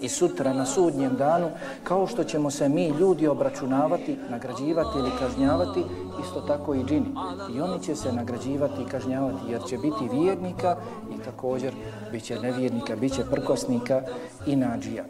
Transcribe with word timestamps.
I 0.00 0.08
sutra 0.08 0.52
na 0.52 0.66
sudnjem 0.66 1.16
danu, 1.16 1.50
kao 1.84 2.06
što 2.06 2.24
ćemo 2.24 2.50
se 2.50 2.68
mi 2.68 2.88
ljudi 2.88 3.26
obračunavati, 3.26 4.16
nagrađivati 4.30 4.98
ili 4.98 5.10
kažnjavati, 5.18 5.84
isto 6.24 6.40
tako 6.40 6.74
i 6.74 6.84
džini. 6.84 7.14
I 7.54 7.60
oni 7.60 7.82
će 7.82 7.96
se 7.96 8.12
nagrađivati 8.12 8.82
i 8.82 8.90
kažnjavati, 8.90 9.52
jer 9.52 9.62
će 9.62 9.78
biti 9.78 10.08
vjernika 10.12 10.76
i 11.14 11.22
također 11.24 11.74
bit 12.12 12.22
će 12.22 12.40
nevjernika, 12.40 12.96
bit 12.96 13.14
će 13.14 13.24
prkosnika 13.30 14.02
i 14.46 14.56
nađija. 14.56 15.04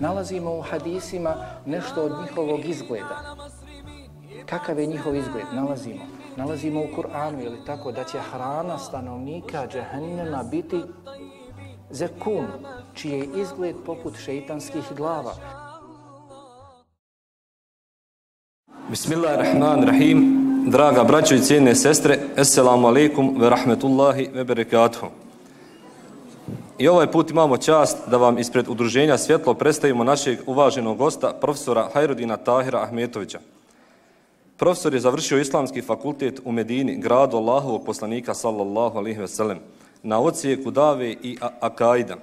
Nalazimo 0.00 0.58
u 0.58 0.60
hadisima 0.60 1.34
nešto 1.66 2.04
od 2.04 2.12
njihovog 2.22 2.64
izgleda. 2.64 3.36
Kakav 4.46 4.78
je 4.78 4.86
njihov 4.86 5.16
izgled? 5.16 5.46
Nalazimo. 5.52 6.00
Nalazimo 6.36 6.80
u 6.80 6.96
Kur'anu, 6.96 7.44
ili 7.44 7.64
tako, 7.66 7.92
da 7.92 8.04
će 8.04 8.18
hrana 8.18 8.78
stanovnika 8.78 9.66
džehennema 9.66 10.42
biti 10.42 10.82
zekum, 11.92 12.46
čiji 12.94 13.12
je 13.12 13.28
izgled 13.42 13.76
poput 13.86 14.14
šeitanskih 14.24 14.82
glava. 14.96 15.34
Bismillahirrahmanirrahim. 18.90 20.42
Draga 20.66 21.04
braćo 21.04 21.34
i 21.34 21.40
cijene 21.40 21.74
sestre, 21.74 22.18
Assalamu 22.36 22.86
alaikum 22.86 23.40
ve 23.40 23.50
rahmetullahi 23.50 24.28
ve 24.34 24.44
berekatuhu. 24.44 25.06
I 26.78 26.88
ovaj 26.88 27.06
put 27.06 27.30
imamo 27.30 27.56
čast 27.56 27.98
da 28.10 28.16
vam 28.16 28.38
ispred 28.38 28.68
udruženja 28.68 29.18
Svjetlo 29.18 29.54
predstavimo 29.54 30.04
našeg 30.04 30.38
uvaženog 30.46 30.98
gosta, 30.98 31.32
profesora 31.40 31.88
Hajrudina 31.94 32.36
Tahira 32.36 32.82
Ahmetovića. 32.82 33.38
Profesor 34.56 34.94
je 34.94 35.00
završio 35.00 35.38
islamski 35.38 35.82
fakultet 35.82 36.40
u 36.44 36.52
Medini, 36.52 36.96
gradu 36.96 37.36
Allahovog 37.36 37.84
poslanika 37.86 38.34
sallallahu 38.34 38.98
alaihi 38.98 39.20
ve 39.20 39.28
sellem 39.28 39.58
na 40.02 40.18
ocijeku 40.18 40.70
Dave 40.70 41.10
i 41.10 41.38
Akaida. 41.60 42.16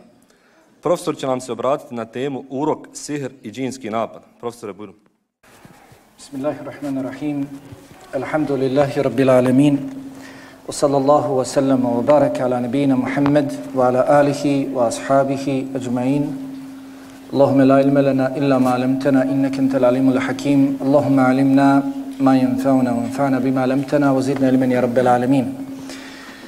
Profesor 0.82 1.18
će 1.18 1.28
nam 1.28 1.42
se 1.42 1.52
obratiti 1.52 1.96
na 1.96 2.06
temu 2.06 2.44
urok, 2.50 2.88
sihr 2.94 3.32
i 3.44 3.52
džinski 3.52 3.90
napad. 3.90 4.22
Profesore, 4.40 4.74
budu. 4.74 4.94
Bismillahirrahmanirrahim. 6.18 7.48
Alhamdulillahi 8.16 9.02
rabbil 9.02 9.30
alamin. 9.30 9.80
Wa 10.68 10.74
sallallahu 10.74 11.38
wa 11.38 11.46
sallam 11.46 11.84
wa 11.84 12.02
baraka 12.02 12.46
ala 12.46 12.60
nabina 12.60 12.96
Muhammad 12.96 13.54
wa 13.76 13.88
ala 13.88 14.06
alihi 14.20 14.68
wa 14.74 14.88
ashabihi 14.88 15.68
ajma'in. 15.76 16.24
Allahumma 17.34 17.66
la 17.66 17.82
ilma 17.82 18.02
lana 18.02 18.36
illa 18.38 18.60
ma 18.60 18.74
'allamtana 18.74 19.26
innaka 19.26 19.58
antal 19.60 19.86
alimul 19.86 20.20
hakim. 20.20 20.78
Allahumma 20.82 21.28
'allimna 21.28 21.84
ma 22.20 22.36
yanfa'una 22.36 22.92
wa 22.92 23.04
anfa'na 23.04 23.40
bima 23.40 23.64
alamtana 23.64 24.14
wa 24.14 24.22
zidna 24.22 24.50
ilman 24.50 24.72
ya 24.72 24.82
rabbil 24.82 25.08
alamin. 25.08 25.69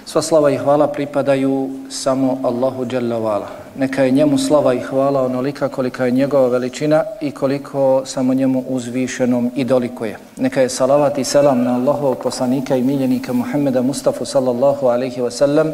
Sva 0.06 0.22
slava 0.22 0.50
i 0.52 0.58
hvala 0.58 0.88
pripadaju 0.88 1.70
samo 1.90 2.40
Allahu 2.44 2.86
Đalla 2.86 3.18
Vala. 3.18 3.48
Neka 3.76 4.04
je 4.04 4.12
njemu 4.12 4.38
slava 4.38 4.74
i 4.74 4.80
hvala 4.80 5.22
onolika 5.22 5.70
kolika 5.70 6.06
je 6.06 6.12
njegova 6.12 6.48
veličina 6.48 7.04
i 7.22 7.32
koliko 7.32 8.02
samo 8.06 8.34
njemu 8.34 8.64
uzvišenom 8.68 9.52
i 9.56 9.64
doliko 9.64 10.06
je. 10.06 10.18
Neka 10.38 10.62
je 10.62 10.70
salavat 10.70 11.18
i 11.18 11.24
selam 11.24 11.64
na 11.64 11.76
Allahovog 11.76 12.18
poslanika 12.18 12.76
i 12.76 12.84
miljenika 12.84 13.34
Muhammeda 13.34 13.82
Mustafa 13.82 14.26
sallallahu 14.26 14.88
alaihi 14.88 15.22
wasallam, 15.22 15.72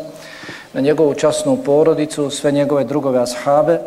na 0.73 0.81
njegovu 0.81 1.13
časnu 1.13 1.57
porodicu, 1.65 2.29
sve 2.29 2.51
njegove 2.51 2.83
drugove 2.83 3.19
ashabe 3.19 3.79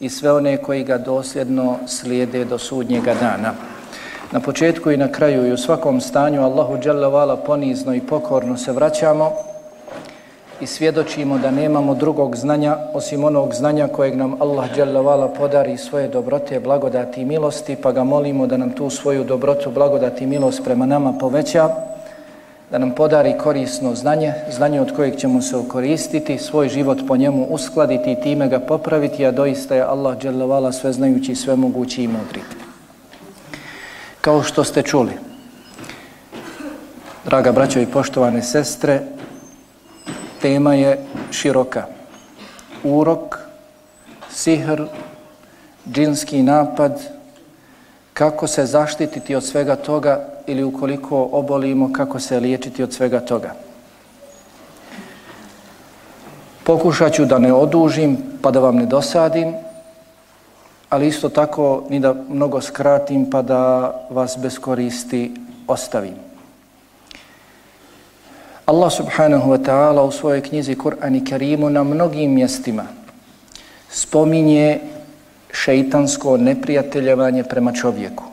i 0.00 0.08
sve 0.08 0.32
one 0.32 0.56
koji 0.56 0.84
ga 0.84 0.98
dosljedno 0.98 1.76
slijede 1.86 2.44
do 2.44 2.58
sudnjega 2.58 3.14
dana. 3.14 3.54
Na 4.32 4.40
početku 4.40 4.90
i 4.90 4.96
na 4.96 5.12
kraju 5.12 5.46
i 5.46 5.52
u 5.52 5.56
svakom 5.56 6.00
stanju 6.00 6.42
Allahu 6.42 6.76
Đalla 6.76 7.08
Vala 7.08 7.36
ponizno 7.36 7.94
i 7.94 8.00
pokorno 8.00 8.56
se 8.56 8.72
vraćamo 8.72 9.53
i 10.64 10.66
svjedočimo 10.66 11.38
da 11.38 11.50
nemamo 11.50 11.94
drugog 11.94 12.36
znanja 12.36 12.76
osim 12.94 13.24
onog 13.24 13.54
znanja 13.54 13.88
kojeg 13.88 14.16
nam 14.16 14.42
Allah 14.42 14.74
dželle 14.74 15.28
podari 15.38 15.76
svoje 15.76 16.08
dobrote, 16.08 16.60
blagodati 16.60 17.20
i 17.20 17.24
milosti, 17.24 17.76
pa 17.76 17.92
ga 17.92 18.04
molimo 18.04 18.46
da 18.46 18.56
nam 18.56 18.70
tu 18.70 18.90
svoju 18.90 19.24
dobrotu, 19.24 19.70
blagodati 19.70 20.24
i 20.24 20.26
milost 20.26 20.64
prema 20.64 20.86
nama 20.86 21.12
poveća, 21.12 21.68
da 22.70 22.78
nam 22.78 22.94
podari 22.94 23.34
korisno 23.38 23.94
znanje, 23.94 24.32
znanje 24.50 24.80
od 24.80 24.96
kojeg 24.96 25.16
ćemo 25.16 25.42
se 25.42 25.56
okoristiti, 25.56 26.38
svoj 26.38 26.68
život 26.68 26.98
po 27.08 27.16
njemu 27.16 27.46
uskladiti 27.50 28.12
i 28.12 28.20
time 28.20 28.48
ga 28.48 28.58
popraviti, 28.60 29.26
a 29.26 29.30
doista 29.30 29.74
je 29.74 29.82
Allah 29.82 30.18
dželle 30.18 30.72
sveznajući, 30.72 31.34
svemogući 31.34 32.02
i 32.02 32.08
mudri. 32.08 32.40
Kao 34.20 34.42
što 34.42 34.64
ste 34.64 34.82
čuli, 34.82 35.12
draga 37.24 37.52
braćo 37.52 37.80
i 37.80 37.86
poštovane 37.86 38.42
sestre, 38.42 39.00
tema 40.44 40.74
je 40.74 40.98
široka. 41.32 41.86
Urok, 42.84 43.38
sihr, 44.28 44.82
džinski 45.88 46.42
napad, 46.42 47.00
kako 48.12 48.46
se 48.46 48.66
zaštititi 48.66 49.34
od 49.34 49.44
svega 49.44 49.76
toga 49.76 50.26
ili 50.46 50.64
ukoliko 50.64 51.28
obolimo, 51.32 51.92
kako 51.92 52.20
se 52.20 52.40
liječiti 52.40 52.82
od 52.82 52.92
svega 52.92 53.20
toga. 53.20 53.54
Pokušat 56.64 57.12
ću 57.12 57.24
da 57.24 57.38
ne 57.38 57.52
odužim 57.52 58.18
pa 58.42 58.50
da 58.50 58.60
vam 58.60 58.76
ne 58.76 58.86
dosadim, 58.86 59.54
ali 60.90 61.08
isto 61.08 61.28
tako 61.28 61.84
ni 61.88 62.00
da 62.00 62.14
mnogo 62.28 62.60
skratim 62.60 63.30
pa 63.30 63.42
da 63.42 63.92
vas 64.10 64.36
bez 64.38 64.58
koristi 64.58 65.32
ostavim. 65.66 66.33
Allah 68.64 68.88
subhanahu 68.88 69.52
wa 69.52 69.60
ta'ala 69.60 70.00
u 70.00 70.08
svojoj 70.08 70.40
knjizi 70.40 70.72
Kur'an 70.74 71.14
i 71.14 71.24
Kerimu 71.24 71.70
na 71.70 71.84
mnogim 71.84 72.32
mjestima 72.32 72.86
spominje 73.90 74.80
šeitansko 75.52 76.36
neprijateljevanje 76.36 77.44
prema 77.44 77.72
čovjeku. 77.72 78.24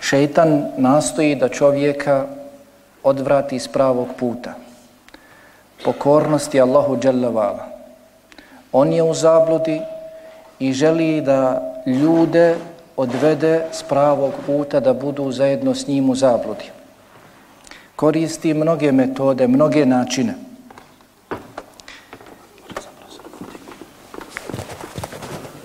Šeitan 0.00 0.64
nastoji 0.76 1.34
da 1.34 1.48
čovjeka 1.48 2.26
odvrati 3.02 3.58
s 3.58 3.68
pravog 3.68 4.08
puta. 4.18 4.54
Pokornosti 5.84 6.60
Allahu 6.60 6.98
dželavala. 6.98 7.66
On 8.72 8.92
je 8.92 9.02
u 9.02 9.14
zabludi 9.14 9.80
i 10.58 10.72
želi 10.72 11.20
da 11.20 11.62
ljude 11.86 12.56
odvede 12.96 13.64
s 13.72 13.82
pravog 13.82 14.32
puta 14.46 14.80
da 14.80 14.92
budu 14.92 15.32
zajedno 15.32 15.74
s 15.74 15.86
njim 15.86 16.10
u 16.10 16.14
zabludi 16.14 16.75
koristi 17.96 18.54
mnoge 18.54 18.92
metode, 18.92 19.48
mnoge 19.48 19.86
načine. 19.86 20.34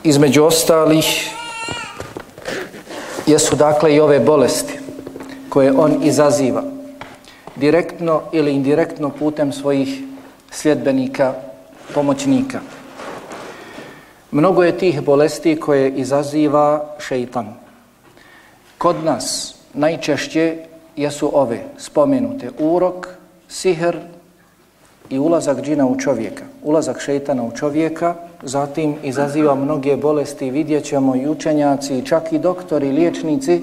Između 0.04 0.44
ostalih 0.44 1.32
jesu 3.28 3.56
dakle 3.56 3.96
i 3.96 4.00
ove 4.00 4.20
bolesti 4.20 4.80
koje 5.50 5.72
on 5.72 6.04
izaziva 6.04 6.64
direktno 7.56 8.22
ili 8.32 8.54
indirektno 8.54 9.10
putem 9.10 9.54
svojih 9.54 10.04
sljedbenika, 10.52 11.34
pomoćnika. 11.94 12.60
Mnogo 14.32 14.64
je 14.64 14.78
tih 14.78 15.02
bolesti 15.02 15.60
koje 15.60 15.92
izaziva 15.92 16.96
šeitan. 17.00 17.56
Kod 18.78 19.04
nas 19.04 19.56
najčešće 19.74 20.71
jesu 20.96 21.32
ove 21.34 21.64
spomenute 21.78 22.50
urok, 22.60 23.08
sihr 23.48 23.98
i 25.10 25.20
ulazak 25.20 25.62
džina 25.62 25.88
u 25.88 26.00
čovjeka. 26.00 26.44
Ulazak 26.64 27.00
šeitana 27.00 27.44
u 27.44 27.52
čovjeka 27.52 28.16
zatim 28.44 28.96
izaziva 29.04 29.56
mnoge 29.56 29.96
bolesti. 29.98 30.52
Vidjet 30.52 30.84
ćemo 30.84 31.16
i 31.16 31.28
učenjaci, 31.28 32.06
čak 32.06 32.34
i 32.34 32.40
doktori, 32.40 32.92
liječnici 32.92 33.62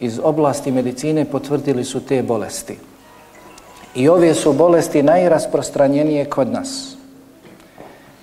iz 0.00 0.20
oblasti 0.22 0.72
medicine 0.72 1.24
potvrdili 1.24 1.84
su 1.84 2.00
te 2.00 2.22
bolesti. 2.22 2.78
I 3.94 4.08
ove 4.08 4.34
su 4.34 4.52
bolesti 4.52 5.02
najrasprostranjenije 5.02 6.24
kod 6.24 6.52
nas. 6.52 6.96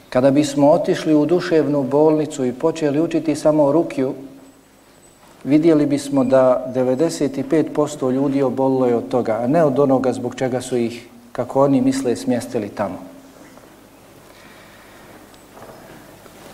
Kada 0.09 0.31
bismo 0.31 0.71
otišli 0.71 1.15
u 1.15 1.25
duševnu 1.25 1.83
bolnicu 1.83 2.45
i 2.45 2.53
počeli 2.53 3.01
učiti 3.01 3.35
samo 3.35 3.71
rukju, 3.71 4.13
vidjeli 5.45 5.86
bismo 5.86 6.24
da 6.24 6.71
95% 6.75 8.12
ljudi 8.12 8.42
obolilo 8.42 8.88
je 8.88 8.95
od 8.95 9.07
toga, 9.07 9.39
a 9.44 9.47
ne 9.47 9.63
od 9.63 9.80
onoga 9.80 10.13
zbog 10.13 10.36
čega 10.36 10.62
su 10.62 10.77
ih, 10.77 11.07
kako 11.31 11.63
oni 11.63 11.81
misle, 11.81 12.15
smjestili 12.15 12.69
tamo. 12.69 12.97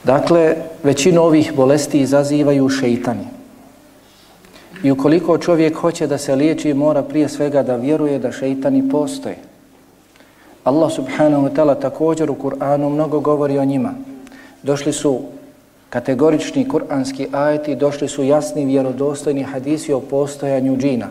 Dakle, 0.04 0.56
većinu 0.84 1.22
ovih 1.22 1.54
bolesti 1.56 2.00
izazivaju 2.00 2.70
šeitani. 2.70 3.28
I 4.84 4.92
ukoliko 4.92 5.38
čovjek 5.38 5.76
hoće 5.76 6.08
da 6.08 6.18
se 6.18 6.36
liječi, 6.36 6.74
mora 6.74 7.04
prije 7.04 7.30
svega 7.30 7.64
da 7.64 7.76
vjeruje 7.76 8.20
da 8.20 8.32
šeitani 8.32 8.90
postoje. 8.90 9.38
Allah 10.64 10.92
subhanahu 10.92 11.48
wa 11.48 11.54
ta'ala 11.56 11.82
također 11.82 12.32
u 12.32 12.36
Kur'anu 12.36 12.90
mnogo 12.90 13.20
govori 13.20 13.58
o 13.58 13.66
njima. 13.66 13.94
Došli 14.64 14.94
su 14.94 15.22
kategorični 15.92 16.68
kuranski 16.68 17.28
ajeti 17.32 17.76
došli 17.76 18.08
su 18.08 18.24
jasni 18.24 18.66
vjerodostojni 18.66 19.44
hadisi 19.44 19.94
o 19.94 20.00
postojanju 20.00 20.78
džina. 20.78 21.08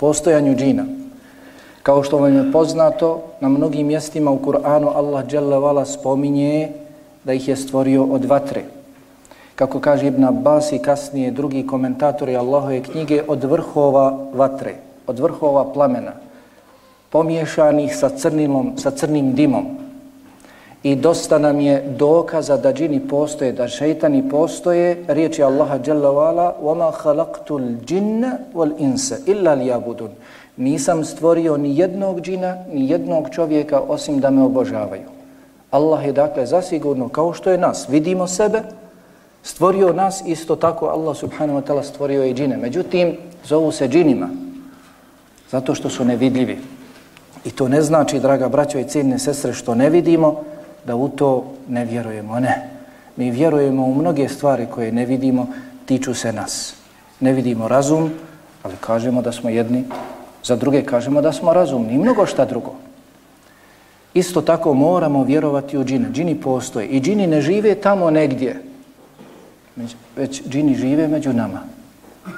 Postojanju 0.00 0.56
džina. 0.56 0.84
Kao 1.82 2.02
što 2.02 2.18
vam 2.18 2.36
je 2.36 2.52
poznato, 2.52 3.22
na 3.40 3.48
mnogim 3.48 3.86
mjestima 3.86 4.30
u 4.30 4.38
Kur'anu 4.38 4.92
Allah 4.94 5.26
dželle 5.26 5.86
spominje 5.86 6.68
da 7.24 7.32
ih 7.32 7.48
je 7.48 7.56
stvorio 7.56 8.04
od 8.04 8.24
vatre. 8.24 8.64
Kako 9.54 9.80
kaže 9.80 10.06
Ibn 10.06 10.24
Abbas 10.24 10.72
i 10.72 10.78
kasnije 10.78 11.30
drugi 11.30 11.66
komentatori 11.66 12.36
Allahove 12.36 12.82
knjige, 12.82 13.22
od 13.28 13.44
vrhova 13.44 14.18
vatre, 14.32 14.74
od 15.06 15.18
vrhova 15.18 15.72
plamena, 15.72 16.12
pomiješanih 17.10 17.96
sa, 17.96 18.08
crnilom, 18.08 18.72
sa 18.78 18.90
crnim 18.90 19.34
dimom. 19.34 19.81
I 20.83 20.95
dosta 20.95 21.37
nam 21.37 21.59
je 21.59 21.83
dokaza 21.97 22.57
da 22.57 22.73
džini 22.73 22.99
postoje, 23.07 23.51
da 23.51 23.67
šeitani 23.67 24.29
postoje, 24.29 25.03
riječi 25.07 25.43
Allaha 25.43 25.79
Jalla 25.85 26.09
wa'ala 26.09 26.51
وَمَا 26.61 26.91
خَلَقْتُ 26.91 27.51
الْجِنَّ 27.51 28.31
وَالْإِنسَ 28.53 29.13
إِلَّا 29.27 29.55
لِيَابُدُونَ 29.55 30.09
Nisam 30.57 31.05
stvorio 31.05 31.57
ni 31.57 31.77
jednog 31.79 32.21
džina, 32.21 32.57
ni 32.73 32.89
jednog 32.89 33.29
čovjeka 33.31 33.79
osim 33.87 34.19
da 34.19 34.29
me 34.29 34.43
obožavaju. 34.43 35.09
Allah 35.71 36.05
je 36.05 36.11
dakle 36.11 36.45
zasigurno 36.45 37.09
kao 37.09 37.33
što 37.33 37.51
je 37.51 37.57
nas, 37.57 37.89
vidimo 37.89 38.27
sebe, 38.27 38.61
stvorio 39.43 39.93
nas 39.93 40.23
isto 40.25 40.55
tako 40.55 40.85
Allah 40.85 41.17
subhanahu 41.17 41.59
wa 41.59 41.63
ta'ala 41.63 41.83
stvorio 41.83 42.23
i 42.23 42.33
džine. 42.33 42.57
Međutim, 42.57 43.17
zovu 43.45 43.71
se 43.71 43.87
džinima 43.87 44.29
zato 45.51 45.75
što 45.75 45.89
su 45.89 46.05
nevidljivi. 46.05 46.57
I 47.45 47.51
to 47.51 47.67
ne 47.67 47.81
znači, 47.81 48.19
draga 48.19 48.49
braćo 48.49 48.79
i 48.79 48.83
ciljne 48.83 49.19
sestre, 49.19 49.53
što 49.53 49.75
ne 49.75 49.89
vidimo, 49.89 50.43
da 50.86 50.96
u 50.96 51.08
to 51.08 51.44
ne 51.68 51.84
vjerujemo. 51.84 52.40
Ne. 52.40 52.70
Mi 53.16 53.30
vjerujemo 53.30 53.84
u 53.86 53.94
mnoge 53.94 54.28
stvari 54.28 54.66
koje 54.70 54.92
ne 54.92 55.06
vidimo, 55.06 55.46
tiču 55.86 56.14
se 56.14 56.32
nas. 56.32 56.74
Ne 57.20 57.32
vidimo 57.32 57.68
razum, 57.68 58.10
ali 58.62 58.74
kažemo 58.80 59.22
da 59.22 59.32
smo 59.32 59.50
jedni, 59.50 59.84
za 60.44 60.56
druge 60.56 60.84
kažemo 60.84 61.20
da 61.20 61.32
smo 61.32 61.52
razumni 61.52 61.94
i 61.94 61.98
mnogo 61.98 62.26
šta 62.26 62.44
drugo. 62.44 62.74
Isto 64.14 64.40
tako 64.42 64.74
moramo 64.74 65.24
vjerovati 65.24 65.78
u 65.78 65.84
džine. 65.84 66.10
Džini 66.12 66.40
postoje 66.40 66.86
i 66.86 67.00
džini 67.00 67.26
ne 67.26 67.40
žive 67.40 67.74
tamo 67.74 68.10
negdje, 68.10 68.62
već 70.16 70.42
džini 70.48 70.74
žive 70.74 71.08
među 71.08 71.32
nama. 71.32 71.60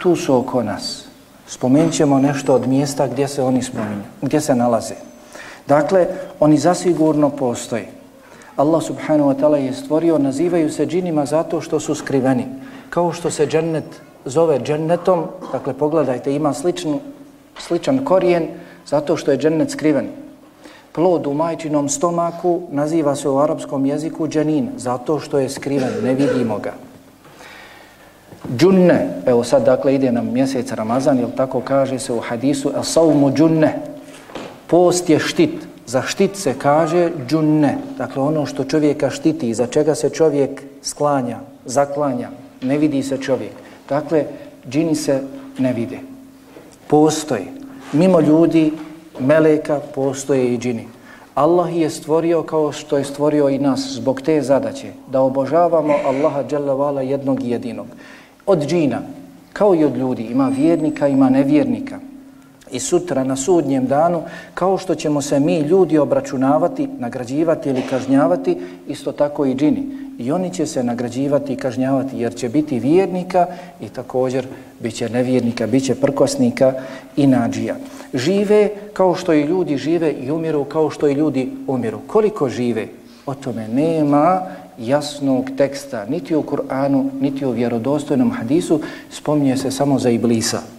Tu 0.02 0.16
su 0.16 0.36
oko 0.36 0.62
nas. 0.62 1.04
Spomenut 1.46 1.92
ćemo 1.92 2.18
nešto 2.18 2.54
od 2.54 2.68
mjesta 2.68 3.06
gdje 3.06 3.28
se 3.28 3.42
oni 3.42 3.62
spominju, 3.62 4.02
gdje 4.22 4.40
se 4.40 4.54
nalaze. 4.54 4.94
Dakle, 5.68 6.06
oni 6.40 6.58
zasigurno 6.58 7.30
postoji. 7.30 7.84
Allah 8.56 8.82
subhanahu 8.82 9.30
wa 9.30 9.34
ta'ala 9.34 9.56
je 9.56 9.72
stvorio, 9.74 10.18
nazivaju 10.18 10.70
se 10.70 10.86
džinima 10.86 11.26
zato 11.26 11.60
što 11.60 11.80
su 11.80 11.94
skriveni. 11.94 12.46
Kao 12.90 13.12
što 13.12 13.30
se 13.30 13.46
džennet 13.46 13.84
zove 14.24 14.58
džennetom, 14.58 15.24
dakle 15.52 15.74
pogledajte, 15.74 16.34
ima 16.34 16.54
sličnu, 16.54 17.00
sličan 17.58 18.04
korijen 18.04 18.48
zato 18.86 19.16
što 19.16 19.30
je 19.30 19.38
džennet 19.38 19.70
skriven. 19.70 20.08
Plod 20.92 21.26
u 21.26 21.34
majčinom 21.34 21.88
stomaku 21.88 22.60
naziva 22.70 23.16
se 23.16 23.28
u 23.28 23.38
arapskom 23.38 23.86
jeziku 23.86 24.28
dženin, 24.28 24.68
zato 24.76 25.18
što 25.20 25.38
je 25.38 25.48
skriven, 25.48 25.90
ne 26.02 26.14
vidimo 26.14 26.58
ga. 26.58 26.72
Džunne, 28.56 29.08
evo 29.26 29.44
sad 29.44 29.64
dakle 29.64 29.94
ide 29.94 30.12
nam 30.12 30.32
mjesec 30.32 30.72
Ramazan, 30.72 31.18
jel 31.18 31.30
tako 31.36 31.60
kaže 31.60 31.98
se 31.98 32.12
u 32.12 32.20
hadisu, 32.20 32.70
a 32.76 32.84
saumu 32.84 33.32
džunne, 33.32 33.78
post 34.66 35.10
je 35.10 35.18
štit, 35.18 35.63
za 35.86 36.02
štit 36.02 36.36
se 36.36 36.54
kaže 36.58 37.10
džunne, 37.28 37.78
dakle 37.98 38.22
ono 38.22 38.46
što 38.46 38.64
čovjeka 38.64 39.10
štiti, 39.10 39.54
za 39.54 39.66
čega 39.66 39.94
se 39.94 40.10
čovjek 40.10 40.62
sklanja, 40.82 41.38
zaklanja, 41.64 42.28
ne 42.62 42.78
vidi 42.78 43.02
se 43.02 43.18
čovjek. 43.18 43.52
Dakle, 43.88 44.24
džini 44.70 44.94
se 44.94 45.20
ne 45.58 45.72
vide. 45.72 45.98
Postoji. 46.86 47.44
Mimo 47.92 48.20
ljudi, 48.20 48.72
meleka, 49.20 49.80
postoje 49.94 50.54
i 50.54 50.58
džini. 50.58 50.86
Allah 51.34 51.76
je 51.76 51.90
stvorio 51.90 52.42
kao 52.42 52.72
što 52.72 52.98
je 52.98 53.04
stvorio 53.04 53.48
i 53.48 53.58
nas 53.58 53.80
zbog 53.80 54.20
te 54.20 54.42
zadaće, 54.42 54.92
da 55.10 55.20
obožavamo 55.20 55.94
Allaha 56.06 56.44
dželavala 56.48 57.02
jednog 57.02 57.42
jedinog. 57.42 57.86
Od 58.46 58.66
džina, 58.66 59.00
kao 59.52 59.74
i 59.74 59.84
od 59.84 59.96
ljudi, 59.96 60.22
ima 60.22 60.48
vjernika, 60.48 61.08
ima 61.08 61.30
nevjernika. 61.30 61.98
I 62.74 62.80
sutra 62.80 63.24
na 63.24 63.36
sudnjem 63.36 63.86
danu, 63.86 64.22
kao 64.54 64.78
što 64.78 64.94
ćemo 64.94 65.22
se 65.22 65.40
mi 65.40 65.58
ljudi 65.58 65.98
obračunavati, 65.98 66.88
nagrađivati 66.98 67.68
ili 67.68 67.82
kažnjavati, 67.90 68.56
isto 68.88 69.12
tako 69.12 69.46
i 69.46 69.54
džini. 69.54 69.86
I 70.18 70.32
oni 70.32 70.50
će 70.50 70.66
se 70.66 70.82
nagrađivati 70.84 71.52
i 71.52 71.56
kažnjavati 71.56 72.18
jer 72.18 72.34
će 72.34 72.48
biti 72.48 72.78
vjernika 72.78 73.46
i 73.80 73.88
također 73.88 74.46
bit 74.80 74.94
će 74.94 75.08
nevjernika, 75.08 75.66
bit 75.66 75.84
će 75.84 75.94
prkosnika 75.94 76.72
i 77.16 77.26
nađija. 77.26 77.76
Žive 78.14 78.68
kao 78.92 79.14
što 79.14 79.32
i 79.32 79.42
ljudi 79.42 79.76
žive 79.76 80.12
i 80.12 80.30
umiru 80.30 80.64
kao 80.64 80.90
što 80.90 81.08
i 81.08 81.12
ljudi 81.12 81.50
umiru. 81.66 81.98
Koliko 82.06 82.48
žive? 82.48 82.86
O 83.26 83.34
tome 83.34 83.68
nema 83.68 84.42
jasnog 84.78 85.50
teksta, 85.56 86.06
niti 86.06 86.34
u 86.36 86.42
Kur'anu, 86.42 87.10
niti 87.20 87.46
u 87.46 87.50
vjerodostojnom 87.50 88.30
hadisu, 88.30 88.80
spominje 89.10 89.56
se 89.56 89.70
samo 89.70 89.98
za 89.98 90.10
Iblisa. 90.10 90.73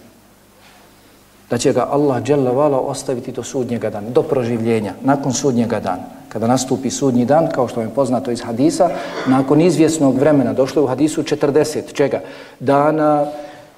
Da 1.50 1.58
će 1.58 1.72
ga 1.72 1.86
Allah 1.90 2.22
dželle 2.22 2.50
vala 2.50 2.80
ostaviti 2.80 3.32
do 3.32 3.42
sudnjega 3.42 3.90
dana, 3.90 4.10
do 4.10 4.22
proživljenja, 4.22 4.94
nakon 5.02 5.32
sudnjega 5.32 5.80
dana. 5.80 6.02
Kada 6.28 6.46
nastupi 6.46 6.90
sudnji 6.90 7.24
dan, 7.24 7.48
kao 7.54 7.68
što 7.68 7.80
je 7.80 7.88
poznato 7.94 8.30
iz 8.30 8.42
hadisa, 8.42 8.90
nakon 9.26 9.60
izvjesnog 9.60 10.18
vremena, 10.18 10.52
došlo 10.52 10.82
je 10.82 10.84
u 10.84 10.88
hadisu 10.88 11.22
40, 11.22 11.92
čega? 11.92 12.20
Dana, 12.60 13.26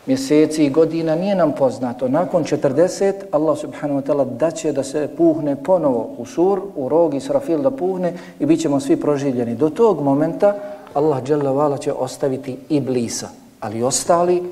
mjeseci 0.07 0.65
i 0.65 0.71
godina 0.71 1.15
nije 1.15 1.35
nam 1.35 1.53
poznato. 1.53 2.09
Nakon 2.09 2.45
40, 2.45 3.13
Allah 3.33 3.59
subhanahu 3.59 4.01
wa 4.01 4.07
ta'ala 4.07 4.25
daće 4.37 4.73
da 4.73 4.83
se 4.83 5.09
puhne 5.17 5.57
ponovo 5.57 6.11
u 6.19 6.27
sur, 6.27 6.61
u 6.77 6.89
rog 6.89 7.15
i 7.15 7.21
srafil 7.21 7.63
da 7.63 7.71
puhne 7.71 8.13
i 8.41 8.47
bit 8.47 8.61
ćemo 8.61 8.81
svi 8.81 8.97
proživljeni. 8.97 9.55
Do 9.55 9.71
tog 9.71 10.01
momenta 10.03 10.55
Allah 10.95 11.23
vala 11.43 11.79
će 11.79 11.93
ostaviti 11.93 12.57
iblisa, 12.69 13.29
ali 13.61 13.83
ostali 13.83 14.43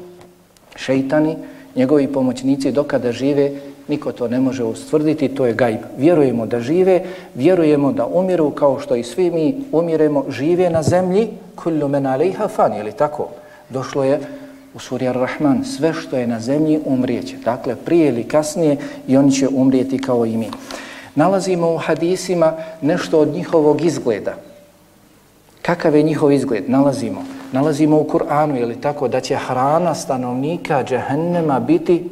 šeitani, 0.74 1.36
njegovi 1.76 2.08
pomoćnici 2.12 2.73
dokada 2.73 3.12
žive, 3.12 3.50
niko 3.88 4.12
to 4.12 4.28
ne 4.28 4.40
može 4.40 4.64
ustvrditi, 4.64 5.28
to 5.28 5.46
je 5.46 5.55
gajb. 5.55 5.81
Vjerujemo 5.99 6.46
da 6.46 6.61
žive, 6.61 7.02
vjerujemo 7.34 7.93
da 7.93 8.06
umiru 8.06 8.50
kao 8.50 8.78
što 8.81 8.96
i 8.96 9.02
svi 9.02 9.31
mi 9.31 9.64
umiremo, 9.73 10.25
žive 10.28 10.70
na 10.70 10.82
zemlji, 10.82 11.28
kullu 11.56 11.88
men 11.88 12.06
alejha 12.06 12.49
fan, 12.49 12.73
je 12.73 12.93
tako? 12.93 13.28
Došlo 13.70 14.05
je 14.05 14.20
u 14.75 14.78
suri 14.78 15.08
Ar-Rahman, 15.08 15.64
sve 15.64 15.93
što 15.93 16.17
je 16.17 16.26
na 16.26 16.40
zemlji 16.40 16.81
umrijeće. 16.84 17.37
Dakle, 17.44 17.76
prije 17.76 18.08
ili 18.08 18.25
kasnije 18.25 18.76
i 19.08 19.17
oni 19.17 19.33
će 19.33 19.49
umrijeti 19.49 19.99
kao 19.99 20.26
i 20.26 20.37
mi. 20.37 20.50
Nalazimo 21.14 21.75
u 21.75 21.78
hadisima 21.78 22.52
nešto 22.83 23.21
od 23.21 23.28
njihovog 23.28 23.85
izgleda. 23.85 24.35
Kakav 25.62 25.97
je 25.97 26.02
njihov 26.02 26.33
izgled? 26.33 26.71
Nalazimo. 26.71 27.36
Nalazimo 27.56 27.96
u 27.96 28.04
Kur'anu, 28.04 28.54
je 28.54 28.66
li 28.66 28.80
tako, 28.80 29.08
da 29.08 29.20
će 29.20 29.36
hrana 29.36 29.94
stanovnika 29.94 30.84
džehennema 30.84 31.60
biti 31.60 32.10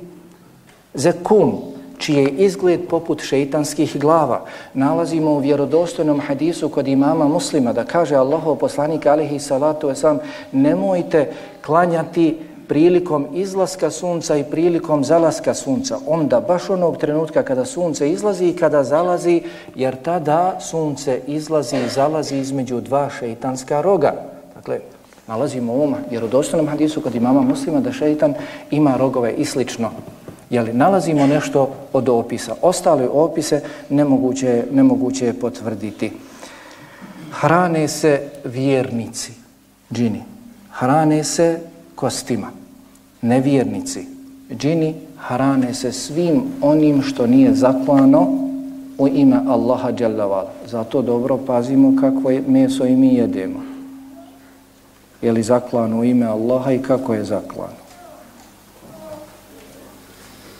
zekum, 0.95 1.53
čiji 1.99 2.17
je 2.17 2.29
izgled 2.29 2.89
poput 2.89 3.23
šeitanskih 3.23 4.01
glava. 4.01 4.41
Nalazimo 4.75 5.31
u 5.31 5.39
vjerodostojnom 5.39 6.21
hadisu 6.21 6.69
kod 6.69 6.89
imama 6.89 7.29
muslima 7.29 7.73
da 7.73 7.85
kaže 7.85 8.17
Allahov 8.17 8.57
poslanik 8.57 9.07
alihi 9.07 9.39
salatu 9.39 9.91
esam 9.91 10.19
nemojte 10.53 11.29
klanjati 11.67 12.39
prilikom 12.69 13.27
izlaska 13.35 13.91
sunca 13.91 14.37
i 14.37 14.45
prilikom 14.45 15.05
zalaska 15.05 15.55
sunca. 15.55 15.99
Onda, 16.07 16.41
baš 16.41 16.71
onog 16.71 16.97
trenutka 16.97 17.43
kada 17.43 17.65
sunce 17.65 18.11
izlazi 18.11 18.49
i 18.49 18.57
kada 18.57 18.85
zalazi, 18.85 19.43
jer 19.75 19.97
tada 20.03 20.61
sunce 20.61 21.21
izlazi 21.27 21.77
i 21.77 21.89
zalazi 21.89 22.37
između 22.37 22.81
dva 22.81 23.11
šeitanska 23.19 23.81
roga. 23.81 24.15
Dakle, 24.55 24.81
nalazimo 25.27 25.73
u 25.73 25.77
ovom 25.77 25.95
vjerodostojnom 26.11 26.69
hadisu 26.69 27.01
kod 27.01 27.15
imama 27.15 27.41
muslima 27.41 27.81
da 27.81 27.93
šeitan 27.93 28.35
ima 28.71 28.97
rogove 28.97 29.33
i 29.33 29.45
slično. 29.45 29.91
Jeli, 30.51 30.73
nalazimo 30.73 31.27
nešto 31.27 31.71
od 31.93 32.09
opisa. 32.09 32.55
Ostale 32.63 33.09
opise 33.09 33.61
nemoguće, 33.91 34.65
nemoguće 34.73 35.27
je 35.27 35.33
potvrditi. 35.41 36.13
Hrane 37.31 37.89
se 37.89 38.21
vjernici, 38.45 39.33
džini. 39.93 40.23
Hrane 40.71 41.25
se 41.25 41.61
kostima. 41.95 42.51
Nevjernici, 43.23 44.07
džini, 44.53 44.95
hrane 45.19 45.75
se 45.75 45.93
svim 45.93 46.43
onim 46.63 47.03
što 47.03 47.27
nije 47.27 47.55
zaklano 47.55 48.29
u 48.99 49.09
ime 49.09 49.41
Allaha 49.49 49.91
Đalavala. 49.91 50.53
Zato 50.67 51.03
dobro 51.03 51.39
pazimo 51.47 51.97
kakvo 52.01 52.31
je 52.31 52.43
meso 52.49 52.87
i 52.87 52.97
mi 52.97 53.15
jedemo. 53.15 53.74
Je 55.25 55.33
li 55.33 55.43
zaklano 55.43 55.99
u 55.99 56.05
ime 56.05 56.27
Allaha 56.27 56.73
i 56.73 56.83
kako 56.83 57.15
je 57.15 57.25
zaklano? 57.25 57.81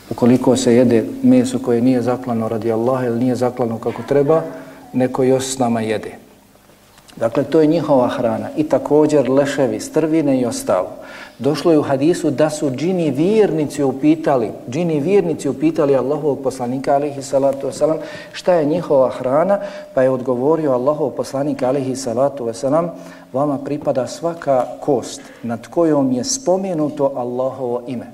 Ukoliko 0.09 0.55
se 0.57 0.75
jede 0.75 1.05
meso 1.23 1.59
koje 1.59 1.81
nije 1.81 2.01
zaklano 2.01 2.49
radi 2.49 2.71
Allaha 2.71 3.05
ili 3.05 3.19
nije 3.19 3.35
zaklano 3.35 3.77
kako 3.77 4.01
treba, 4.07 4.41
neko 4.93 5.23
još 5.23 5.45
s 5.45 5.59
nama 5.59 5.81
jede. 5.81 6.24
Dakle, 7.15 7.43
to 7.43 7.61
je 7.61 7.67
njihova 7.67 8.07
hrana 8.07 8.49
i 8.57 8.63
također 8.63 9.29
leševi, 9.29 9.79
strvine 9.79 10.39
i 10.39 10.45
ostalo. 10.45 10.89
Došlo 11.39 11.71
je 11.71 11.79
u 11.79 11.81
hadisu 11.81 12.29
da 12.31 12.49
su 12.49 12.69
džini 12.69 13.11
vjernici 13.11 13.83
upitali, 13.83 14.51
džini 14.69 14.99
vjernici 14.99 15.49
upitali 15.49 15.95
Allahovog 15.95 16.39
poslanika 16.43 16.95
alihi 16.95 17.21
salatu 17.21 17.67
wasalam 17.67 17.97
šta 18.31 18.53
je 18.53 18.65
njihova 18.65 19.09
hrana, 19.09 19.59
pa 19.93 20.03
je 20.03 20.09
odgovorio 20.09 20.71
Allahov 20.71 21.09
poslanik 21.09 21.63
alihi 21.63 21.95
salatu 21.95 22.45
wasalam 22.45 22.89
vama 23.33 23.57
pripada 23.57 24.07
svaka 24.07 24.65
kost 24.79 25.21
nad 25.43 25.67
kojom 25.67 26.11
je 26.11 26.23
spomenuto 26.23 27.11
Allahovo 27.15 27.81
ime. 27.87 28.05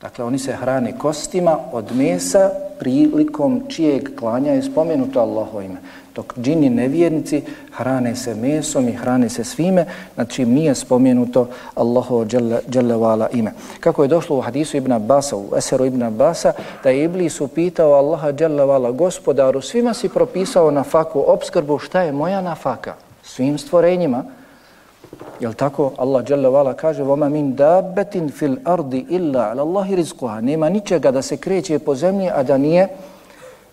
Dakle, 0.00 0.24
oni 0.24 0.38
se 0.38 0.52
hrane 0.52 0.98
kostima 0.98 1.58
od 1.72 1.96
mesa 1.96 2.50
prilikom 2.78 3.62
čijeg 3.68 4.16
klanja 4.18 4.52
je 4.52 4.62
spomenuto 4.62 5.20
Allahovo 5.20 5.60
ime 5.60 5.78
dok 6.14 6.34
džini 6.38 6.70
nevjernici 6.70 7.42
hrane 7.72 8.16
se 8.16 8.34
mesom 8.34 8.88
i 8.88 8.92
hrane 8.92 9.28
se 9.28 9.44
svime, 9.44 9.86
znači 10.14 10.44
nije 10.46 10.74
spomenuto 10.74 11.48
Allaho 11.74 12.24
dželevala 12.68 13.28
ime. 13.32 13.52
Kako 13.80 14.02
je 14.02 14.08
došlo 14.08 14.36
u 14.36 14.40
hadisu 14.40 14.76
Ibn 14.76 14.92
Abasa, 14.92 15.36
u 15.36 15.56
eseru 15.56 15.84
Ibn 15.84 16.02
Abbasa, 16.02 16.52
da 16.84 16.90
je 16.90 17.04
Iblis 17.04 17.40
upitao 17.40 17.92
Allaha 17.92 18.32
dželevala 18.32 18.90
gospodaru, 18.90 19.60
svima 19.60 19.94
si 19.94 20.08
propisao 20.08 20.70
na 20.70 20.82
faku 20.82 21.24
obskrbu, 21.26 21.78
šta 21.78 22.00
je 22.02 22.12
moja 22.12 22.40
nafaka? 22.40 22.94
Svim 23.22 23.58
stvorenjima. 23.58 24.24
Jel 25.40 25.52
tako? 25.52 25.92
Allah 25.98 26.24
dželle 26.24 26.48
vala 26.48 26.74
kaže: 26.74 27.02
"Vama 27.02 27.28
min 27.28 27.54
dabbatin 27.54 28.30
fil 28.30 28.56
ardi 28.64 29.06
illa 29.08 29.50
'ala 29.50 29.62
Allahi 29.62 29.96
rizquha." 29.96 30.40
Nema 30.40 30.68
ničega 30.68 31.10
da 31.10 31.22
se 31.22 31.36
kreće 31.36 31.78
po 31.78 31.94
zemlji 31.94 32.30
a 32.34 32.42
da 32.42 32.58
nije 32.58 32.88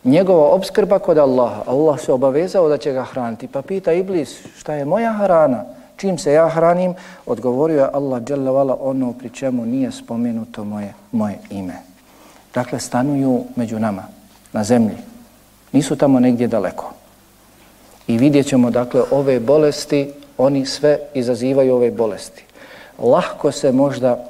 njegova 0.03 0.49
obskrba 0.49 0.99
kod 0.99 1.17
Allaha. 1.17 1.63
Allah 1.65 1.99
se 1.99 2.13
obavezao 2.13 2.69
da 2.69 2.77
će 2.77 2.91
ga 2.91 3.03
hraniti. 3.03 3.47
Pa 3.47 3.61
pita 3.61 3.93
Iblis, 3.93 4.39
šta 4.57 4.73
je 4.73 4.85
moja 4.85 5.13
hrana? 5.13 5.63
Čim 5.97 6.17
se 6.17 6.33
ja 6.33 6.49
hranim? 6.49 6.93
Odgovorio 7.25 7.81
je 7.81 7.89
Allah 7.93 8.23
dželavala 8.23 8.77
ono 8.81 9.13
pri 9.13 9.29
čemu 9.29 9.65
nije 9.65 9.91
spomenuto 9.91 10.63
moje, 10.63 10.93
moje 11.11 11.39
ime. 11.49 11.75
Dakle, 12.53 12.79
stanuju 12.79 13.43
među 13.55 13.79
nama, 13.79 14.03
na 14.53 14.63
zemlji. 14.63 14.97
Nisu 15.71 15.95
tamo 15.95 16.19
negdje 16.19 16.47
daleko. 16.47 16.93
I 18.07 18.17
vidjet 18.17 18.47
ćemo, 18.47 18.71
dakle, 18.71 19.01
ove 19.11 19.39
bolesti, 19.39 20.11
oni 20.37 20.65
sve 20.65 20.99
izazivaju 21.13 21.75
ove 21.75 21.91
bolesti. 21.91 22.43
Lahko 22.99 23.51
se 23.51 23.71
možda 23.71 24.25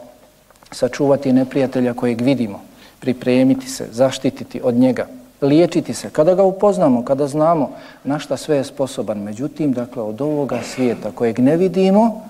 sačuvati 0.72 1.34
neprijatelja 1.34 1.94
kojeg 1.94 2.22
vidimo, 2.22 2.62
pripremiti 3.00 3.70
se, 3.70 3.88
zaštititi 3.92 4.62
od 4.64 4.76
njega, 4.76 5.08
liječiti 5.41 5.93
se, 5.93 6.10
kada 6.10 6.36
ga 6.36 6.43
upoznamo, 6.43 7.05
kada 7.05 7.27
znamo 7.27 7.72
na 8.03 8.19
šta 8.19 8.38
sve 8.38 8.58
je 8.58 8.63
sposoban. 8.63 9.19
Međutim, 9.19 9.74
dakle, 9.74 10.03
od 10.03 10.22
ovoga 10.22 10.60
svijeta 10.63 11.12
kojeg 11.12 11.39
ne 11.39 11.58
vidimo, 11.58 12.22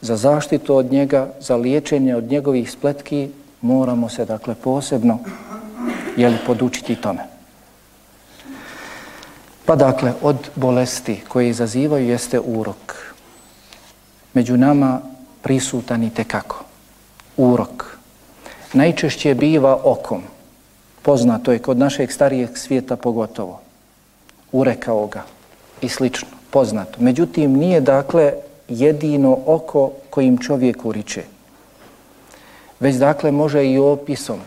za 0.00 0.16
zaštitu 0.16 0.76
od 0.76 0.92
njega, 0.92 1.28
za 1.40 1.56
liječenje 1.56 2.16
od 2.16 2.24
njegovih 2.24 2.70
spletki, 2.70 3.28
moramo 3.60 4.08
se, 4.08 4.24
dakle, 4.24 4.54
posebno 4.54 5.18
jeli, 6.16 6.36
podučiti 6.46 6.96
tome. 6.96 7.22
Pa 9.64 9.76
dakle, 9.76 10.12
od 10.22 10.50
bolesti 10.54 11.20
koje 11.28 11.48
izazivaju 11.48 12.08
jeste 12.08 12.40
urok. 12.40 13.14
Među 14.34 14.56
nama 14.56 15.00
prisutan 15.42 16.02
i 16.02 16.10
tekako. 16.10 16.64
Urok. 17.36 17.98
Najčešće 18.72 19.34
biva 19.34 19.78
okom 19.84 20.22
poznato 21.02 21.52
je 21.52 21.58
kod 21.58 21.78
našeg 21.78 22.12
starijeg 22.12 22.58
svijeta 22.58 22.96
pogotovo, 22.96 23.60
urekao 24.52 25.06
ga 25.06 25.22
i 25.80 25.88
slično, 25.88 26.28
poznato. 26.50 26.98
Međutim, 26.98 27.52
nije 27.52 27.80
dakle 27.80 28.32
jedino 28.68 29.38
oko 29.46 29.90
kojim 30.10 30.38
čovjek 30.38 30.84
uriče, 30.84 31.22
već 32.80 32.96
dakle 32.96 33.32
može 33.32 33.66
i 33.66 33.78
opisom, 33.78 34.40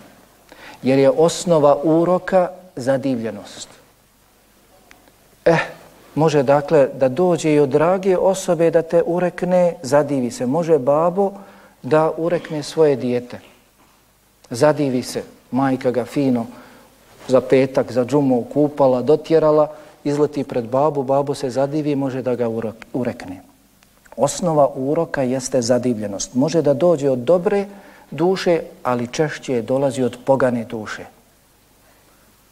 jer 0.83 0.99
je 0.99 1.09
osnova 1.09 1.77
uroka 1.83 2.49
zadivljenost. 2.75 3.69
Eh, 5.45 5.57
može 6.15 6.43
dakle 6.43 6.87
da 6.93 7.09
dođe 7.09 7.53
i 7.53 7.59
od 7.59 7.69
drage 7.69 8.17
osobe 8.17 8.71
da 8.71 8.81
te 8.81 9.03
urekne, 9.05 9.75
zadivi 9.81 10.31
se. 10.31 10.45
Može 10.45 10.79
babo 10.79 11.31
da 11.83 12.11
urekne 12.17 12.63
svoje 12.63 12.95
dijete. 12.95 13.39
Zadivi 14.49 15.03
se, 15.03 15.23
majka 15.51 15.91
ga 15.91 16.05
fino 16.05 16.45
za 17.27 17.41
petak, 17.41 17.91
za 17.91 18.05
džumu 18.05 18.45
kupala, 18.53 19.01
dotjerala, 19.01 19.67
izleti 20.03 20.43
pred 20.43 20.65
babu, 20.65 21.03
babu 21.03 21.33
se 21.33 21.49
zadivi, 21.49 21.95
može 21.95 22.21
da 22.21 22.35
ga 22.35 22.49
urekne. 22.93 23.41
Osnova 24.17 24.69
uroka 24.75 25.21
jeste 25.21 25.61
zadivljenost. 25.61 26.35
Može 26.35 26.61
da 26.61 26.73
dođe 26.73 27.09
od 27.09 27.19
dobre 27.19 27.65
duše, 28.11 28.61
ali 28.83 29.07
češće 29.07 29.61
dolazi 29.61 30.03
od 30.03 30.17
pogane 30.25 30.63
duše. 30.63 31.05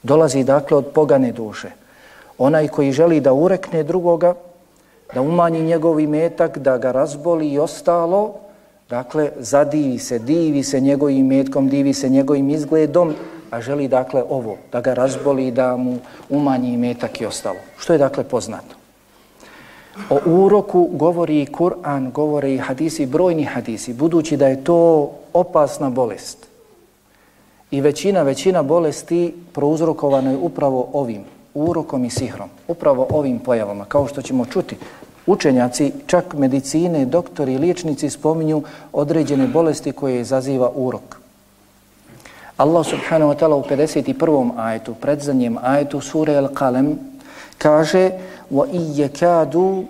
Dolazi 0.04 0.44
dakle 0.44 0.78
od 0.78 0.86
pogane 0.86 1.32
duše. 1.32 1.72
Onaj 2.38 2.68
koji 2.68 2.92
želi 2.92 3.22
da 3.22 3.34
urekne 3.34 3.84
drugoga, 3.84 4.34
da 5.14 5.22
umanji 5.22 5.62
njegov 5.62 6.00
imetak, 6.00 6.58
da 6.58 6.78
ga 6.78 6.92
razboli 6.92 7.48
i 7.48 7.60
ostalo, 7.60 8.34
Dakle, 8.94 9.32
zadivi 9.40 10.00
se, 10.00 10.20
divi 10.20 10.64
se 10.64 10.80
njegovim 10.80 11.28
metkom, 11.28 11.70
divi 11.70 11.94
se 11.94 12.10
njegovim 12.10 12.50
izgledom, 12.50 13.14
a 13.50 13.62
želi 13.62 13.88
dakle 13.88 14.24
ovo, 14.30 14.58
da 14.72 14.82
ga 14.82 14.94
razboli, 14.94 15.52
da 15.52 15.78
mu 15.78 15.98
umanji 16.30 16.78
metak 16.78 17.22
i 17.22 17.26
ostalo. 17.26 17.58
Što 17.78 17.94
je 17.94 18.00
dakle 18.00 18.24
poznato? 18.24 18.76
O 20.10 20.20
uroku 20.26 20.90
govori 20.92 21.42
i 21.42 21.46
Kur'an, 21.46 22.12
govore 22.12 22.54
i 22.54 22.58
hadisi, 22.58 23.06
brojni 23.06 23.44
hadisi, 23.44 23.94
budući 23.94 24.38
da 24.38 24.48
je 24.48 24.64
to 24.64 25.12
opasna 25.34 25.90
bolest. 25.90 26.48
I 27.72 27.82
većina, 27.82 28.22
većina 28.22 28.64
bolesti 28.64 29.34
prouzrokovana 29.54 30.32
je 30.32 30.38
upravo 30.38 30.90
ovim, 30.94 31.24
urokom 31.54 32.06
i 32.06 32.10
sihrom, 32.10 32.50
upravo 32.68 33.08
ovim 33.10 33.40
pojavama, 33.40 33.86
kao 33.86 34.08
što 34.08 34.22
ćemo 34.22 34.46
čuti 34.46 34.78
Učenjaci, 35.27 35.93
čak 36.07 36.35
medicine, 36.35 37.05
doktori 37.05 37.53
i 37.55 37.59
liječnici 37.59 38.11
spominju 38.11 38.63
određene 38.93 39.47
bolesti 39.47 39.93
koje 39.93 40.21
izaziva 40.21 40.71
urok. 40.75 41.19
Allah 42.57 42.87
subhanahu 42.87 43.33
wa 43.33 43.39
ta'ala 43.39 43.55
u 43.55 43.63
51. 43.63 44.51
ajetu, 44.57 44.95
predzanjem 44.95 45.59
ajetu 45.63 46.01
sure 46.01 46.35
Al-Qalem, 46.35 46.95
kaže 47.59 48.11
وَإِيَّكَادُوا 48.51 49.83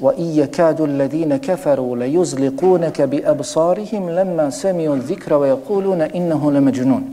وَإِيَّكَادُوا 0.00 0.86
الَّذِينَ 0.86 1.36
كَفَرُوا 1.36 1.96
لَيُزْلِقُونَكَ 1.96 3.02
بِأَبْصَارِهِمْ 3.02 4.10
لَمَّا 4.10 4.50
سَمِيُوا 4.50 4.96
الذِّكْرَ 4.96 5.34
وَيَقُولُونَ 5.34 6.00
إِنَّهُ 6.02 6.52
لَمَجْنُونَ 6.52 7.04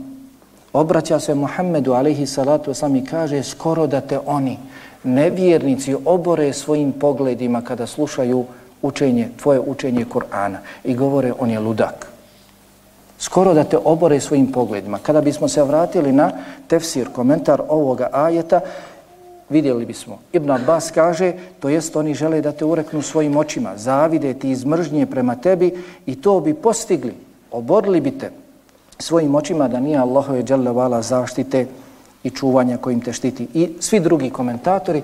Obraća 0.72 1.20
se 1.20 1.34
Muhammedu 1.34 1.92
alaihi 1.92 2.26
salatu 2.26 2.70
wasalam 2.70 2.96
i 2.98 3.04
kaže 3.04 3.42
skoro 3.42 3.86
da 3.86 4.00
te 4.00 4.18
oni, 4.26 4.58
nevjernici 5.03 5.95
obore 6.05 6.53
svojim 6.53 6.91
pogledima 6.91 7.61
kada 7.61 7.87
slušaju 7.87 8.45
učenje, 8.81 9.29
tvoje 9.41 9.59
učenje 9.59 10.05
Kur'ana 10.05 10.57
i 10.83 10.95
govore 10.95 11.33
on 11.39 11.49
je 11.49 11.59
ludak. 11.59 12.07
Skoro 13.19 13.53
da 13.53 13.63
te 13.63 13.77
obore 13.77 14.19
svojim 14.19 14.51
pogledima. 14.51 14.99
Kada 14.99 15.21
bismo 15.21 15.47
se 15.47 15.63
vratili 15.63 16.11
na 16.11 16.31
tefsir, 16.67 17.09
komentar 17.13 17.61
ovoga 17.69 18.09
ajeta, 18.13 18.59
vidjeli 19.49 19.85
bismo. 19.85 20.19
Ibn 20.33 20.51
Abbas 20.51 20.91
kaže, 20.91 21.33
to 21.59 21.69
jest 21.69 21.95
oni 21.95 22.13
žele 22.13 22.41
da 22.41 22.51
te 22.51 22.65
ureknu 22.65 23.01
svojim 23.01 23.37
očima, 23.37 23.77
zavide 23.77 24.33
ti 24.33 24.49
izmržnje 24.49 25.05
prema 25.05 25.35
tebi 25.35 25.83
i 26.05 26.21
to 26.21 26.39
bi 26.39 26.53
postigli, 26.53 27.13
oborili 27.51 28.01
bi 28.01 28.11
te 28.11 28.31
svojim 28.99 29.35
očima 29.35 29.67
da 29.67 29.79
nije 29.79 29.97
Allahove 29.97 30.43
dželle 30.43 31.01
zaštite 31.01 31.65
i 32.27 32.29
čuvanja 32.29 32.77
kojim 32.77 33.01
te 33.01 33.13
štiti. 33.13 33.47
I 33.53 33.69
svi 33.79 33.99
drugi 33.99 34.29
komentatori, 34.29 35.01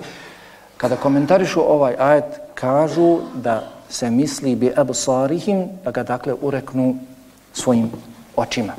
kada 0.76 0.96
komentarišu 0.96 1.60
ovaj 1.60 1.96
ajet, 1.98 2.24
kažu 2.54 3.18
da 3.34 3.62
se 3.88 4.10
misli 4.10 4.56
bi 4.56 4.72
absarihim, 4.76 5.68
da 5.84 5.90
ga 5.90 6.02
dakle 6.02 6.34
ureknu 6.40 6.96
svojim 7.52 7.90
očima. 8.36 8.72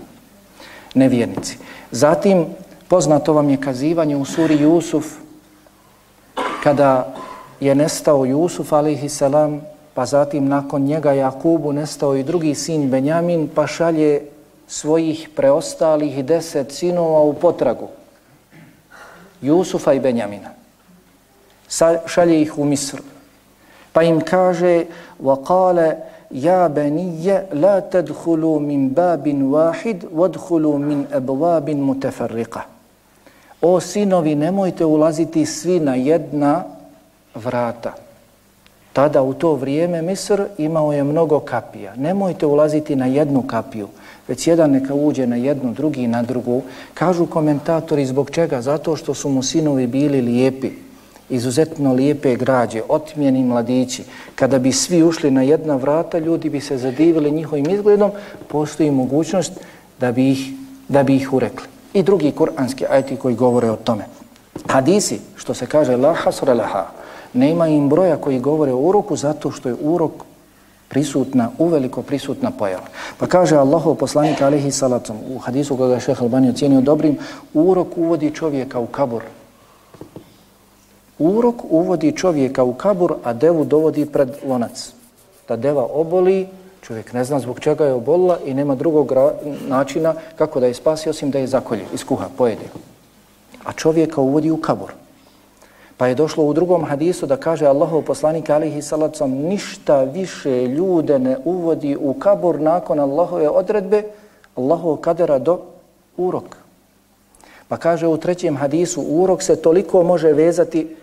Nevjernici. 0.94 1.58
Zatim, 1.92 2.46
poznato 2.88 3.34
vam 3.34 3.50
je 3.50 3.62
kazivanje 3.62 4.16
u 4.16 4.26
suri 4.26 4.62
Jusuf, 4.62 5.06
kada 6.64 7.16
je 7.60 7.76
nestao 7.76 8.26
Jusuf, 8.26 8.74
alaihi 8.74 9.10
salam, 9.10 9.62
pa 9.94 10.06
zatim 10.06 10.48
nakon 10.48 10.82
njega 10.82 11.14
Jakubu 11.14 11.74
nestao 11.74 12.16
i 12.16 12.24
drugi 12.24 12.56
sin 12.56 12.90
Benjamin, 12.90 13.50
pa 13.56 13.68
šalje 13.68 14.22
svojih 14.68 15.30
preostalih 15.36 16.26
deset 16.26 16.72
sinova 16.72 17.22
u 17.22 17.34
potragu. 17.34 17.88
Jusufa 19.45 19.93
i 19.93 20.01
Benjamina. 20.01 20.51
Šalje 22.07 22.43
ih 22.43 22.59
u 22.59 22.65
Misr. 22.65 23.01
Pa 23.93 24.03
im 24.03 24.21
kaže 24.21 24.85
وَقَالَ 25.23 25.97
يَا 26.31 26.69
بَنِيَّ 26.69 27.51
لَا 27.53 27.81
تَدْخُلُوا 27.81 28.59
مِنْ 28.61 28.95
بَابٍ 28.95 29.27
وَاحِدْ 29.43 30.05
وَدْخُلُوا 30.15 30.79
مِنْ 30.79 31.07
أَبْوَابٍ 31.13 31.71
مُتَفَرِّقَ 31.71 32.59
O 33.63 33.81
sinovi, 33.81 34.35
nemojte 34.35 34.85
ulaziti 34.85 35.47
svi 35.47 35.81
na 35.81 35.95
jedna 35.95 36.65
vrata. 37.35 37.93
Tada 38.93 39.23
u 39.23 39.35
to 39.35 39.55
vrijeme 39.55 40.03
Misr 40.03 40.43
imao 40.59 40.93
je 40.93 41.05
mnogo 41.05 41.41
kapija. 41.41 41.95
Nemojte 41.97 42.47
ulaziti 42.47 42.97
na 42.97 43.07
jednu 43.07 43.43
kapiju, 43.43 43.89
već 44.28 44.48
jedan 44.48 44.72
neka 44.72 44.94
uđe 44.94 45.28
na 45.28 45.36
jednu, 45.36 45.74
drugi 45.74 46.08
na 46.08 46.24
drugu. 46.24 46.62
Kažu 46.94 47.26
komentatori 47.26 48.06
zbog 48.06 48.30
čega? 48.30 48.62
Zato 48.62 48.96
što 48.96 49.14
su 49.14 49.30
mu 49.30 49.44
sinovi 49.44 49.88
bili 49.88 50.22
lijepi, 50.22 50.70
izuzetno 51.30 51.94
lijepe 51.94 52.36
građe, 52.36 52.82
otmjeni 52.90 53.44
mladići. 53.44 54.04
Kada 54.36 54.60
bi 54.60 54.72
svi 54.72 55.04
ušli 55.04 55.32
na 55.32 55.42
jedna 55.42 55.76
vrata, 55.76 56.20
ljudi 56.20 56.50
bi 56.50 56.62
se 56.62 56.78
zadivili 56.78 57.32
njihovim 57.32 57.70
izgledom, 57.70 58.12
postoji 58.48 58.92
mogućnost 58.92 59.52
da 60.00 60.12
bi 60.12 60.32
ih, 60.32 60.54
da 60.88 61.04
bi 61.04 61.16
ih 61.16 61.34
urekli. 61.34 61.68
I 61.94 62.04
drugi 62.04 62.32
kuranski 62.32 62.86
ajti 62.90 63.16
koji 63.16 63.36
govore 63.36 63.72
o 63.72 63.76
tome. 63.76 64.06
Hadisi, 64.68 65.20
što 65.36 65.54
se 65.54 65.66
kaže 65.66 65.98
la 65.98 66.14
hasra 66.14 66.54
laha, 66.54 66.86
nema 67.34 67.68
im 67.68 67.90
broja 67.90 68.18
koji 68.18 68.40
govore 68.40 68.72
o 68.74 68.80
uroku 68.80 69.16
zato 69.16 69.52
što 69.52 69.70
je 69.70 69.76
urok 69.82 70.12
prisutna, 70.88 71.50
uveliko 71.58 72.02
prisutna 72.02 72.52
pojava. 72.52 72.88
Pa 73.18 73.28
kaže 73.28 73.56
Allahov 73.56 73.96
poslanik 73.96 74.42
alihi 74.42 74.72
salatom 74.72 75.18
u 75.36 75.38
hadisu 75.40 75.78
koga 75.78 75.94
je 75.94 76.00
šeha 76.00 76.24
Albani 76.24 76.50
ocijenio 76.50 76.82
dobrim, 76.82 77.18
urok 77.54 77.98
uvodi 77.98 78.32
čovjeka 78.32 78.80
u 78.80 78.88
kabur. 78.88 79.24
Urok 81.20 81.56
uvodi 81.70 82.12
čovjeka 82.12 82.64
u 82.64 82.74
kabur, 82.74 83.16
a 83.24 83.34
devu 83.34 83.66
dovodi 83.66 84.06
pred 84.06 84.30
lonac. 84.48 84.94
Da 85.48 85.56
deva 85.56 85.88
oboli, 85.94 86.48
čovjek 86.82 87.14
ne 87.14 87.24
zna 87.24 87.40
zbog 87.40 87.60
čega 87.60 87.86
je 87.86 87.94
obolila 87.94 88.40
i 88.46 88.54
nema 88.54 88.76
drugog 88.76 89.14
načina 89.68 90.14
kako 90.36 90.60
da 90.60 90.68
je 90.68 90.74
spasi 90.74 91.10
osim 91.10 91.32
da 91.32 91.40
je 91.40 91.48
zakolje, 91.48 91.86
iskuha, 91.94 92.28
pojede. 92.38 92.66
A 93.66 93.74
čovjeka 93.74 94.22
uvodi 94.22 94.52
u 94.52 94.58
kabur. 94.58 95.05
Pa 95.98 96.08
je 96.08 96.16
došlo 96.16 96.44
u 96.44 96.54
drugom 96.54 96.84
hadisu 96.84 97.26
da 97.26 97.38
kaže 97.38 97.66
Allahov 97.66 98.02
poslanik 98.02 98.50
alihi 98.50 98.82
salacom 98.82 99.32
ništa 99.32 100.04
više 100.04 100.68
ljude 100.68 101.20
ne 101.20 101.38
uvodi 101.46 101.98
u 102.00 102.14
kabur 102.14 102.60
nakon 102.62 103.00
Allahove 103.00 103.50
odredbe 103.50 104.04
Allahov 104.56 104.98
kadera 104.98 105.40
do 105.40 105.60
urok. 106.18 106.58
Pa 107.68 107.78
kaže 107.78 108.08
u 108.08 108.18
trećem 108.18 108.58
hadisu 108.58 109.02
urok 109.02 109.44
se 109.44 109.56
toliko 109.56 110.04
može 110.04 110.34
vezati 110.34 110.96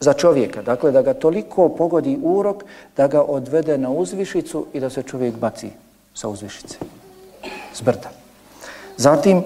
za 0.00 0.12
čovjeka. 0.12 0.62
Dakle, 0.62 0.90
da 0.90 1.02
ga 1.02 1.14
toliko 1.14 1.68
pogodi 1.68 2.18
urok 2.22 2.64
da 2.96 3.06
ga 3.06 3.22
odvede 3.22 3.78
na 3.78 3.90
uzvišicu 3.90 4.66
i 4.72 4.80
da 4.80 4.90
se 4.90 5.02
čovjek 5.02 5.34
baci 5.34 5.70
sa 6.14 6.28
uzvišice. 6.28 6.78
Zbrda. 7.74 8.10
Zatim, 8.96 9.42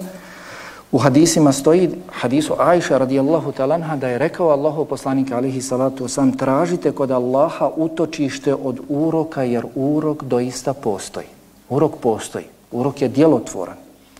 U 0.93 0.97
hadisima 0.97 1.51
stoji 1.51 1.89
hadisu 2.11 2.53
Ajša 2.59 2.97
radijallahu 2.97 3.51
talanha 3.51 3.95
da 3.95 4.07
je 4.07 4.17
rekao 4.17 4.49
Allahu 4.49 4.85
poslanik 4.85 5.31
alihi 5.31 5.61
salatu 5.61 6.07
sam, 6.07 6.37
tražite 6.37 6.91
kod 6.91 7.11
Allaha 7.11 7.71
utočište 7.75 8.53
od 8.53 8.79
uroka 8.89 9.43
jer 9.43 9.65
urok 9.75 10.23
doista 10.23 10.73
postoji. 10.73 11.25
Urok 11.69 11.91
postoji. 12.01 12.45
Urok 12.71 13.01
je 13.01 13.07
djelotvoran. 13.07 13.75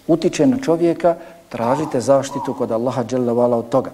Utiče 0.08 0.48
na 0.48 0.58
čovjeka, 0.58 1.16
tražite 1.50 2.02
zaštitu 2.02 2.54
kod 2.54 2.72
Allaha 2.72 3.04
dželavala 3.04 3.58
od 3.58 3.70
toga. 3.70 3.92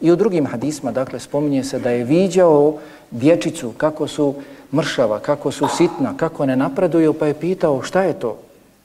I 0.00 0.12
u 0.12 0.16
drugim 0.16 0.46
hadisma, 0.46 0.92
dakle, 0.92 1.20
spominje 1.20 1.64
se 1.64 1.78
da 1.78 1.90
je 1.90 2.04
viđao 2.04 2.74
dječicu 3.10 3.72
kako 3.76 4.06
su 4.08 4.34
mršava, 4.72 5.18
kako 5.18 5.50
su 5.50 5.68
sitna, 5.76 6.14
kako 6.16 6.46
ne 6.46 6.56
napreduju, 6.56 7.12
pa 7.12 7.26
je 7.26 7.34
pitao 7.34 7.82
šta 7.82 8.02
je 8.02 8.12
to? 8.12 8.36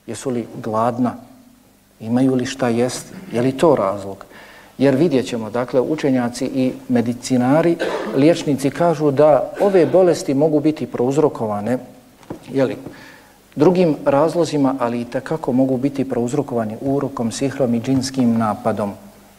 Jesu 0.06 0.30
li 0.30 0.46
gladna? 0.62 1.27
Imaju 2.00 2.34
li 2.34 2.46
šta 2.46 2.68
jest? 2.68 3.06
Je 3.32 3.42
li 3.42 3.52
to 3.52 3.74
razlog? 3.74 4.24
Jer 4.78 4.94
vidjet 4.94 5.26
ćemo, 5.26 5.50
dakle, 5.50 5.80
učenjaci 5.80 6.44
i 6.46 6.72
medicinari, 6.88 7.76
liječnici 8.16 8.70
kažu 8.70 9.10
da 9.10 9.52
ove 9.60 9.86
bolesti 9.86 10.34
mogu 10.34 10.60
biti 10.60 10.86
prouzrokovane 10.86 11.78
jeli, 12.48 12.76
drugim 13.56 13.96
razlozima, 14.04 14.74
ali 14.78 15.00
i 15.00 15.04
takako 15.04 15.52
mogu 15.52 15.76
biti 15.76 16.08
prouzrokovani 16.08 16.76
urokom, 16.80 17.32
sihrom 17.32 17.74
i 17.74 17.80
džinskim 17.80 18.38
napadom. 18.38 18.92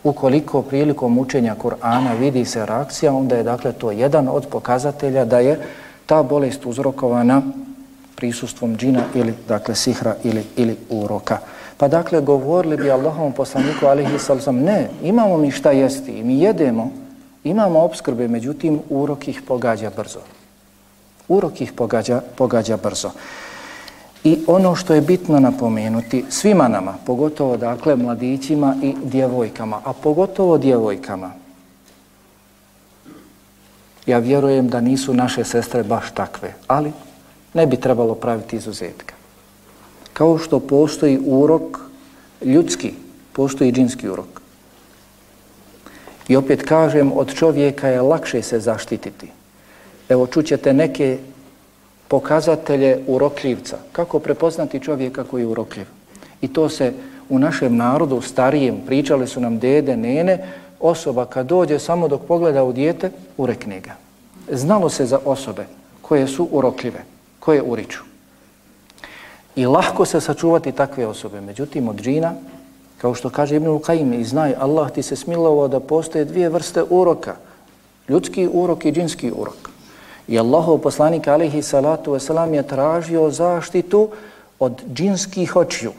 Ukoliko 0.04 0.62
prilikom 0.62 1.18
učenja 1.18 1.56
Kur'ana 1.64 2.20
vidi 2.20 2.46
se 2.46 2.66
reakcija, 2.66 3.14
onda 3.14 3.36
je 3.36 3.44
dakle 3.44 3.74
to 3.74 3.92
jedan 3.92 4.28
od 4.28 4.48
pokazatelja 4.48 5.26
da 5.26 5.40
je 5.40 5.60
ta 6.06 6.24
bolest 6.24 6.66
uzrokovana 6.66 7.42
prisustvom 8.16 8.78
džina 8.78 9.04
ili 9.16 9.34
dakle 9.48 9.76
sihra 9.76 10.16
ili, 10.24 10.44
ili 10.56 10.78
uroka. 10.90 11.38
Pa 11.80 11.88
dakle, 11.88 12.22
govorili 12.22 12.78
bi 12.78 12.92
Allahom 12.92 13.32
poslaniku, 13.32 13.86
alihi 13.86 14.20
sallam, 14.20 14.56
ne, 14.56 14.90
imamo 15.04 15.38
mi 15.38 15.52
šta 15.52 15.72
jesti 15.72 16.12
i 16.12 16.24
mi 16.24 16.40
jedemo, 16.40 16.92
imamo 17.44 17.80
obskrbe, 17.80 18.28
međutim, 18.28 18.80
urok 18.90 19.28
ih 19.28 19.42
pogađa 19.48 19.92
brzo. 19.98 20.20
Urok 21.28 21.62
ih 21.62 21.72
pogađa, 21.74 22.22
pogađa 22.36 22.78
brzo. 22.78 23.12
I 24.24 24.40
ono 24.48 24.76
što 24.76 24.94
je 24.94 25.02
bitno 25.02 25.40
napomenuti 25.40 26.26
svima 26.30 26.68
nama, 26.68 26.96
pogotovo 27.06 27.58
dakle 27.58 27.96
mladićima 27.96 28.76
i 28.84 28.96
djevojkama, 29.04 29.82
a 29.86 29.94
pogotovo 29.94 30.58
djevojkama, 30.58 31.32
ja 34.06 34.18
vjerujem 34.18 34.68
da 34.68 34.82
nisu 34.82 35.14
naše 35.14 35.44
sestre 35.44 35.84
baš 35.84 36.12
takve, 36.14 36.54
ali 36.68 36.92
ne 37.54 37.66
bi 37.66 37.78
trebalo 37.78 38.16
praviti 38.16 38.56
izuzetka 38.56 39.19
kao 40.20 40.38
što 40.38 40.60
postoji 40.60 41.20
urok 41.26 41.80
ljudski, 42.46 42.92
postoji 43.34 43.72
džinski 43.72 44.10
urok. 44.10 44.42
I 46.28 46.36
opet 46.36 46.64
kažem, 46.64 47.12
od 47.16 47.34
čovjeka 47.34 47.88
je 47.88 48.02
lakše 48.02 48.42
se 48.42 48.60
zaštititi. 48.60 49.32
Evo, 50.10 50.28
čućete 50.28 50.74
neke 50.74 51.18
pokazatelje 52.08 53.00
urokljivca. 53.08 53.78
Kako 53.92 54.20
prepoznati 54.20 54.80
čovjeka 54.80 55.24
koji 55.24 55.42
je 55.42 55.48
urokljiv? 55.48 55.86
I 56.42 56.54
to 56.54 56.70
se 56.70 56.94
u 57.30 57.40
našem 57.40 57.76
narodu, 57.76 58.22
starijem, 58.22 58.82
pričali 58.86 59.28
su 59.28 59.40
nam 59.40 59.60
dede, 59.60 59.98
nene, 59.98 60.48
osoba 60.80 61.26
kad 61.26 61.48
dođe 61.48 61.80
samo 61.80 62.08
dok 62.08 62.22
pogleda 62.28 62.64
u 62.64 62.74
dijete, 62.74 63.12
urekne 63.38 63.80
ga. 63.80 63.96
Znalo 64.52 64.90
se 64.90 65.06
za 65.06 65.20
osobe 65.26 65.66
koje 66.02 66.28
su 66.28 66.48
urokljive, 66.52 67.04
koje 67.40 67.62
uriču. 67.62 68.10
I 69.60 69.66
lahko 69.66 70.06
se 70.06 70.22
sačuvati 70.22 70.72
takve 70.72 71.08
osobe. 71.08 71.42
Međutim, 71.42 71.88
od 71.88 72.02
džina, 72.02 72.34
kao 72.98 73.14
što 73.14 73.30
kaže 73.30 73.56
Ibn 73.56 73.68
Qayyim, 73.68 74.14
i 74.20 74.24
znaj, 74.24 74.54
Allah 74.60 74.92
ti 74.92 75.04
se 75.04 75.16
smilovao 75.16 75.68
da 75.68 75.80
postoje 75.80 76.26
dvije 76.26 76.50
vrste 76.50 76.84
uroka. 76.90 77.36
Ljudski 78.10 78.48
urok 78.54 78.86
i 78.86 78.92
džinski 78.92 79.32
urok. 79.32 79.70
I 80.28 80.40
Allahov 80.40 80.78
poslanik, 80.78 81.28
alihi 81.28 81.62
salatu 81.62 82.14
wasalam, 82.14 82.54
je 82.54 82.64
tražio 82.64 83.30
zaštitu 83.30 84.08
od 84.60 84.80
džinskih 84.94 85.56
očiju. 85.56 85.92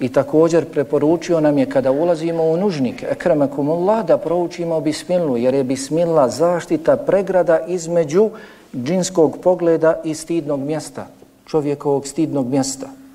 I 0.00 0.12
također 0.12 0.64
preporučio 0.64 1.40
nam 1.40 1.58
je 1.58 1.70
kada 1.70 1.92
ulazimo 1.92 2.42
u 2.42 2.56
nužnik, 2.56 3.02
ekramakumullah, 3.02 4.04
da 4.06 4.18
proučimo 4.18 4.80
bismilu, 4.80 5.36
jer 5.36 5.54
je 5.54 5.64
bismila 5.64 6.28
zaštita 6.28 6.96
pregrada 6.96 7.60
između 7.66 8.30
džinskog 8.74 9.38
pogleda 9.42 10.00
i 10.04 10.14
stidnog 10.14 10.60
mjesta, 10.60 11.06
čovjekovog 11.46 12.06
stidnog 12.06 12.46
mjesta. 12.46 13.05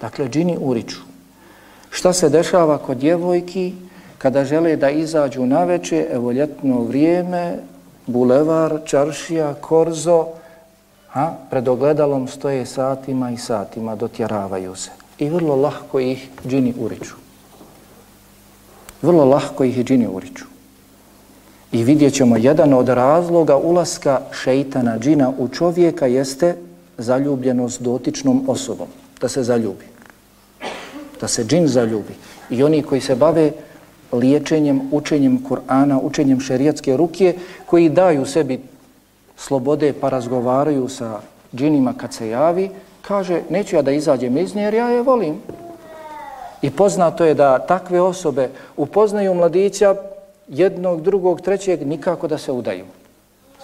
Dakle, 0.00 0.28
džini 0.28 0.56
uriču. 0.60 1.00
Šta 1.90 2.12
se 2.12 2.28
dešava 2.28 2.78
kod 2.78 2.96
djevojki 2.96 3.72
kada 4.18 4.44
žele 4.44 4.76
da 4.76 4.90
izađu 4.90 5.46
na 5.46 5.64
veče, 5.64 6.06
evo 6.12 6.32
ljetno 6.32 6.82
vrijeme, 6.82 7.56
bulevar, 8.06 8.78
čaršija, 8.84 9.54
korzo, 9.60 10.26
a, 11.14 11.32
pred 11.50 11.68
ogledalom 11.68 12.28
stoje 12.28 12.66
satima 12.66 13.30
i 13.30 13.36
satima, 13.36 13.96
dotjeravaju 13.96 14.76
se. 14.76 14.90
I 15.18 15.28
vrlo 15.28 15.56
lahko 15.56 16.00
ih 16.00 16.28
džini 16.46 16.74
uriču. 16.78 17.14
Vrlo 19.02 19.24
lahko 19.24 19.64
ih 19.64 19.84
džini 19.84 20.06
uriču. 20.06 20.44
I 21.72 21.84
vidjet 21.84 22.14
ćemo, 22.14 22.36
jedan 22.36 22.74
od 22.74 22.88
razloga 22.88 23.56
ulaska 23.56 24.20
šeitana 24.32 24.98
džina 24.98 25.32
u 25.38 25.48
čovjeka 25.48 26.06
jeste 26.06 26.56
zaljubljenost 26.98 27.82
dotičnom 27.82 28.44
osobom, 28.48 28.88
da 29.20 29.28
se 29.28 29.42
zaljubi 29.42 29.89
da 31.20 31.28
se 31.28 31.44
džin 31.44 31.68
zaljubi. 31.68 32.14
I 32.50 32.62
oni 32.62 32.82
koji 32.82 33.00
se 33.00 33.14
bave 33.14 33.52
liječenjem, 34.12 34.80
učenjem 34.92 35.44
Kur'ana, 35.48 36.00
učenjem 36.02 36.40
šerijatske 36.40 36.96
ruke, 36.96 37.34
koji 37.66 37.88
daju 37.88 38.26
sebi 38.26 38.60
slobode 39.36 39.92
pa 40.00 40.08
razgovaraju 40.08 40.88
sa 40.88 41.20
džinima 41.54 41.94
kad 41.96 42.14
se 42.14 42.28
javi, 42.28 42.70
kaže, 43.02 43.42
neću 43.50 43.76
ja 43.76 43.82
da 43.82 43.90
izađem 43.90 44.36
iz 44.38 44.54
nje 44.54 44.62
jer 44.62 44.74
ja 44.74 44.88
je 44.88 45.02
volim. 45.02 45.40
I 46.62 46.70
poznato 46.70 47.24
je 47.24 47.34
da 47.34 47.58
takve 47.58 48.00
osobe 48.00 48.48
upoznaju 48.76 49.34
mladića 49.34 49.94
jednog, 50.48 51.02
drugog, 51.02 51.40
trećeg, 51.40 51.86
nikako 51.86 52.28
da 52.28 52.38
se 52.38 52.52
udaju. 52.52 52.84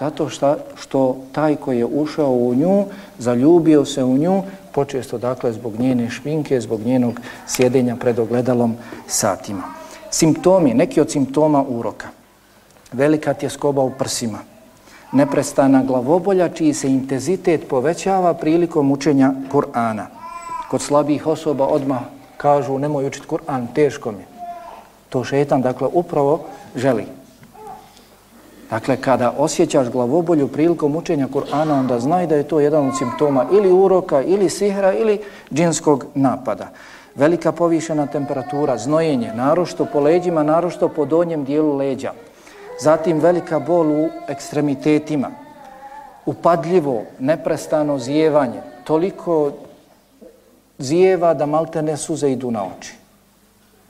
Zato 0.01 0.29
šta, 0.29 0.57
što 0.75 1.17
taj 1.33 1.57
koji 1.57 1.79
je 1.79 1.87
ušao 1.87 2.33
u 2.33 2.55
nju, 2.55 2.85
zaljubio 3.19 3.85
se 3.85 4.05
u 4.05 4.19
nju, 4.19 4.43
počesto 4.73 5.19
dakle 5.19 5.53
zbog 5.53 5.79
njene 5.79 6.11
šminke, 6.11 6.61
zbog 6.61 6.81
njenog 6.81 7.21
sjedenja 7.47 7.97
pred 7.97 8.19
ogledalom 8.19 8.77
satima. 9.07 9.63
Simptomi, 10.11 10.75
neki 10.75 11.01
od 11.01 11.11
simptoma 11.11 11.65
uroka. 11.69 12.09
Velika 12.93 13.35
tjeskoba 13.35 13.83
u 13.83 13.91
prsima, 13.91 14.39
neprestana 15.13 15.83
glavobolja 15.85 16.49
čiji 16.49 16.75
se 16.75 16.89
intenzitet 16.89 17.69
povećava 17.69 18.35
prilikom 18.35 18.93
učenja 18.93 19.33
Kur'ana. 19.53 20.07
Kod 20.71 20.83
slabih 20.83 21.27
osoba 21.27 21.67
odmah 21.67 22.01
kažu 22.37 22.79
nemoj 22.79 23.07
učiti 23.07 23.27
Kur'an, 23.29 23.67
teško 23.75 24.13
mi. 24.13 24.25
To 25.09 25.25
šetan, 25.25 25.63
dakle, 25.63 25.89
upravo 25.93 26.45
želi. 26.75 27.16
Dakle, 28.71 28.97
kada 28.97 29.33
osjećaš 29.39 29.89
glavobolju 29.89 30.49
prilikom 30.49 30.97
učenja 30.97 31.29
Kur'ana, 31.29 31.79
onda 31.79 32.01
znaj 32.01 32.27
da 32.27 32.37
je 32.37 32.43
to 32.43 32.61
jedan 32.61 32.89
od 32.89 32.99
simptoma 32.99 33.47
ili 33.53 33.73
uroka, 33.73 34.23
ili 34.23 34.51
sihra, 34.51 34.93
ili 34.93 35.21
džinskog 35.53 36.07
napada. 36.15 36.69
Velika 37.15 37.53
povišena 37.53 38.07
temperatura, 38.07 38.79
znojenje, 38.79 39.33
narošto 39.35 39.85
po 39.93 40.01
leđima, 40.01 40.43
narošto 40.43 40.89
po 40.89 41.05
donjem 41.05 41.45
dijelu 41.45 41.77
leđa. 41.77 42.13
Zatim 42.81 43.19
velika 43.19 43.59
bol 43.59 43.91
u 43.91 44.09
ekstremitetima, 44.29 45.31
upadljivo, 46.27 47.03
neprestano 47.19 47.99
zijevanje, 47.99 48.61
toliko 48.85 49.53
zijeva 50.79 51.35
da 51.35 51.47
malte 51.47 51.83
ne 51.83 51.97
suze 51.97 52.33
idu 52.33 52.51
na 52.51 52.65
oči. 52.65 52.95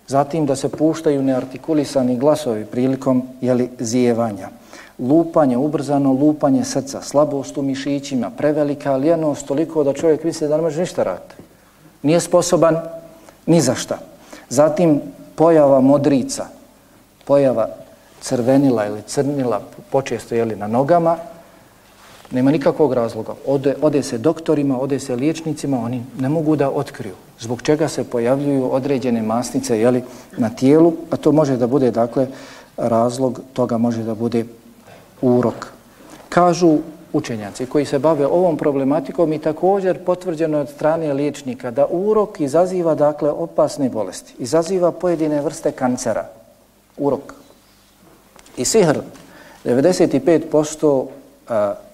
Zatim 0.08 0.46
da 0.46 0.56
se 0.56 0.68
puštaju 0.68 1.22
neartikulisani 1.22 2.16
glasovi 2.16 2.64
prilikom 2.64 3.22
jeli, 3.40 3.70
zijevanja 3.78 4.48
lupanje, 4.98 5.56
ubrzano 5.56 6.12
lupanje 6.12 6.64
srca, 6.64 7.02
slabost 7.02 7.58
u 7.58 7.62
mišićima, 7.62 8.30
prevelika 8.30 8.96
lijenost, 8.96 9.46
toliko 9.46 9.84
da 9.84 9.92
čovjek 9.92 10.24
misli 10.24 10.48
da 10.48 10.56
ne 10.56 10.62
može 10.62 10.80
ništa 10.80 11.02
raditi. 11.02 11.34
Nije 12.02 12.20
sposoban 12.20 12.76
ni 13.46 13.60
za 13.60 13.74
šta. 13.74 13.98
Zatim 14.48 15.00
pojava 15.34 15.80
modrica, 15.80 16.46
pojava 17.24 17.68
crvenila 18.20 18.86
ili 18.86 19.02
crnila, 19.02 19.60
počesto 19.90 20.34
jeli 20.34 20.56
na 20.56 20.66
nogama, 20.66 21.16
nema 22.30 22.50
nikakvog 22.50 22.92
razloga. 22.92 23.34
Ode, 23.46 23.74
ode 23.82 24.02
se 24.02 24.18
doktorima, 24.18 24.80
ode 24.80 25.00
se 25.00 25.16
liječnicima, 25.16 25.84
oni 25.84 26.02
ne 26.18 26.28
mogu 26.28 26.56
da 26.56 26.70
otkriju 26.70 27.14
zbog 27.40 27.62
čega 27.62 27.88
se 27.88 28.04
pojavljuju 28.04 28.74
određene 28.74 29.22
masnice 29.22 29.80
jeli, 29.80 30.02
na 30.36 30.50
tijelu, 30.50 30.92
a 31.10 31.16
to 31.16 31.32
može 31.32 31.56
da 31.56 31.66
bude, 31.66 31.90
dakle, 31.90 32.26
razlog 32.76 33.40
toga 33.52 33.78
može 33.78 34.02
da 34.02 34.14
bude 34.14 34.44
urok. 35.22 35.66
Kažu 36.28 36.78
učenjaci 37.12 37.66
koji 37.66 37.84
se 37.84 37.98
bave 37.98 38.26
ovom 38.26 38.56
problematikom 38.56 39.32
i 39.32 39.38
također 39.38 40.04
potvrđeno 40.04 40.60
od 40.60 40.68
strane 40.68 41.12
liječnika 41.12 41.70
da 41.70 41.86
urok 41.90 42.40
izaziva 42.40 42.94
dakle 42.94 43.30
opasne 43.30 43.88
bolesti, 43.88 44.34
izaziva 44.38 44.92
pojedine 44.92 45.40
vrste 45.40 45.72
kancera. 45.72 46.28
Urok. 46.96 47.34
I 48.56 48.64
sihr, 48.64 48.98
95% 49.64 51.06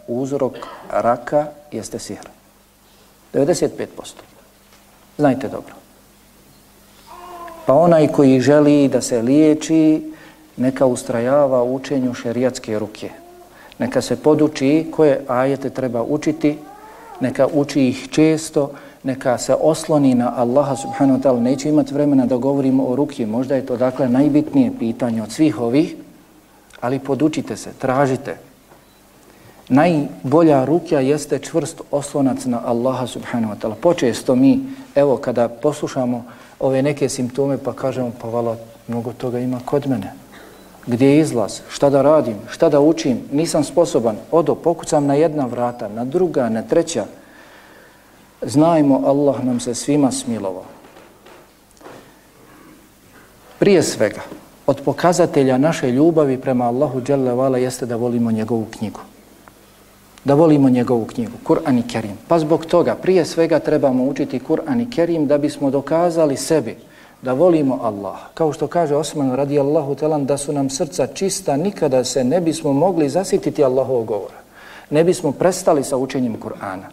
uzrok 0.07 0.57
raka 0.91 1.47
jeste 1.73 1.99
sihr. 1.99 2.29
95%. 3.35 3.69
Znajte 5.19 5.49
dobro. 5.49 5.75
Pa 7.67 7.75
onaj 7.75 8.09
koji 8.09 8.41
želi 8.41 8.89
da 8.89 9.01
se 9.01 9.23
liječi, 9.23 10.13
neka 10.57 10.87
ustrajava 10.87 11.63
u 11.63 11.75
učenju 11.75 12.15
šerijatske 12.15 12.79
ruke. 12.79 13.11
Neka 13.79 14.03
se 14.03 14.17
poduči 14.17 14.87
koje 14.91 15.25
ajete 15.29 15.71
treba 15.71 16.03
učiti, 16.03 16.59
neka 17.21 17.47
uči 17.53 17.89
ih 17.89 18.09
često, 18.11 18.71
neka 19.03 19.39
se 19.39 19.55
osloni 19.55 20.15
na 20.15 20.33
Allaha 20.37 20.77
subhanahu 20.77 21.19
wa 21.19 21.23
ta'ala. 21.23 21.41
Neće 21.41 21.69
imati 21.69 21.95
vremena 21.95 22.27
da 22.27 22.37
govorimo 22.37 22.87
o 22.87 22.97
ruki, 22.97 23.27
možda 23.27 23.55
je 23.55 23.67
to 23.67 23.77
dakle 23.77 24.09
najbitnije 24.09 24.71
pitanje 24.79 25.23
od 25.23 25.33
svih 25.33 25.61
ovih, 25.61 25.95
ali 26.81 26.99
podučite 26.99 27.57
se, 27.57 27.71
tražite. 27.79 28.37
Najbolja 29.69 30.65
rukja 30.65 31.01
jeste 31.01 31.39
čvrst 31.39 31.81
oslonac 31.91 32.45
na 32.45 32.61
Allaha 32.65 33.07
subhanahu 33.07 33.55
wa 33.55 33.59
ta'ala. 33.59 33.75
Počesto 33.75 34.35
mi, 34.35 34.61
evo, 34.95 35.17
kada 35.17 35.49
poslušamo 35.49 36.25
ove 36.61 36.83
neke 36.83 37.09
simptome, 37.09 37.59
pa 37.59 37.73
kažemo, 37.73 38.13
pa 38.23 38.29
vala, 38.29 38.57
mnogo 38.89 39.13
toga 39.13 39.39
ima 39.39 39.61
kod 39.65 39.89
mene 39.89 40.23
gdje 40.87 41.07
je 41.07 41.19
izlaz, 41.19 41.61
šta 41.71 41.91
da 41.91 42.03
radim, 42.03 42.37
šta 42.51 42.69
da 42.69 42.81
učim, 42.81 43.21
nisam 43.33 43.65
sposoban, 43.65 44.17
odo, 44.31 44.55
pokucam 44.55 45.07
na 45.07 45.15
jedna 45.15 45.47
vrata, 45.47 45.89
na 45.89 46.05
druga, 46.05 46.49
na 46.49 46.63
treća. 46.63 47.05
Znajmo, 48.43 49.03
Allah 49.07 49.45
nam 49.45 49.61
se 49.61 49.75
svima 49.75 50.13
smilovao. 50.13 50.65
Prije 53.59 53.83
svega, 53.83 54.21
od 54.67 54.81
pokazatelja 54.85 55.59
naše 55.59 55.91
ljubavi 55.91 56.41
prema 56.41 56.65
Allahu 56.65 57.01
Đalla 57.01 57.35
Vala 57.35 57.59
jeste 57.59 57.87
da 57.87 57.97
volimo 57.97 58.31
njegovu 58.31 58.67
knjigu. 58.79 59.01
Da 60.25 60.35
volimo 60.35 60.69
njegovu 60.69 61.05
knjigu, 61.05 61.33
Kur'an 61.45 61.79
i 61.79 61.83
Kerim. 61.83 62.19
Pa 62.29 62.39
zbog 62.39 62.67
toga, 62.67 62.95
prije 62.95 63.25
svega 63.25 63.59
trebamo 63.59 64.05
učiti 64.05 64.41
Kur'an 64.49 64.81
i 64.81 64.91
Kerim 64.91 65.27
da 65.27 65.39
bismo 65.39 65.71
dokazali 65.71 66.37
sebi, 66.37 66.77
da 67.23 67.33
volimo 67.33 67.79
Allah. 67.83 68.19
Kao 68.35 68.53
što 68.53 68.67
kaže 68.67 68.97
Osman 68.97 69.35
radijallahu 69.35 69.95
talan 69.95 70.27
da 70.27 70.37
su 70.37 70.53
nam 70.53 70.71
srca 70.71 71.07
čista, 71.07 71.57
nikada 71.57 72.05
se 72.05 72.25
ne 72.25 72.41
bismo 72.41 72.73
mogli 72.73 73.09
zasititi 73.09 73.65
Allahovog 73.65 74.07
govora. 74.07 74.39
Ne 74.91 75.05
bismo 75.05 75.33
prestali 75.33 75.85
sa 75.85 75.97
učenjem 75.97 76.37
Kur'ana. 76.41 76.87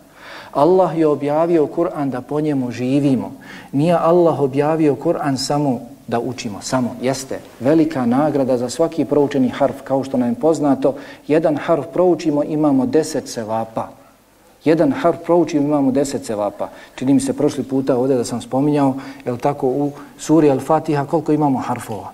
Allah 0.52 0.98
je 0.98 1.08
objavio 1.08 1.68
Kur'an 1.68 2.10
da 2.10 2.22
po 2.22 2.42
njemu 2.42 2.72
živimo. 2.72 3.32
Nije 3.72 3.94
Allah 3.94 4.40
objavio 4.40 4.96
Kur'an 4.96 5.38
samo 5.38 5.82
da 6.10 6.20
učimo, 6.20 6.62
samo. 6.62 6.96
Jeste 7.02 7.40
velika 7.60 8.06
nagrada 8.06 8.58
za 8.58 8.70
svaki 8.70 9.06
proučeni 9.06 9.50
harf. 9.50 9.76
Kao 9.84 10.04
što 10.04 10.18
nam 10.18 10.30
je 10.30 10.36
poznato, 10.36 10.96
jedan 11.28 11.58
harf 11.58 11.86
proučimo, 11.94 12.44
imamo 12.44 12.86
deset 12.86 13.30
sevapa. 13.30 13.88
Jedan 14.66 14.92
harf 14.92 15.18
proučimo, 15.26 15.68
imamo 15.68 15.92
deset 15.92 16.26
cevapa. 16.26 16.70
Čini 16.96 17.14
mi 17.14 17.20
se 17.20 17.34
prošli 17.34 17.64
puta 17.64 17.98
ovdje 17.98 18.18
da 18.18 18.26
sam 18.26 18.42
spominjao, 18.42 18.96
je 19.26 19.38
tako 19.38 19.68
u 19.68 19.92
suri 20.18 20.50
Al-Fatiha 20.50 21.06
koliko 21.06 21.32
imamo 21.32 21.60
harfova? 21.60 22.12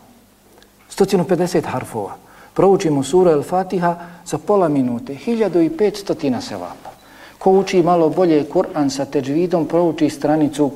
150 0.97 1.65
harfova. 1.65 2.15
Proučimo 2.53 3.03
suru 3.03 3.31
Al-Fatiha 3.31 3.95
za 4.25 4.37
pola 4.37 4.67
minute, 4.69 5.17
1500 5.25 6.47
cevapa. 6.47 6.89
Ko 7.37 7.51
uči 7.51 7.83
malo 7.83 8.09
bolje 8.09 8.45
Kur'an 8.53 8.89
sa 8.89 9.05
teđvidom, 9.05 9.65
prouči 9.65 10.09
stranicu 10.09 10.71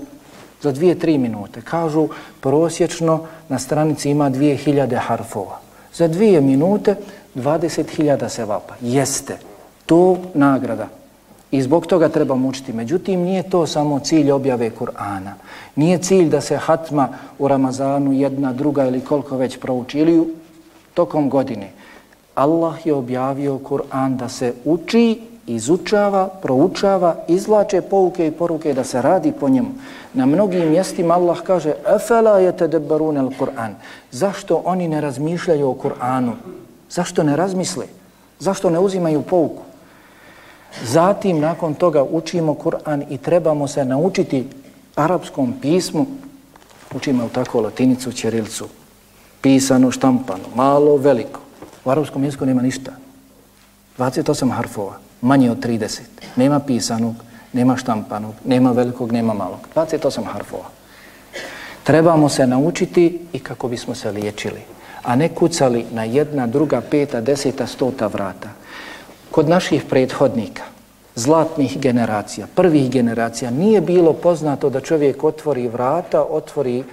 za 0.62 0.72
dvije, 0.72 1.00
tri 1.00 1.18
minute. 1.18 1.62
Kažu, 1.62 2.08
prosječno 2.40 3.20
na 3.50 3.60
stranici 3.60 4.10
ima 4.10 4.30
2000 4.30 5.00
harfova. 5.00 5.60
Za 5.94 6.08
dvije 6.08 6.42
minute 6.42 6.96
20.000 7.36 8.30
sevapa. 8.30 8.74
Jeste. 8.82 9.38
To 9.86 10.18
nagrada. 10.34 10.88
I 11.52 11.62
zbog 11.62 11.88
toga 11.88 12.10
treba 12.10 12.36
mučiti. 12.36 12.74
Međutim, 12.74 13.22
nije 13.22 13.50
to 13.50 13.68
samo 13.68 14.00
cilj 14.00 14.32
objave 14.32 14.72
Kur'ana. 14.80 15.34
Nije 15.76 15.98
cilj 15.98 16.30
da 16.30 16.42
se 16.42 16.58
hatma 16.58 17.10
u 17.40 17.48
Ramazanu 17.48 18.14
jedna, 18.14 18.54
druga 18.54 18.86
ili 18.86 19.02
koliko 19.02 19.38
već 19.38 19.58
prouči 19.58 20.00
ili 20.00 20.36
tokom 20.94 21.30
godine. 21.30 21.72
Allah 22.36 22.86
je 22.86 22.94
objavio 22.94 23.58
Kur'an 23.58 24.16
da 24.16 24.30
se 24.30 24.54
uči, 24.66 25.22
izučava, 25.50 26.28
proučava, 26.28 27.16
izlače 27.28 27.82
pouke 27.82 28.28
i 28.28 28.32
poruke 28.32 28.74
da 28.74 28.84
se 28.84 29.02
radi 29.02 29.32
po 29.32 29.50
njemu. 29.50 29.70
Na 30.14 30.26
mnogim 30.26 30.70
mjestima 30.70 31.14
Allah 31.14 31.42
kaže 31.42 31.74
Efela 31.96 32.40
je 32.40 32.58
te 32.58 32.64
al 32.66 33.30
Kur'an. 33.40 33.76
Zašto 34.12 34.62
oni 34.66 34.88
ne 34.88 35.02
razmišljaju 35.02 35.70
o 35.70 35.74
Kur'anu? 35.74 36.34
Zašto 36.90 37.24
ne 37.24 37.36
razmisle? 37.36 37.86
Zašto 38.40 38.70
ne 38.70 38.80
uzimaju 38.80 39.22
pouku? 39.22 39.64
Zatim, 40.84 41.40
nakon 41.40 41.74
toga, 41.74 42.04
učimo 42.04 42.54
Kur'an 42.54 43.04
i 43.10 43.18
trebamo 43.18 43.68
se 43.68 43.86
naučiti 43.86 44.48
arapskom 44.96 45.54
pismu. 45.62 46.06
Učimo 46.96 47.30
tako 47.34 47.62
latinicu, 47.62 48.12
ćirilicu. 48.12 48.68
pisano, 49.42 49.92
štampano, 49.92 50.44
malo, 50.56 50.98
veliko. 50.98 51.40
U 51.86 51.90
arapskom 51.90 52.24
jeziku 52.24 52.46
nema 52.46 52.62
ništa. 52.62 52.92
28 53.98 54.52
harfova, 54.52 55.00
manje 55.22 55.52
od 55.52 55.66
30. 55.66 56.02
Nema 56.36 56.60
pisanog, 56.60 57.16
nema 57.54 57.78
štampanog, 57.78 58.34
nema 58.46 58.72
velikog, 58.72 59.12
nema 59.12 59.34
malog. 59.34 59.60
28 59.76 60.24
harfova. 60.24 60.70
Trebamo 61.84 62.30
se 62.30 62.48
naučiti 62.48 63.20
i 63.34 63.40
kako 63.40 63.68
bismo 63.68 63.96
se 63.96 64.12
liječili, 64.12 64.62
a 65.04 65.16
ne 65.16 65.30
kucali 65.30 65.86
na 65.92 66.04
jedna, 66.04 66.48
druga, 66.48 66.82
peta, 66.82 67.22
deseta, 67.22 67.68
stota 67.68 68.08
vrata 68.08 68.50
kod 69.32 69.50
naših 69.50 69.84
prethodnika, 69.90 70.64
zlatnih 71.16 71.80
generacija, 71.80 72.48
prvih 72.56 72.90
generacija, 72.90 73.52
nije 73.52 73.82
bilo 73.82 74.14
poznato 74.14 74.70
da 74.70 74.82
čovjek 74.82 75.24
otvori 75.24 75.68
vrata, 75.68 76.24
otvori 76.24 76.84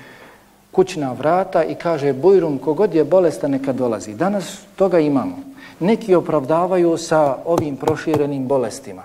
kućna 0.73 1.13
vrata 1.13 1.65
i 1.65 1.75
kaže 1.75 2.13
bujrum, 2.13 2.59
kogod 2.59 2.95
je 2.95 3.05
bolestan 3.05 3.51
neka 3.51 3.73
dolazi. 3.73 4.15
Danas 4.15 4.59
toga 4.77 4.99
imamo. 4.99 5.39
Neki 5.81 6.15
opravdavaju 6.15 6.97
sa 6.99 7.37
ovim 7.45 7.77
proširenim 7.77 8.47
bolestima, 8.47 9.03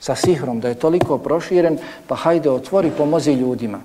sa 0.00 0.14
sihrom, 0.14 0.60
da 0.60 0.68
je 0.68 0.74
toliko 0.74 1.18
proširen, 1.18 1.78
pa 2.06 2.14
hajde 2.14 2.50
otvori, 2.50 2.90
pomozi 2.90 3.32
ljudima. 3.32 3.80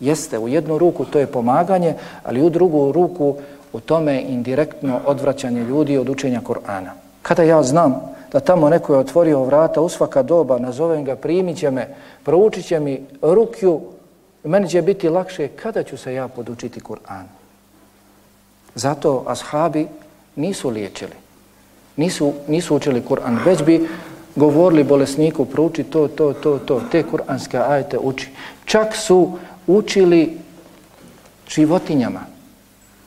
Jeste, 0.00 0.38
u 0.38 0.48
jednu 0.48 0.78
ruku 0.78 1.04
to 1.04 1.18
je 1.18 1.26
pomaganje, 1.26 1.94
ali 2.24 2.42
u 2.42 2.50
drugu 2.50 2.92
ruku 2.92 3.36
u 3.72 3.80
tome 3.80 4.22
indirektno 4.22 5.00
odvraćanje 5.06 5.64
ljudi 5.64 5.98
od 5.98 6.08
učenja 6.08 6.40
Korana. 6.40 6.92
Kada 7.22 7.42
ja 7.42 7.62
znam 7.62 8.00
da 8.32 8.40
tamo 8.40 8.68
neko 8.68 8.94
je 8.94 8.98
otvorio 8.98 9.44
vrata 9.44 9.80
u 9.80 9.88
svaka 9.88 10.22
doba, 10.22 10.58
nazovem 10.58 11.04
ga, 11.04 11.16
primit 11.16 11.58
će 11.58 11.70
me, 11.70 11.88
proučit 12.24 12.66
će 12.66 12.80
mi 12.80 13.00
rukju, 13.22 13.80
meni 14.44 14.68
će 14.68 14.82
biti 14.82 15.08
lakše 15.08 15.48
kada 15.48 15.82
ću 15.82 15.96
se 15.96 16.14
ja 16.14 16.28
podučiti 16.28 16.80
Kur'an. 16.80 17.24
Zato 18.74 19.24
ashabi 19.26 19.86
nisu 20.36 20.68
liječili, 20.68 21.19
nisu, 21.96 22.32
nisu 22.48 22.76
učili 22.76 23.02
Kur'an, 23.08 23.38
već 23.44 23.62
bi 23.62 23.88
govorili 24.36 24.84
bolesniku, 24.84 25.44
prouči 25.44 25.84
to, 25.84 26.08
to, 26.08 26.32
to, 26.32 26.58
to, 26.58 26.80
te 26.90 27.02
kur'anske 27.02 27.58
ajete 27.68 27.98
uči. 27.98 28.28
Čak 28.64 28.96
su 28.96 29.38
učili 29.66 30.38
životinjama. 31.48 32.20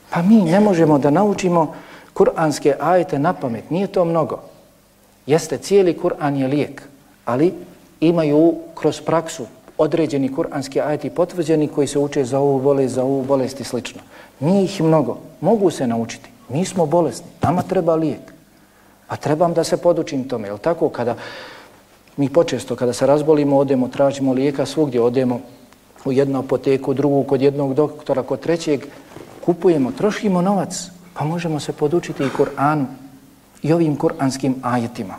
Pa 0.10 0.22
mi 0.22 0.42
ne 0.42 0.60
možemo 0.60 1.00
da 1.00 1.10
naučimo 1.10 1.74
kur'anske 2.14 2.74
ajete 2.80 3.20
na 3.20 3.34
pamet, 3.34 3.70
nije 3.70 3.88
to 3.88 4.06
mnogo. 4.06 4.40
Jeste, 5.26 5.58
cijeli 5.58 5.98
Kur'an 6.04 6.36
je 6.36 6.48
lijek, 6.48 6.82
ali 7.26 7.54
imaju 8.00 8.56
kroz 8.76 9.02
praksu 9.02 9.46
određeni 9.78 10.30
kur'anski 10.30 10.82
ajeti 10.88 11.10
potvrđeni 11.10 11.68
koji 11.68 11.88
se 11.88 12.00
uče 12.00 12.24
za 12.26 12.40
ovu 12.40 12.60
bolest, 12.60 12.96
za 12.96 13.04
ovu 13.04 13.24
bolest 13.24 13.60
i 13.60 13.64
slično. 13.64 14.02
Nije 14.40 14.64
ih 14.64 14.82
mnogo, 14.82 15.18
mogu 15.42 15.72
se 15.72 15.88
naučiti. 15.88 16.30
Mi 16.50 16.66
smo 16.66 16.86
bolesni, 16.86 17.26
nama 17.42 17.62
treba 17.62 17.96
lijek. 17.96 18.33
A 19.14 19.16
trebam 19.16 19.54
da 19.54 19.64
se 19.64 19.78
podučim 19.78 20.24
tome, 20.28 20.48
je 20.48 20.58
tako? 20.58 20.90
Kada 20.90 21.16
mi 22.18 22.30
počesto, 22.30 22.76
kada 22.76 22.94
se 22.94 23.06
razbolimo, 23.06 23.58
odemo, 23.58 23.88
tražimo 23.88 24.34
lijeka 24.34 24.66
svugdje, 24.66 25.02
odemo 25.02 25.42
u 26.06 26.12
jednu 26.12 26.40
apoteku, 26.40 26.94
drugu 26.94 27.24
kod 27.24 27.42
jednog 27.42 27.74
doktora, 27.74 28.24
kod 28.24 28.40
trećeg, 28.40 28.86
kupujemo, 29.46 29.92
trošimo 29.92 30.42
novac, 30.42 30.90
pa 31.14 31.26
možemo 31.26 31.60
se 31.60 31.74
podučiti 31.74 32.24
i 32.24 32.34
Kur'anu 32.38 32.86
i 33.62 33.74
ovim 33.74 33.98
kur'anskim 33.98 34.56
ajetima. 34.62 35.16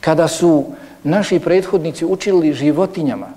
Kada 0.00 0.28
su 0.28 0.64
naši 1.04 1.40
prethodnici 1.40 2.04
učili 2.04 2.52
životinjama, 2.52 3.28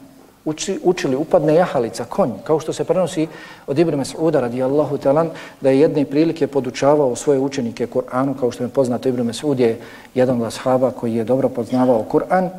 uči, 0.45 0.79
učili, 0.83 1.15
upadne 1.15 1.55
jahalica, 1.55 2.05
konj, 2.05 2.31
kao 2.43 2.59
što 2.59 2.73
se 2.73 2.83
prenosi 2.83 3.27
od 3.67 3.79
Ibn 3.79 3.93
Mas'uda 3.93 4.39
radijallahu 4.39 4.97
talan, 4.97 5.29
da 5.61 5.69
je 5.69 5.79
jedne 5.79 6.05
prilike 6.05 6.47
podučavao 6.47 7.15
svoje 7.15 7.39
učenike 7.39 7.87
Kur'anu, 7.87 8.33
kao 8.39 8.51
što 8.51 8.63
je 8.63 8.69
poznato 8.69 9.09
Ibn 9.09 9.21
Mas'ud 9.21 9.59
je 9.59 9.79
jedan 10.15 10.41
od 10.41 10.47
ashaba 10.47 10.91
koji 10.91 11.15
je 11.15 11.23
dobro 11.23 11.49
poznavao 11.49 12.05
Kur'an 12.11 12.49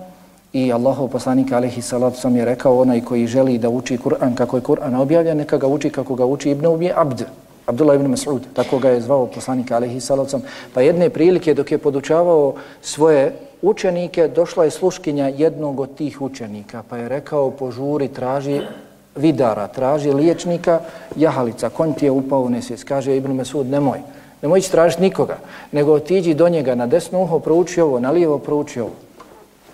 i 0.52 0.72
Allahov 0.72 1.08
poslanik 1.08 1.52
alaihi 1.52 1.82
salatu 1.82 2.20
sam 2.20 2.36
je 2.36 2.44
rekao 2.44 2.80
onaj 2.80 3.00
koji 3.00 3.26
želi 3.26 3.58
da 3.58 3.68
uči 3.68 3.98
Kur'an 3.98 4.34
kako 4.34 4.56
je 4.56 4.62
Kur'an 4.62 4.94
objavljen, 5.00 5.36
neka 5.36 5.58
ga 5.58 5.66
uči 5.66 5.90
kako 5.90 6.14
ga 6.14 6.24
uči 6.24 6.50
Ibn 6.50 6.66
Ubi 6.66 6.92
Abd, 6.96 7.22
Abdullah 7.66 7.96
ibn 7.96 8.10
Mas'ud, 8.10 8.40
tako 8.54 8.78
ga 8.78 8.90
je 8.90 9.00
zvao 9.00 9.26
poslanik 9.26 9.70
alaihi 9.70 10.00
salatu 10.00 10.40
Pa 10.74 10.80
jedne 10.80 11.10
prilike 11.10 11.54
dok 11.54 11.72
je 11.72 11.78
podučavao 11.78 12.54
svoje 12.82 13.32
učenike, 13.62 14.28
došla 14.28 14.64
je 14.64 14.70
sluškinja 14.70 15.28
jednog 15.28 15.80
od 15.80 15.94
tih 15.94 16.22
učenika, 16.22 16.82
pa 16.88 16.96
je 16.96 17.08
rekao, 17.08 17.50
požuri, 17.50 18.08
traži 18.08 18.60
vidara, 19.16 19.66
traži 19.68 20.10
liječnika, 20.12 20.80
jahalica, 21.16 21.68
konj 21.68 21.92
ti 21.92 22.04
je 22.04 22.10
upao 22.10 22.40
u 22.40 22.50
nesvijest. 22.50 22.84
Kaže 22.84 23.16
Ibn 23.16 23.32
Mesud, 23.32 23.66
nemoj, 23.66 23.98
nemoj 24.42 24.58
ići 24.58 24.70
tražiti 24.70 25.02
nikoga, 25.02 25.38
nego 25.72 25.92
otiđi 25.92 26.34
do 26.34 26.48
njega 26.48 26.74
na 26.74 26.86
desno 26.86 27.22
uho, 27.22 27.38
prouči 27.38 27.80
ovo, 27.80 28.00
na 28.00 28.10
lijevo 28.10 28.38
prouči 28.38 28.80
ovo. 28.80 28.92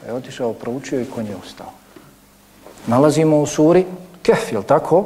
Pa 0.00 0.06
je 0.06 0.12
otišao, 0.12 0.52
proučio 0.52 1.00
i 1.00 1.04
konj 1.04 1.26
je 1.28 1.36
ustao. 1.44 1.66
Nalazimo 2.86 3.40
u 3.40 3.46
suri 3.46 3.84
Kef, 4.22 4.52
je 4.52 4.62
tako? 4.62 5.04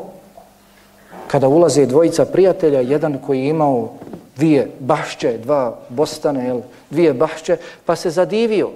Kada 1.27 1.49
ulaze 1.49 1.87
dvojica 1.87 2.25
prijatelja, 2.25 2.81
jedan 2.81 3.19
koji 3.27 3.39
je 3.39 3.49
imao 3.49 3.89
dvije 4.37 4.71
bašće, 4.81 5.39
dva 5.39 5.79
bostane, 5.89 6.45
jel, 6.47 6.61
dvije 6.91 7.13
bašće, 7.13 7.57
pa 7.85 7.97
se 7.97 8.11
zadivio. 8.11 8.71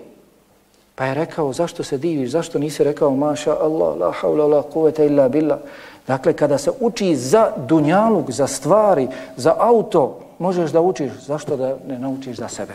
Pa 0.95 1.05
je 1.05 1.15
rekao, 1.15 1.53
zašto 1.53 1.85
se 1.85 1.99
diviš, 1.99 2.31
zašto 2.31 2.59
nisi 2.59 2.85
rekao, 2.85 3.17
maša 3.17 3.57
Allah, 3.61 3.97
la 3.97 4.13
haula, 4.13 4.47
la 4.47 4.63
kuveta 4.63 5.05
illa 5.05 5.29
billah. 5.29 5.59
Dakle, 6.07 6.33
kada 6.33 6.59
se 6.59 6.71
uči 6.81 7.17
za 7.17 7.53
dunjaluk, 7.57 8.31
za 8.31 8.47
stvari, 8.47 9.09
za 9.37 9.55
auto, 9.59 10.19
možeš 10.39 10.71
da 10.71 10.81
učiš, 10.81 11.13
zašto 11.27 11.57
da 11.57 11.77
ne 11.89 11.99
naučiš 11.99 12.37
za 12.37 12.49
sebe? 12.49 12.73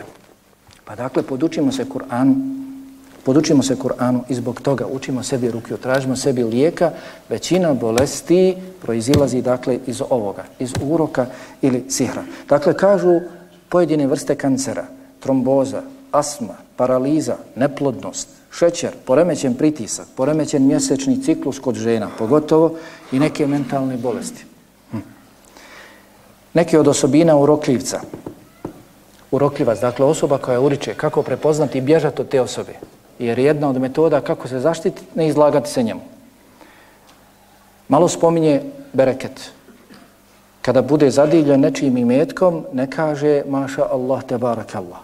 Pa 0.84 0.94
dakle, 0.94 1.22
podučimo 1.22 1.72
se 1.72 1.84
Kur'anu, 1.84 2.61
Podučimo 3.24 3.62
se 3.62 3.76
Kur'anu 3.76 4.20
i 4.28 4.34
zbog 4.34 4.60
toga 4.60 4.86
učimo 4.86 5.22
sebi 5.22 5.50
ruke, 5.50 5.76
tražimo 5.76 6.16
sebi 6.16 6.44
lijeka. 6.44 6.90
Većina 7.28 7.74
bolesti 7.74 8.56
proizilazi 8.82 9.42
dakle 9.42 9.78
iz 9.86 10.02
ovoga, 10.10 10.44
iz 10.58 10.72
uroka 10.82 11.26
ili 11.62 11.84
sihra. 11.88 12.22
Dakle, 12.48 12.74
kažu 12.76 13.20
pojedine 13.68 14.06
vrste 14.06 14.34
kancera, 14.34 14.86
tromboza, 15.20 15.82
asma, 16.12 16.54
paraliza, 16.76 17.36
neplodnost, 17.56 18.28
šećer, 18.50 18.90
poremećen 19.04 19.54
pritisak, 19.54 20.06
poremećen 20.16 20.66
mjesečni 20.66 21.22
ciklus 21.22 21.58
kod 21.58 21.74
žena, 21.74 22.08
pogotovo 22.18 22.74
i 23.12 23.18
neke 23.18 23.46
mentalne 23.46 23.96
bolesti. 23.96 24.44
Hm. 24.90 24.98
Neke 26.54 26.78
od 26.78 26.88
osobina 26.88 27.36
urokljivca, 27.36 28.00
urokljivac, 29.30 29.80
dakle 29.80 30.06
osoba 30.06 30.38
koja 30.38 30.60
uriče, 30.60 30.94
kako 30.94 31.22
prepoznati 31.22 31.78
i 31.78 31.80
bježati 31.80 32.20
od 32.20 32.28
te 32.28 32.40
osobe, 32.40 32.72
jer 33.18 33.38
jedna 33.38 33.68
od 33.68 33.80
metoda 33.80 34.20
kako 34.20 34.48
se 34.48 34.60
zaštiti, 34.60 35.02
ne 35.14 35.28
izlagati 35.28 35.70
se 35.70 35.82
njemu. 35.82 36.00
Malo 37.88 38.08
spominje 38.08 38.62
bereket. 38.92 39.50
Kada 40.62 40.82
bude 40.82 41.10
zadivljen 41.10 41.60
nečijim 41.60 41.96
imetkom, 41.96 42.64
ne 42.72 42.90
kaže 42.90 43.42
maša 43.48 43.86
Allah 43.90 44.22
te 44.24 44.38
barak 44.38 44.74
Allah. 44.74 44.98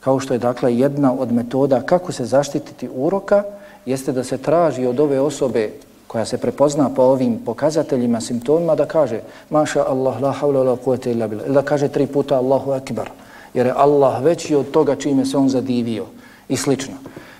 Kao 0.00 0.20
što 0.20 0.34
je 0.34 0.38
dakle 0.38 0.76
jedna 0.76 1.12
od 1.12 1.32
metoda 1.32 1.80
kako 1.80 2.12
se 2.12 2.24
zaštititi 2.24 2.88
uroka, 2.94 3.42
jeste 3.86 4.12
da 4.12 4.24
se 4.24 4.38
traži 4.38 4.86
od 4.86 5.00
ove 5.00 5.20
osobe 5.20 5.70
koja 6.06 6.24
se 6.24 6.38
prepozna 6.38 6.90
po 6.94 7.02
ovim 7.02 7.38
pokazateljima, 7.44 8.20
simptomima, 8.20 8.74
da 8.74 8.86
kaže 8.86 9.20
maša 9.50 9.84
Allah, 9.88 10.22
la 10.22 10.32
havla, 10.32 10.62
la 10.62 10.76
kuvete 10.76 11.12
illa 11.12 11.28
bila. 11.28 11.42
Ili 11.46 11.54
da 11.54 11.62
kaže 11.62 11.88
tri 11.88 12.06
puta 12.06 12.36
Allahu 12.36 12.70
akbar. 12.70 13.10
Jer 13.54 13.66
je 13.66 13.72
Allah 13.76 14.22
veći 14.22 14.54
od 14.54 14.70
toga 14.70 14.96
čime 14.96 15.26
se 15.26 15.36
on 15.36 15.48
zadivio 15.48 16.06
i 16.48 16.56
slično. 16.56 16.94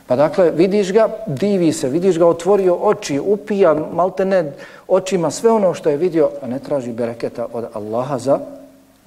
Pa 0.06 0.16
dakle, 0.16 0.50
vidiš 0.50 0.92
ga, 0.92 1.08
divi 1.26 1.72
se, 1.72 1.88
vidiš 1.88 2.18
ga, 2.18 2.26
otvorio 2.26 2.74
oči, 2.74 3.20
upija, 3.20 3.74
malte 3.92 4.24
ne, 4.24 4.52
očima 4.88 5.30
sve 5.30 5.50
ono 5.50 5.74
što 5.74 5.90
je 5.90 5.96
vidio, 5.96 6.30
a 6.42 6.46
ne 6.46 6.58
traži 6.58 6.92
bereketa 6.92 7.46
od 7.52 7.64
Allaha 7.72 8.18
za, 8.18 8.38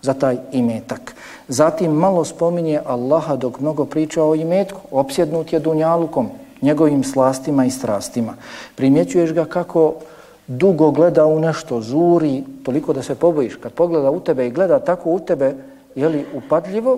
za 0.02 0.14
taj 0.14 0.38
imetak. 0.52 1.16
Zatim 1.48 1.92
malo 1.92 2.26
spominje 2.26 2.80
Allaha 2.86 3.36
dok 3.36 3.60
mnogo 3.60 3.86
priča 3.86 4.24
o 4.24 4.36
imetku, 4.36 4.82
opsjednut 4.92 5.54
je 5.54 5.60
dunjalukom, 5.60 6.30
njegovim 6.62 7.04
slastima 7.04 7.66
i 7.66 7.72
strastima. 7.72 8.34
Primjećuješ 8.76 9.34
ga 9.34 9.46
kako 9.46 9.94
dugo 10.48 10.92
gleda 10.92 11.26
u 11.26 11.40
nešto, 11.40 11.82
zuri, 11.82 12.44
toliko 12.64 12.94
da 12.94 13.04
se 13.04 13.16
pobojiš. 13.16 13.56
Kad 13.56 13.74
pogleda 13.74 14.12
u 14.12 14.20
tebe 14.20 14.48
i 14.48 14.52
gleda 14.52 14.80
tako 14.80 15.12
u 15.12 15.20
tebe, 15.20 15.54
je 15.96 16.10
li 16.10 16.26
upadljivo, 16.34 16.98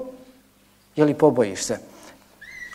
je 0.95 1.05
li 1.05 1.13
pobojiš 1.13 1.63
se? 1.63 1.77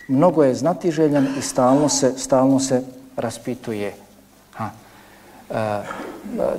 Mnogo 0.09 0.45
je 0.45 0.55
znatiželjan 0.55 1.29
i 1.39 1.43
stalno 1.43 1.89
se, 1.89 2.13
stalno 2.19 2.61
se 2.61 2.83
raspituje. 3.17 3.95
Ha. 4.53 4.71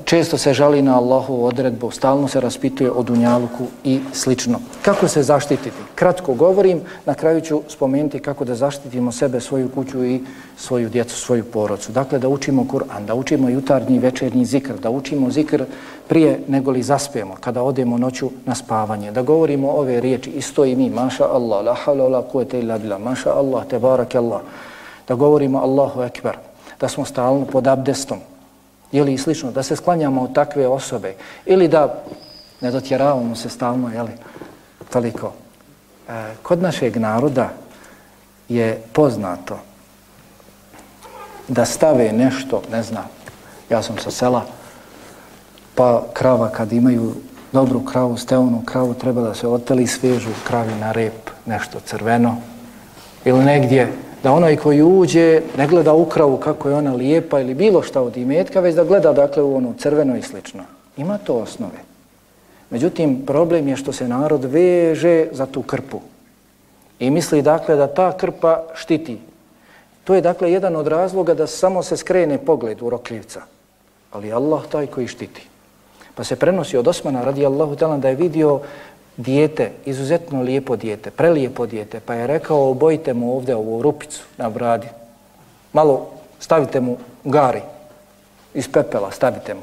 Često 0.06 0.38
se 0.38 0.54
žali 0.54 0.82
na 0.82 0.98
Allahu 0.98 1.46
odredbu, 1.46 1.92
stalno 1.92 2.28
se 2.28 2.40
raspituje 2.40 2.92
o 2.92 3.04
dunjaluku 3.04 3.66
i 3.84 4.00
slično. 4.14 4.60
Kako 4.82 5.08
se 5.08 5.24
zaštititi? 5.24 5.78
Kratko 5.96 6.34
govorim, 6.34 6.82
na 7.06 7.14
kraju 7.14 7.42
ću 7.42 7.62
spomenuti 7.68 8.20
kako 8.20 8.46
da 8.46 8.56
zaštitimo 8.56 9.12
sebe, 9.12 9.42
svoju 9.42 9.70
kuću 9.70 10.06
i 10.06 10.22
svoju 10.58 10.90
djecu, 10.90 11.16
svoju 11.16 11.44
porodcu. 11.44 11.92
Dakle, 11.92 12.20
da 12.20 12.30
učimo 12.30 12.66
Kur'an, 12.72 13.06
da 13.06 13.16
učimo 13.16 13.50
jutarnji 13.50 14.00
večernji 14.00 14.46
zikr, 14.46 14.74
da 14.74 14.90
učimo 14.90 15.32
zikr 15.32 15.64
prije 16.08 16.40
nego 16.48 16.72
li 16.72 16.84
zaspijemo, 16.84 17.36
kada 17.40 17.64
odemo 17.64 17.98
noću 17.98 18.30
na 18.46 18.56
spavanje, 18.56 19.12
da 19.12 19.22
govorimo 19.22 19.72
ove 19.72 20.02
riječi, 20.02 20.30
isto 20.30 20.66
i 20.66 20.76
mi, 20.76 20.90
maša 20.90 21.26
Allah, 21.34 21.66
la 21.66 21.74
hala 21.74 22.08
la 22.08 22.22
kuvete 22.22 22.60
illa 22.60 22.78
bila, 22.78 22.98
maša 22.98 23.34
Allah, 23.34 23.66
te 23.68 23.80
barak 23.80 24.16
Allah, 24.16 24.42
da 25.08 25.16
govorimo 25.16 25.60
Allahu 25.60 26.02
ekber, 26.02 26.38
da 26.80 26.88
smo 26.88 27.06
stalno 27.06 27.46
pod 27.46 27.68
abdestom, 27.68 28.18
ili 28.98 29.18
slično, 29.18 29.52
da 29.52 29.64
se 29.64 29.76
sklanjamo 29.76 30.22
od 30.22 30.34
takve 30.34 30.68
osobe, 30.68 31.14
ili 31.46 31.68
da 31.68 32.04
ne 32.62 32.72
dotjeravamo 32.72 33.36
se 33.36 33.50
stalno, 33.50 33.92
jeli, 33.94 34.12
toliko. 34.90 35.34
E, 36.10 36.36
kod 36.44 36.62
našeg 36.62 36.98
naroda 36.98 37.50
je 38.50 38.82
poznato 38.94 39.60
da 41.48 41.66
stave 41.66 42.12
nešto, 42.12 42.62
ne 42.72 42.84
znam, 42.84 43.06
ja 43.70 43.82
sam 43.82 43.98
sa 43.98 44.12
sela, 44.12 44.46
pa 45.76 46.04
krava 46.14 46.50
kad 46.50 46.74
imaju 46.74 47.14
dobru 47.52 47.86
kravu, 47.86 48.18
steonu 48.18 48.62
kravu, 48.66 48.94
treba 48.94 49.22
da 49.22 49.34
se 49.34 49.48
oteli 49.48 49.88
svežu 49.88 50.30
kravi 50.48 50.76
na 50.76 50.92
rep, 50.92 51.30
nešto 51.46 51.80
crveno, 51.80 52.38
ili 53.26 53.46
negdje, 53.46 53.92
da 54.26 54.32
onaj 54.32 54.56
koji 54.58 54.82
uđe 54.82 55.42
ne 55.58 55.68
gleda 55.68 55.94
ukravu 55.94 56.38
kako 56.38 56.70
je 56.70 56.76
ona 56.76 56.94
lijepa 56.94 57.40
ili 57.40 57.54
bilo 57.54 57.82
šta 57.82 58.02
od 58.02 58.18
imetka, 58.18 58.60
već 58.60 58.76
da 58.76 58.84
gleda 58.84 59.14
dakle 59.14 59.44
u 59.44 59.56
ono 59.56 59.74
crveno 59.78 60.18
i 60.18 60.22
slično. 60.22 60.64
Ima 60.98 61.18
to 61.18 61.34
osnove. 61.34 61.78
Međutim, 62.70 63.26
problem 63.26 63.68
je 63.68 63.78
što 63.78 63.94
se 63.94 64.08
narod 64.08 64.44
veže 64.44 65.28
za 65.32 65.46
tu 65.46 65.62
krpu. 65.62 66.02
I 67.00 67.10
misli 67.10 67.42
dakle 67.42 67.76
da 67.76 67.88
ta 67.88 68.18
krpa 68.18 68.64
štiti. 68.74 69.20
To 70.04 70.16
je 70.16 70.22
dakle 70.22 70.52
jedan 70.52 70.76
od 70.76 70.88
razloga 70.88 71.34
da 71.34 71.48
samo 71.48 71.84
se 71.84 71.98
skrene 71.98 72.38
pogled 72.38 72.82
u 72.82 72.90
rokljivca. 72.90 73.42
Ali 74.12 74.34
Allah 74.34 74.66
taj 74.72 74.88
koji 74.88 75.08
štiti. 75.08 75.48
Pa 76.16 76.24
se 76.24 76.36
prenosi 76.36 76.78
od 76.78 76.88
Osmana 76.88 77.22
radi 77.24 77.46
Allahu 77.46 77.76
talan 77.76 78.02
da 78.02 78.10
je 78.10 78.16
vidio 78.16 78.60
dijete, 79.18 79.72
izuzetno 79.86 80.42
lijepo 80.42 80.76
dijete, 80.76 81.12
prelijepo 81.12 81.66
dijete, 81.66 82.00
pa 82.00 82.14
je 82.14 82.28
rekao 82.28 82.70
obojite 82.70 83.14
mu 83.14 83.36
ovdje 83.36 83.56
ovu 83.56 83.82
rupicu 83.82 84.24
na 84.38 84.50
bradi. 84.50 84.88
Malo 85.74 86.08
stavite 86.40 86.80
mu 86.80 86.98
gari 87.24 87.62
iz 88.54 88.72
pepela, 88.72 89.12
stavite 89.12 89.54
mu. 89.54 89.62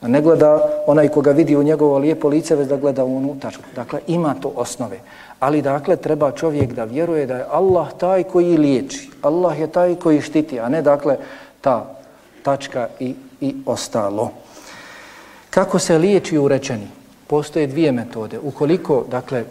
A 0.00 0.08
ne 0.08 0.22
gleda 0.22 0.68
onaj 0.86 1.08
koga 1.08 1.30
vidi 1.30 1.56
u 1.56 1.62
njegovo 1.62 1.98
lijepo 1.98 2.28
lice, 2.28 2.56
već 2.56 2.68
da 2.68 2.76
gleda 2.76 3.04
u 3.04 3.16
onu 3.16 3.36
tačku. 3.40 3.62
Dakle, 3.74 4.00
ima 4.06 4.34
to 4.34 4.52
osnove. 4.56 4.98
Ali 5.40 5.62
dakle, 5.62 5.96
treba 5.96 6.30
čovjek 6.30 6.72
da 6.72 6.84
vjeruje 6.84 7.26
da 7.26 7.36
je 7.36 7.46
Allah 7.50 7.88
taj 7.98 8.22
koji 8.22 8.56
liječi. 8.56 9.10
Allah 9.22 9.60
je 9.60 9.66
taj 9.66 9.94
koji 9.94 10.20
štiti, 10.20 10.60
a 10.60 10.68
ne 10.68 10.82
dakle 10.82 11.16
ta 11.60 11.94
tačka 12.42 12.88
i, 13.00 13.14
i 13.40 13.54
ostalo. 13.66 14.30
Kako 15.50 15.78
se 15.78 15.98
liječi 15.98 16.38
urečeni? 16.38 17.01
Postoje 17.32 17.66
dvije 17.66 17.92
metode. 17.92 18.38
Ukoliko, 18.38 19.04
dakle, 19.10 19.44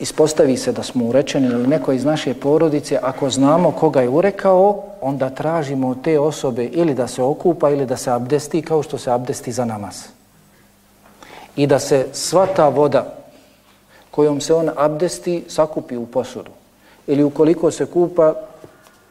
ispostavi 0.00 0.56
se 0.56 0.72
da 0.72 0.82
smo 0.82 1.04
urečeni 1.04 1.46
ili 1.46 1.66
neko 1.66 1.92
iz 1.92 2.04
naše 2.04 2.34
porodice, 2.34 2.98
ako 3.02 3.30
znamo 3.30 3.70
koga 3.70 4.00
je 4.00 4.08
urekao, 4.08 4.82
onda 5.00 5.30
tražimo 5.30 5.88
od 5.88 6.02
te 6.02 6.18
osobe 6.18 6.64
ili 6.64 6.94
da 6.94 7.06
se 7.06 7.22
okupa 7.22 7.70
ili 7.70 7.86
da 7.86 7.96
se 7.96 8.10
abdesti 8.10 8.62
kao 8.62 8.82
što 8.82 8.98
se 8.98 9.10
abdesti 9.10 9.52
za 9.52 9.64
namaz. 9.64 9.96
I 11.56 11.66
da 11.66 11.78
se 11.78 12.06
sva 12.12 12.46
ta 12.46 12.68
voda 12.68 13.14
kojom 14.10 14.40
se 14.40 14.54
on 14.54 14.70
abdesti 14.76 15.44
sakupi 15.48 15.96
u 15.96 16.06
posudu. 16.06 16.50
Ili 17.06 17.24
ukoliko 17.24 17.70
se 17.70 17.86
kupa, 17.86 18.34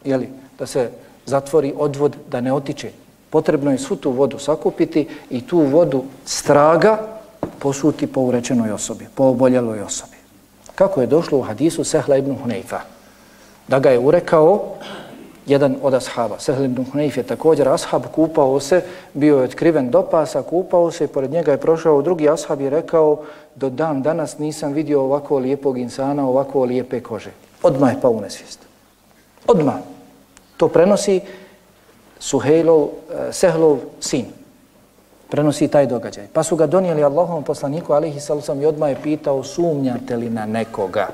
jeli, 0.04 0.30
da 0.60 0.65
se 0.65 0.89
zatvori 1.26 1.74
odvod 1.78 2.15
da 2.32 2.41
ne 2.41 2.54
otiče. 2.54 2.91
Potrebno 3.30 3.71
je 3.71 3.78
svu 3.78 3.95
tu 3.95 4.12
vodu 4.12 4.39
sakupiti 4.39 5.08
i 5.30 5.48
tu 5.48 5.60
vodu 5.60 6.04
straga 6.26 7.14
posuti 7.60 8.08
po 8.08 8.22
urečenoj 8.22 8.72
osobi, 8.72 9.08
po 9.15 9.24
oboljeloj 9.24 9.82
osobi. 9.82 10.18
Kako 10.76 11.02
je 11.02 11.08
došlo 11.08 11.38
u 11.38 11.41
hadisu 11.41 11.84
Sehla 11.84 12.18
ibn 12.18 12.36
Huneifa? 12.41 12.80
Da 13.68 13.80
ga 13.80 13.89
je 13.89 14.00
urekao 14.00 14.76
jedan 15.46 15.76
od 15.82 15.94
ashaba. 15.94 16.39
Sehl 16.39 16.65
ibn 16.65 16.86
Hunayf 16.86 17.18
je 17.18 17.24
također 17.24 17.70
ashab, 17.70 18.04
kupao 18.15 18.60
se, 18.60 18.82
bio 19.13 19.38
je 19.38 19.44
otkriven 19.44 19.89
do 19.89 20.02
pasa, 20.02 20.41
kupao 20.41 20.91
se 20.91 21.06
i 21.06 21.08
pored 21.08 21.32
njega 21.32 21.52
je 21.52 21.58
prošao 21.58 22.02
drugi 22.02 22.30
ashab 22.30 22.62
i 22.62 22.70
rekao 22.70 23.22
do 23.56 23.70
dan 23.70 24.02
danas 24.02 24.38
nisam 24.38 24.74
vidio 24.74 25.02
ovako 25.02 25.38
lijepog 25.38 25.78
insana, 25.78 26.28
ovako 26.28 26.63
lijepe 26.63 27.00
kože. 27.00 27.32
Odmah 27.63 27.94
je 27.94 28.02
pao 28.02 28.12
u 28.12 28.22
nesvijest. 28.22 28.60
Odmah. 29.48 29.76
To 30.58 30.68
prenosi 30.68 31.22
Suhejlov, 32.20 32.82
eh, 32.82 33.34
Sehlov 33.34 33.78
sin. 34.00 34.26
Prenosi 35.36 35.67
taj 35.67 35.86
događaj. 35.86 36.28
Pa 36.34 36.43
su 36.43 36.56
ga 36.56 36.65
donijeli 36.65 37.04
Allahom 37.04 37.43
poslaniku, 37.43 37.93
alihi 37.93 38.19
salusam, 38.19 38.62
i 38.62 38.65
odmah 38.65 38.89
je 38.89 39.02
pitao, 39.04 39.43
sumnjate 39.43 40.15
li 40.15 40.30
na 40.30 40.45
nekoga? 40.45 41.08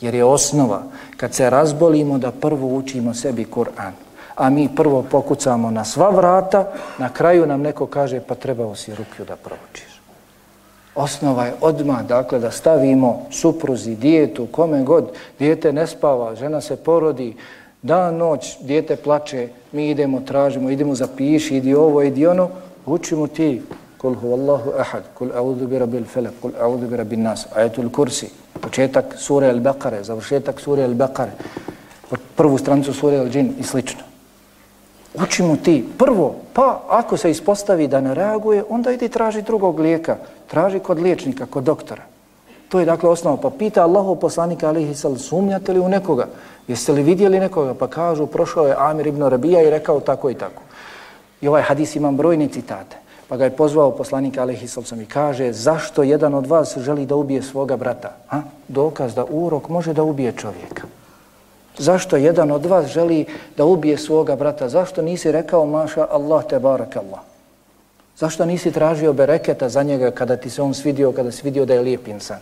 Jer 0.00 0.14
je 0.14 0.24
osnova, 0.24 0.82
kad 1.16 1.34
se 1.34 1.50
razbolimo, 1.50 2.18
da 2.18 2.30
prvo 2.30 2.76
učimo 2.76 3.14
sebi 3.14 3.44
Kur'an. 3.44 3.92
A 4.36 4.50
mi 4.50 4.68
prvo 4.76 5.02
pokucamo 5.10 5.70
na 5.70 5.84
sva 5.84 6.10
vrata, 6.10 6.68
na 6.98 7.08
kraju 7.08 7.46
nam 7.46 7.60
neko 7.60 7.86
kaže, 7.86 8.20
pa 8.20 8.34
trebao 8.34 8.74
si 8.74 8.94
rukju 8.94 9.24
da 9.24 9.36
proučiš. 9.36 10.00
Osnova 10.94 11.44
je 11.44 11.54
odmah, 11.60 12.06
dakle, 12.06 12.38
da 12.38 12.50
stavimo 12.50 13.26
supruzi, 13.30 13.96
dijetu, 13.96 14.46
kome 14.46 14.82
god, 14.82 15.10
dijete 15.38 15.72
ne 15.72 15.86
spava, 15.86 16.34
žena 16.34 16.60
se 16.60 16.76
porodi, 16.76 17.36
dan, 17.82 18.16
noć, 18.16 18.58
dijete 18.60 18.96
plače, 18.96 19.48
mi 19.72 19.90
idemo, 19.90 20.20
tražimo, 20.20 20.70
idemo 20.70 20.94
zapiši, 20.94 21.56
idi 21.56 21.74
ovo, 21.74 22.02
idi 22.02 22.26
ono, 22.26 22.48
učimo 22.86 23.26
ti, 23.26 23.62
kul 23.98 24.14
huvallahu 24.14 24.72
ahad, 24.78 25.02
kul 25.14 25.30
a'udhu 25.34 25.66
bi 25.66 25.78
rabbil 25.78 26.04
felak, 26.04 26.34
kul 26.40 26.52
a'udhu 26.60 26.86
bi 26.86 26.96
rabbin 26.96 27.22
nas, 27.22 27.46
ajetul 27.54 27.90
kursi, 27.90 28.30
početak 28.60 29.14
sure 29.18 29.50
al-Baqare, 29.50 30.02
završetak 30.04 30.60
sure 30.60 30.84
al-Baqare, 30.84 31.32
prvu 32.36 32.58
stranicu 32.58 32.92
sure 32.92 33.18
al-Džin 33.18 33.54
i 33.58 33.62
slično. 33.62 34.02
Učimo 35.14 35.56
ti 35.56 35.84
prvo, 35.98 36.34
pa 36.52 36.82
ako 36.88 37.16
se 37.16 37.30
ispostavi 37.30 37.88
da 37.88 38.00
ne 38.00 38.14
reaguje, 38.14 38.64
onda 38.68 38.92
idi 38.92 39.08
traži 39.08 39.42
drugog 39.42 39.80
lijeka, 39.80 40.16
traži 40.46 40.78
kod 40.78 41.00
liječnika, 41.00 41.46
kod 41.46 41.64
doktora. 41.64 42.02
To 42.68 42.80
je 42.80 42.86
dakle 42.86 43.08
osnova. 43.08 43.36
Pa 43.36 43.50
pita 43.50 43.82
Allahov 43.82 44.16
poslanika 44.16 44.68
alihi 44.68 44.94
sal, 44.94 45.16
sumnjate 45.16 45.72
li 45.72 45.80
u 45.80 45.88
nekoga? 45.88 46.26
Jeste 46.68 46.92
li 46.92 47.02
vidjeli 47.02 47.40
nekoga? 47.40 47.74
Pa 47.74 47.86
kažu, 47.86 48.26
prošao 48.26 48.66
je 48.66 48.74
Amir 48.78 49.06
ibn 49.06 49.22
Rabija 49.22 49.62
i 49.62 49.70
rekao 49.70 50.00
tako 50.00 50.30
i 50.30 50.34
tako. 50.34 50.62
I 51.42 51.48
ovaj 51.48 51.62
hadis 51.62 51.96
imam 51.96 52.16
brojne 52.16 52.48
citate. 52.48 53.02
Pa 53.28 53.36
ga 53.36 53.44
je 53.44 53.56
pozvao 53.56 53.90
poslanik 53.90 54.38
Alehi 54.38 54.68
sal 54.68 54.84
i 55.00 55.06
kaže, 55.06 55.52
zašto 55.52 56.02
jedan 56.02 56.34
od 56.34 56.46
vas 56.46 56.78
želi 56.78 57.06
da 57.06 57.16
ubije 57.16 57.42
svoga 57.42 57.76
brata? 57.76 58.12
Ha? 58.28 58.42
Dokaz 58.68 59.14
da 59.14 59.24
urok 59.24 59.68
može 59.68 59.92
da 59.92 60.02
ubije 60.02 60.32
čovjeka. 60.32 60.86
Zašto 61.78 62.16
jedan 62.16 62.50
od 62.50 62.66
vas 62.66 62.86
želi 62.86 63.24
da 63.56 63.64
ubije 63.64 63.98
svoga 63.98 64.36
brata? 64.36 64.68
Zašto 64.68 65.02
nisi 65.02 65.32
rekao, 65.32 65.66
maša 65.66 66.06
Allah 66.10 66.44
te 66.44 66.58
barak 66.58 66.96
Allah? 66.96 67.20
Zašto 68.16 68.44
nisi 68.44 68.72
tražio 68.72 69.12
bereketa 69.12 69.68
za 69.68 69.82
njega 69.82 70.10
kada 70.10 70.36
ti 70.36 70.50
se 70.50 70.62
on 70.62 70.74
svidio, 70.74 71.12
kada 71.12 71.32
si 71.32 71.40
vidio 71.44 71.64
da 71.64 71.74
je 71.74 71.80
lijep 71.80 72.08
insan? 72.08 72.40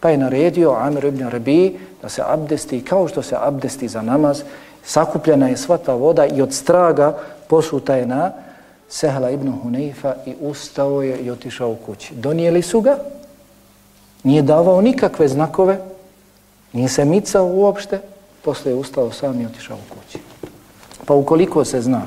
Pa 0.00 0.10
je 0.10 0.16
naredio 0.16 0.72
Amir 0.72 1.04
ibn 1.04 1.28
Rabi 1.28 1.78
da 2.02 2.08
se 2.08 2.22
abdesti 2.26 2.84
kao 2.84 3.08
što 3.08 3.22
se 3.22 3.36
abdesti 3.40 3.88
za 3.88 4.02
namaz. 4.02 4.42
Sakupljena 4.84 5.48
je 5.48 5.56
sva 5.56 5.78
ta 5.78 5.94
voda 5.94 6.26
i 6.26 6.42
od 6.42 6.54
straga 6.54 7.18
posuta 7.50 7.94
je 7.94 8.06
na 8.06 8.32
Sehla 8.88 9.30
ibn 9.30 9.52
Huneifa 9.62 10.14
i 10.26 10.34
ustao 10.40 11.02
je 11.02 11.18
i 11.18 11.30
otišao 11.30 11.70
u 11.70 11.76
kući. 11.76 12.14
Donijeli 12.14 12.62
su 12.62 12.80
ga, 12.80 12.98
nije 14.22 14.42
davao 14.42 14.80
nikakve 14.80 15.28
znakove, 15.28 15.78
nije 16.72 16.88
se 16.88 17.04
micao 17.04 17.46
uopšte, 17.46 18.00
posle 18.42 18.72
je 18.72 18.74
ustao 18.74 19.12
sam 19.12 19.40
i 19.40 19.46
otišao 19.46 19.76
u 19.76 19.94
kući. 19.94 20.18
Pa 21.06 21.14
ukoliko 21.14 21.64
se 21.64 21.80
zna 21.80 22.02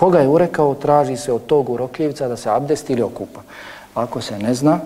koga 0.00 0.18
je 0.18 0.28
urekao, 0.28 0.74
traži 0.74 1.16
se 1.16 1.32
od 1.32 1.46
tog 1.46 1.70
urokljivca 1.70 2.28
da 2.28 2.36
se 2.36 2.50
abdesti 2.50 2.92
ili 2.92 3.02
okupa. 3.02 3.42
Ako 3.94 4.20
se 4.20 4.38
ne 4.38 4.54
zna, 4.54 4.78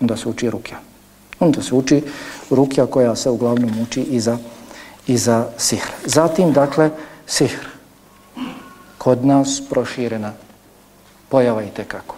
onda 0.00 0.16
se 0.16 0.28
uči 0.28 0.50
rukja. 0.50 0.76
Onda 1.40 1.62
se 1.62 1.74
uči 1.74 2.02
rukja 2.50 2.86
koja 2.86 3.16
se 3.16 3.30
uglavnom 3.30 3.70
uči 3.82 4.02
i 4.02 4.20
za, 4.20 4.38
i 5.06 5.16
za 5.16 5.46
sihr. 5.58 5.90
Zatim, 6.06 6.52
dakle, 6.52 6.90
sihr. 7.26 7.73
Kod 9.04 9.24
nas 9.24 9.60
proširena 9.70 10.32
pojava 11.28 11.62
i 11.62 11.68
tekako. 11.76 12.16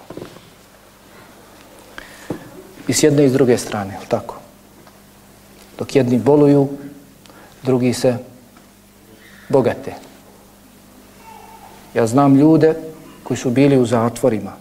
I 2.88 2.92
s 2.92 3.02
jedne 3.02 3.24
i 3.26 3.28
s 3.28 3.32
druge 3.32 3.58
strane, 3.58 3.98
tako? 4.08 4.36
Dok 5.78 5.96
jedni 5.96 6.18
boluju, 6.18 6.68
drugi 7.62 7.92
se 7.92 8.16
bogate. 9.48 9.94
Ja 11.94 12.06
znam 12.06 12.36
ljude 12.36 12.74
koji 13.22 13.36
su 13.36 13.50
bili 13.50 13.78
u 13.78 13.86
zatvorima 13.86 14.52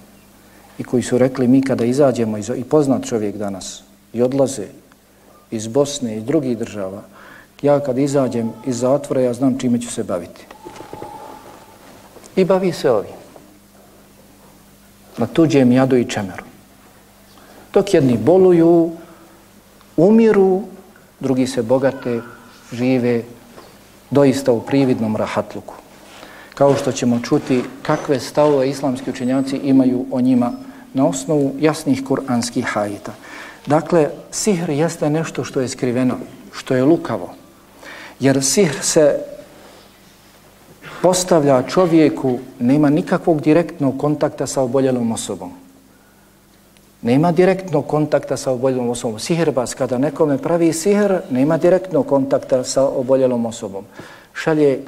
i 0.77 0.83
koji 0.83 1.03
su 1.03 1.17
rekli 1.17 1.47
mi 1.47 1.61
kada 1.61 1.85
izađemo 1.85 2.38
iz, 2.38 2.49
i 2.49 2.63
poznat 2.63 3.05
čovjek 3.05 3.38
danas 3.38 3.83
i 4.13 4.21
odlaze 4.21 4.67
iz 5.51 5.67
Bosne 5.67 6.17
i 6.17 6.21
drugih 6.21 6.57
država, 6.57 7.03
ja 7.61 7.79
kad 7.79 7.97
izađem 7.97 8.51
iz 8.65 8.79
zatvora 8.79 9.21
ja 9.21 9.33
znam 9.33 9.59
čime 9.59 9.81
ću 9.81 9.91
se 9.91 10.03
baviti. 10.03 10.54
I 12.35 12.45
bavi 12.45 12.73
se 12.73 12.91
ovim. 12.91 13.15
Na 15.17 15.27
tuđem 15.27 15.71
jadu 15.71 15.97
i 15.97 16.09
čemeru. 16.09 16.43
Dok 17.73 17.93
jedni 17.93 18.17
boluju, 18.17 18.91
umiru, 19.97 20.61
drugi 21.19 21.47
se 21.47 21.63
bogate, 21.63 22.21
žive 22.71 23.23
doista 24.11 24.51
u 24.51 24.61
prividnom 24.61 25.15
rahatluku. 25.15 25.73
Kao 26.55 26.75
što 26.75 26.91
ćemo 26.91 27.19
čuti 27.19 27.63
kakve 27.81 28.19
stavove 28.19 28.69
islamski 28.69 29.09
učenjaci 29.09 29.57
imaju 29.57 30.05
o 30.11 30.21
njima 30.21 30.51
na 30.93 31.07
osnovu 31.07 31.55
jasnih 31.59 32.03
kuranskih 32.03 32.65
hajita. 32.65 33.13
Dakle, 33.65 34.09
sihr 34.31 34.69
jeste 34.69 35.09
nešto 35.09 35.43
što 35.43 35.61
je 35.61 35.67
skriveno, 35.67 36.17
što 36.51 36.75
je 36.75 36.83
lukavo. 36.83 37.33
Jer 38.19 38.43
sihr 38.43 38.75
se 38.81 39.19
postavlja 41.01 41.63
čovjeku, 41.63 42.39
nema 42.59 42.89
nikakvog 42.89 43.41
direktnog 43.41 43.97
kontakta 43.97 44.47
sa 44.47 44.61
oboljelom 44.61 45.11
osobom. 45.11 45.51
Nema 47.01 47.31
direktnog 47.31 47.87
kontakta 47.87 48.37
sa 48.37 48.51
oboljelom 48.51 48.89
osobom. 48.89 49.19
Sihirbas, 49.19 49.73
kada 49.73 49.97
nekome 49.97 50.37
pravi 50.37 50.73
sihr, 50.73 51.19
nema 51.29 51.57
direktnog 51.57 52.07
kontakta 52.07 52.63
sa 52.63 52.87
oboljelom 52.87 53.45
osobom. 53.45 53.83
Šalje 54.33 54.79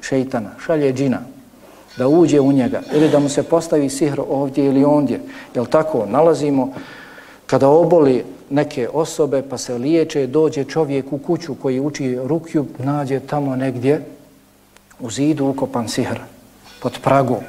šeitana, 0.00 0.50
šalje 0.66 0.92
džina 0.92 1.20
da 1.96 2.08
uđe 2.08 2.40
u 2.40 2.52
njega 2.52 2.80
ili 2.94 3.08
da 3.08 3.18
mu 3.18 3.28
se 3.28 3.42
postavi 3.42 3.90
sihr 3.90 4.20
ovdje 4.28 4.64
ili 4.66 4.84
ondje. 4.84 5.20
Jel 5.54 5.66
tako? 5.66 6.06
Nalazimo 6.06 6.72
kada 7.46 7.68
oboli 7.68 8.24
neke 8.50 8.88
osobe 8.92 9.42
pa 9.50 9.58
se 9.58 9.78
liječe, 9.78 10.26
dođe 10.26 10.64
čovjek 10.64 11.12
u 11.12 11.18
kuću 11.18 11.54
koji 11.54 11.80
uči 11.80 12.18
rukju, 12.24 12.66
nađe 12.78 13.20
tamo 13.20 13.56
negdje 13.56 14.00
u 15.00 15.10
zidu 15.10 15.46
ukopan 15.46 15.88
sihr, 15.88 16.18
pod 16.82 16.98
pragom, 17.02 17.40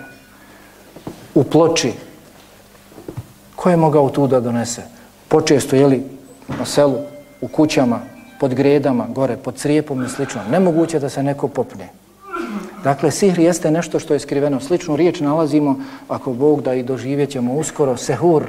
u 1.35 1.43
ploči. 1.43 1.93
Ko 3.55 3.69
je 3.69 3.77
mogao 3.77 4.09
tu 4.09 4.27
da 4.27 4.39
donese? 4.39 4.81
Počesto, 5.27 5.75
jeli, 5.75 6.03
na 6.47 6.65
selu, 6.65 6.97
u 7.41 7.47
kućama, 7.47 7.99
pod 8.39 8.53
gredama, 8.53 9.07
gore, 9.09 9.37
pod 9.37 9.55
crijepom 9.55 10.05
i 10.05 10.09
slično. 10.09 10.41
Nemoguće 10.51 10.99
da 10.99 11.09
se 11.09 11.23
neko 11.23 11.47
popne. 11.47 11.89
Dakle, 12.83 13.11
sihr 13.11 13.39
jeste 13.39 13.71
nešto 13.71 13.99
što 13.99 14.13
je 14.13 14.19
skriveno. 14.19 14.59
Sličnu 14.59 14.95
riječ 14.95 15.19
nalazimo, 15.19 15.79
ako 16.07 16.33
Bog 16.33 16.61
da 16.61 16.73
i 16.73 16.83
doživjet 16.83 17.29
ćemo 17.29 17.53
uskoro, 17.53 17.97
sehur. 17.97 18.45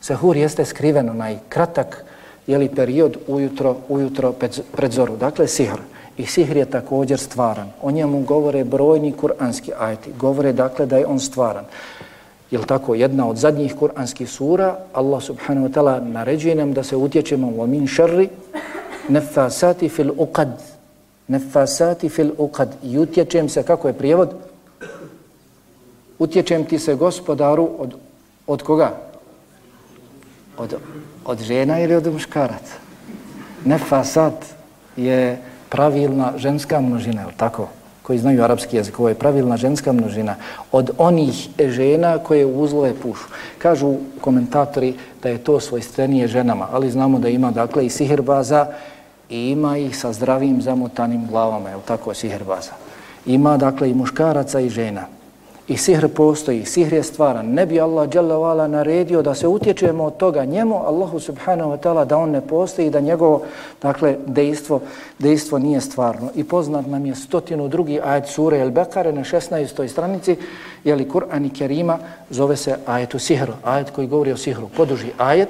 Sehur 0.00 0.36
jeste 0.36 0.64
skriveno, 0.64 1.14
najkratak 1.14 2.04
jeli, 2.46 2.68
period 2.68 3.16
ujutro, 3.26 3.76
ujutro 3.88 4.32
pred 4.72 4.92
zoru. 4.92 5.16
Dakle, 5.16 5.48
sihr. 5.48 5.78
I 6.16 6.26
sihr 6.26 6.56
je 6.56 6.64
također 6.64 7.18
stvaran. 7.18 7.70
O 7.82 7.90
njemu 7.90 8.20
govore 8.20 8.64
brojni 8.64 9.12
kuranski 9.12 9.72
ajeti. 9.78 10.12
Govore, 10.18 10.52
dakle, 10.52 10.86
da 10.86 10.98
je 10.98 11.06
on 11.06 11.20
stvaran. 11.20 11.64
Je 12.50 12.66
tako? 12.66 12.94
Jedna 12.94 13.28
od 13.28 13.36
zadnjih 13.36 13.74
kuranskih 13.74 14.30
sura, 14.30 14.76
Allah 14.92 15.22
subhanahu 15.22 15.66
wa 15.68 15.72
ta'ala 15.72 16.12
naređuje 16.12 16.54
nam 16.54 16.72
da 16.72 16.82
se 16.82 16.96
utječemo 16.96 17.48
u 17.48 17.66
min 17.66 17.86
šarri 17.86 18.28
nefasati 19.08 19.88
fil 19.88 20.10
uqad 20.16 20.48
nefasati 21.28 22.08
fil 22.08 22.30
uqad 22.38 22.68
i 22.82 22.98
utječem 22.98 23.48
se, 23.48 23.62
kako 23.62 23.88
je 23.88 23.94
prijevod? 23.94 24.34
Utječem 26.18 26.64
ti 26.64 26.78
se 26.78 26.94
gospodaru 26.94 27.70
od, 27.78 27.94
od 28.46 28.62
koga? 28.62 28.96
Od, 30.56 30.74
od 31.24 31.38
žena 31.42 31.80
ili 31.80 31.94
od 31.94 32.12
muškaraca? 32.12 32.74
Nefasat 33.64 34.44
je 34.96 35.38
pravilna 35.72 36.32
ženska 36.36 36.80
množina, 36.80 37.22
je 37.22 37.36
tako? 37.36 37.68
koji 38.02 38.18
znaju 38.18 38.42
arapski 38.42 38.76
jezik, 38.76 38.98
ovo 38.98 39.08
je 39.08 39.14
pravilna 39.14 39.56
ženska 39.56 39.92
množina, 39.92 40.34
od 40.72 40.90
onih 40.98 41.48
žena 41.58 42.18
koje 42.18 42.46
uzlove 42.46 42.94
pušu. 42.94 43.28
Kažu 43.58 43.94
komentatori 44.20 44.94
da 45.22 45.28
je 45.28 45.38
to 45.38 45.60
svojstvenije 45.60 46.28
ženama, 46.28 46.68
ali 46.72 46.90
znamo 46.90 47.18
da 47.18 47.28
ima 47.28 47.50
dakle 47.50 47.86
i 47.86 47.90
sihirbaza 47.90 48.66
i 49.30 49.50
ima 49.50 49.78
ih 49.78 49.98
sa 49.98 50.12
zdravim 50.12 50.62
zamotanim 50.62 51.26
glavama, 51.26 51.68
je 51.68 51.76
tako 51.86 52.14
sihirbaza. 52.14 52.72
Ima 53.26 53.56
dakle 53.56 53.90
i 53.90 53.94
muškaraca 53.94 54.60
i 54.60 54.68
žena. 54.68 55.06
I 55.68 55.76
sihr 55.76 56.08
postoji, 56.08 56.64
sihr 56.66 56.94
je 56.94 57.02
stvaran. 57.02 57.46
Ne 57.54 57.66
bi 57.66 57.80
Allah 57.80 58.08
dželavala 58.08 58.66
naredio 58.68 59.22
da 59.22 59.34
se 59.34 59.48
utječemo 59.48 60.04
od 60.04 60.16
toga 60.16 60.44
njemu, 60.44 60.76
Allahu 60.86 61.20
subhanahu 61.20 61.70
wa 61.70 61.78
ta'ala, 61.78 62.04
da 62.04 62.16
on 62.18 62.30
ne 62.30 62.40
postoji, 62.40 62.90
da 62.90 63.00
njegovo 63.00 63.42
dakle, 63.82 64.16
dejstvo, 64.26 64.80
dejstvo 65.18 65.58
nije 65.58 65.80
stvarno. 65.80 66.30
I 66.34 66.44
poznat 66.44 66.86
nam 66.86 67.06
je 67.06 67.14
stotinu 67.14 67.68
drugi 67.68 68.00
ajet 68.04 68.26
sure 68.26 68.58
El 68.58 68.70
Bekare 68.70 69.12
na 69.12 69.24
16. 69.24 69.88
stranici, 69.88 70.36
je 70.84 70.94
li 70.94 71.08
Kur'an 71.08 71.46
i 71.46 71.50
Kerima, 71.50 71.98
zove 72.30 72.56
se 72.56 72.76
ajetu 72.86 73.18
sihru, 73.18 73.52
ajet 73.64 73.90
koji 73.90 74.06
govori 74.06 74.32
o 74.32 74.36
sihru. 74.36 74.68
Poduži 74.76 75.12
ajet 75.18 75.48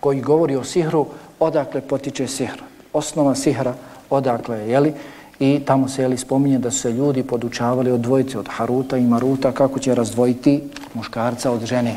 koji 0.00 0.20
govori 0.20 0.56
o 0.56 0.64
sihru, 0.64 1.06
odakle 1.40 1.80
potiče 1.80 2.26
sihr. 2.26 2.62
Osnova 2.92 3.34
sihra, 3.34 3.74
odakle 4.10 4.58
je, 4.58 4.70
jeli, 4.70 4.94
I 5.40 5.60
tamo 5.66 5.88
se 5.88 6.02
jeli 6.02 6.18
spominje 6.18 6.58
da 6.58 6.70
su 6.70 6.78
se 6.78 6.92
ljudi 6.92 7.22
podučavali 7.22 7.90
od 7.90 8.00
dvojice, 8.00 8.38
od 8.38 8.48
Haruta 8.48 8.96
i 8.96 9.06
Maruta, 9.06 9.52
kako 9.52 9.78
će 9.78 9.94
razdvojiti 9.94 10.62
muškarca 10.94 11.50
od 11.50 11.64
žene. 11.64 11.96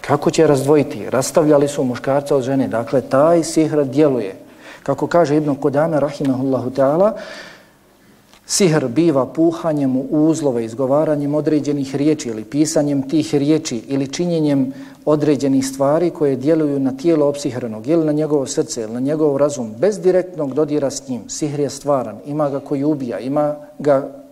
Kako 0.00 0.30
će 0.30 0.46
razdvojiti? 0.46 1.10
Rastavljali 1.10 1.68
su 1.68 1.84
muškarca 1.84 2.36
od 2.36 2.42
žene. 2.42 2.68
Dakle, 2.68 3.00
taj 3.00 3.44
sihr 3.44 3.84
djeluje. 3.84 4.34
Kako 4.82 5.06
kaže 5.06 5.36
Ibn 5.36 5.54
Kodame, 5.54 6.00
rahimahullahu 6.00 6.70
ta'ala, 6.70 7.12
Sihr 8.46 8.88
biva 8.88 9.26
puhanjem 9.26 9.96
u 9.96 10.06
uzlove, 10.10 10.64
izgovaranjem 10.64 11.34
određenih 11.34 11.96
riječi 11.96 12.28
ili 12.28 12.44
pisanjem 12.44 13.08
tih 13.08 13.34
riječi 13.34 13.82
ili 13.88 14.12
činjenjem 14.12 14.72
određenih 15.04 15.66
stvari 15.66 16.10
koje 16.10 16.36
djeluju 16.36 16.78
na 16.78 16.96
tijelo 16.96 17.26
opsihrenog 17.26 17.86
ili 17.86 18.06
na 18.06 18.12
njegovo 18.12 18.46
srce 18.46 18.82
ili 18.82 18.92
na 18.92 19.00
njegov 19.00 19.36
razum 19.36 19.74
bez 19.78 20.00
direktnog 20.00 20.54
dodira 20.54 20.90
s 20.90 21.08
njim. 21.08 21.28
Sihr 21.28 21.60
je 21.60 21.70
stvaran, 21.70 22.16
ima 22.26 22.50
ga 22.50 22.60
koji 22.60 22.84
ubija, 22.84 23.18
ima 23.18 23.56
ga 23.78 24.24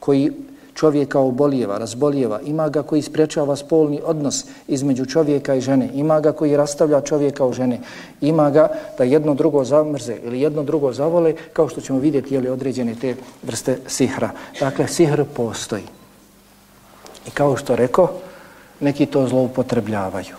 koji 0.00 0.32
čovjeka 0.78 1.18
obolijeva, 1.18 1.78
razbolijeva, 1.78 2.40
ima 2.40 2.68
ga 2.68 2.82
koji 2.82 3.02
sprečava 3.02 3.56
spolni 3.56 4.00
odnos 4.04 4.44
između 4.68 5.06
čovjeka 5.06 5.54
i 5.54 5.60
žene, 5.60 5.90
ima 5.94 6.20
ga 6.20 6.32
koji 6.32 6.56
rastavlja 6.56 7.00
čovjeka 7.00 7.44
u 7.44 7.52
žene, 7.52 7.80
ima 8.20 8.50
ga 8.50 8.68
da 8.98 9.04
jedno 9.04 9.34
drugo 9.34 9.64
zamrze 9.64 10.16
ili 10.24 10.40
jedno 10.40 10.62
drugo 10.62 10.92
zavole, 10.92 11.34
kao 11.52 11.68
što 11.68 11.80
ćemo 11.80 11.98
vidjeti 11.98 12.34
je 12.34 12.40
li 12.40 12.48
određene 12.48 12.94
te 12.94 13.16
vrste 13.42 13.78
sihra. 13.86 14.30
Dakle, 14.60 14.88
sihr 14.88 15.24
postoji. 15.36 15.82
I 17.26 17.30
kao 17.30 17.56
što 17.56 17.76
rekao, 17.76 18.10
neki 18.80 19.06
to 19.06 19.26
zloupotrebljavaju. 19.28 20.36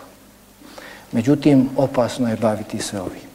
Međutim, 1.12 1.68
opasno 1.76 2.30
je 2.30 2.36
baviti 2.36 2.78
se 2.78 3.00
ovim. 3.00 3.29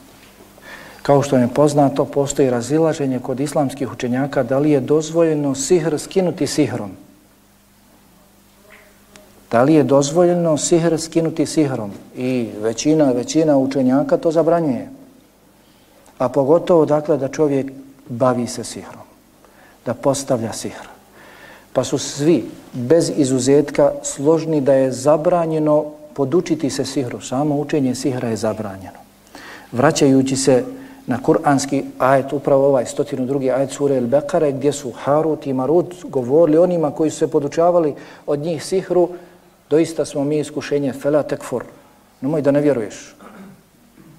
Kao 1.06 1.22
što 1.22 1.36
je 1.36 1.48
poznato, 1.54 2.04
postoji 2.04 2.50
razilaženje 2.50 3.18
kod 3.18 3.40
islamskih 3.40 3.92
učenjaka 3.92 4.42
da 4.42 4.58
li 4.58 4.70
je 4.70 4.80
dozvoljeno 4.80 5.54
sihr 5.54 5.98
skinuti 5.98 6.46
sihrom. 6.46 6.90
Da 9.50 9.62
li 9.62 9.74
je 9.74 9.82
dozvoljeno 9.82 10.56
sihr 10.58 10.98
skinuti 10.98 11.46
sihrom? 11.46 11.92
I 12.16 12.48
većina, 12.60 13.12
većina 13.12 13.56
učenjaka 13.56 14.16
to 14.16 14.30
zabranjuje. 14.30 14.88
A 16.18 16.28
pogotovo, 16.28 16.84
dakle, 16.86 17.16
da 17.16 17.28
čovjek 17.28 17.70
bavi 18.08 18.46
se 18.46 18.64
sihrom. 18.64 19.06
Da 19.84 19.94
postavlja 19.94 20.52
sihr. 20.52 20.88
Pa 21.72 21.84
su 21.84 21.98
svi, 21.98 22.44
bez 22.72 23.12
izuzetka, 23.16 23.92
složni 24.02 24.60
da 24.60 24.74
je 24.74 24.92
zabranjeno 24.92 25.84
podučiti 26.14 26.70
se 26.70 26.84
sihru. 26.84 27.20
Samo 27.20 27.56
učenje 27.56 27.94
sihra 27.94 28.28
je 28.28 28.36
zabranjeno. 28.36 28.98
Vraćajući 29.72 30.36
se 30.36 30.64
na 31.06 31.22
kuranski 31.22 31.84
ajet, 31.98 32.32
upravo 32.32 32.66
ovaj 32.66 32.84
102. 32.84 33.54
ajet 33.54 33.70
sure 33.70 33.96
El 33.96 34.06
Bekare, 34.06 34.52
gdje 34.52 34.72
su 34.72 34.90
Harut 34.90 35.46
i 35.46 35.52
Marut 35.52 35.94
govorili 36.08 36.58
onima 36.58 36.90
koji 36.90 37.10
su 37.10 37.18
se 37.18 37.30
podučavali 37.30 37.94
od 38.26 38.38
njih 38.38 38.64
sihru, 38.64 39.08
doista 39.70 40.04
smo 40.04 40.24
mi 40.24 40.38
iskušenje 40.38 40.92
fela 40.92 41.22
tekfor, 41.22 41.64
nemoj 42.20 42.42
da 42.42 42.50
ne 42.50 42.60
vjeruješ. 42.60 43.14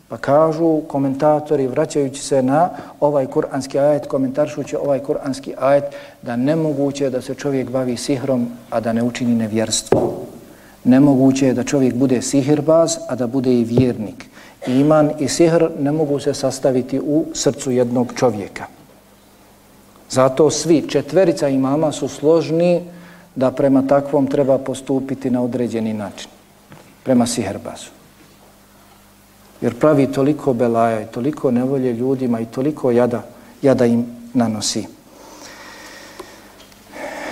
Pa 0.10 0.18
kažu 0.18 0.82
komentatori, 0.88 1.68
vraćajući 1.68 2.22
se 2.22 2.44
na 2.44 2.70
ovaj 3.00 3.26
kuranski 3.26 3.80
ajet, 3.80 4.08
komentaršući 4.08 4.76
ovaj 4.76 5.00
kuranski 5.00 5.54
ajet, 5.60 5.84
da 6.22 6.36
nemoguće 6.36 7.10
da 7.10 7.22
se 7.22 7.36
čovjek 7.36 7.70
bavi 7.70 7.98
sihrom, 7.98 8.48
a 8.70 8.80
da 8.80 8.94
ne 8.94 9.04
učini 9.04 9.36
nevjerstvo. 9.36 10.14
Nemoguće 10.84 11.48
je 11.48 11.54
da 11.54 11.64
čovjek 11.64 11.96
bude 11.96 12.22
sihirbaz, 12.22 12.98
a 13.08 13.16
da 13.16 13.28
bude 13.28 13.54
i 13.54 13.64
vjernik 13.64 14.26
iman 14.68 15.12
i 15.20 15.28
sihr 15.28 15.70
ne 15.80 15.92
mogu 15.92 16.20
se 16.20 16.34
sastaviti 16.34 17.00
u 17.00 17.26
srcu 17.34 17.72
jednog 17.72 18.14
čovjeka. 18.16 18.66
Zato 20.10 20.50
svi 20.50 20.90
četverica 20.90 21.48
imama 21.48 21.92
su 21.92 22.08
složni 22.08 22.82
da 23.36 23.52
prema 23.52 23.88
takvom 23.88 24.28
treba 24.28 24.58
postupiti 24.58 25.30
na 25.30 25.42
određeni 25.44 25.94
način. 25.94 26.30
Prema 27.04 27.28
siherbazu. 27.28 27.90
Jer 29.62 29.80
pravi 29.80 30.12
toliko 30.12 30.54
belaja 30.54 31.02
i 31.02 31.06
toliko 31.06 31.52
nevolje 31.52 31.94
ljudima 31.94 32.40
i 32.40 32.46
toliko 32.46 32.92
jada, 32.92 33.24
jada 33.62 33.86
im 33.86 34.06
nanosi. 34.34 34.88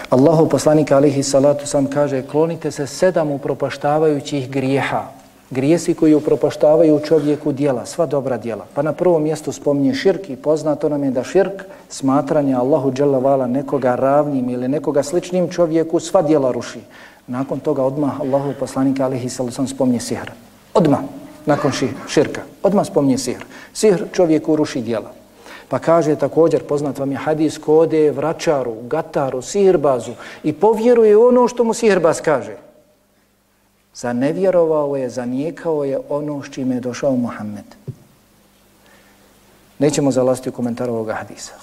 Allahu 0.09 0.49
poslanik 0.49 0.91
alihi 0.91 1.23
salatu 1.23 1.67
sam 1.67 1.87
kaže 1.87 2.21
klonite 2.21 2.71
se 2.71 2.87
sedam 2.87 3.31
upropaštavajućih 3.31 4.49
grijeha 4.49 5.11
grijesi 5.49 5.93
koji 5.93 6.13
upropaštavaju 6.13 6.99
čovjeku 6.99 7.51
dijela, 7.51 7.85
sva 7.85 8.05
dobra 8.05 8.37
dijela. 8.37 8.65
Pa 8.73 8.81
na 8.81 8.93
prvom 8.93 9.23
mjestu 9.23 9.51
spominje 9.51 9.93
širk 9.93 10.29
i 10.29 10.35
poznato 10.35 10.89
nam 10.89 11.03
je 11.03 11.11
da 11.11 11.23
širk, 11.23 11.63
smatranje 11.89 12.53
Allahu 12.53 12.91
dželavala 12.91 13.47
nekoga 13.47 13.95
ravnim 13.95 14.49
ili 14.49 14.67
nekoga 14.67 15.03
sličnim 15.03 15.49
čovjeku, 15.49 15.99
sva 15.99 16.21
dijela 16.21 16.51
ruši. 16.51 16.79
Nakon 17.27 17.59
toga 17.59 17.83
odmah 17.83 18.21
Allahu 18.21 18.53
poslanika 18.59 19.05
alihi 19.05 19.29
sallam 19.29 19.67
spominje 19.67 19.99
sihr. 19.99 20.31
Odmah, 20.73 20.99
nakon 21.45 21.71
širka, 22.07 22.41
odmah 22.63 22.85
spominje 22.85 23.17
sihr. 23.17 23.45
Sihr 23.73 24.03
čovjeku 24.11 24.55
ruši 24.55 24.81
dijela. 24.81 25.11
Pa 25.69 25.79
kaže 25.79 26.15
također, 26.15 26.63
poznat 26.63 26.99
vam 26.99 27.11
je 27.11 27.17
hadis, 27.17 27.57
kode 27.57 28.11
vračaru, 28.11 28.75
gataru, 28.87 29.41
sihrbazu 29.41 30.11
i 30.43 30.53
povjeruje 30.53 31.17
ono 31.17 31.47
što 31.47 31.63
mu 31.63 31.73
sihrbaz 31.73 32.21
kaže. 32.21 32.57
Zanevjerovao 33.95 34.95
je, 34.95 35.09
zanijekao 35.09 35.83
je 35.83 35.99
ono 36.09 36.43
s 36.43 36.49
čime 36.49 36.75
je 36.75 36.81
došao 36.81 37.15
Muhammed. 37.15 37.65
Nećemo 39.79 40.11
zalaziti 40.11 40.49
u 40.49 40.51
komentar 40.51 40.89
ovoga 40.89 41.13
hadisa. 41.13 41.53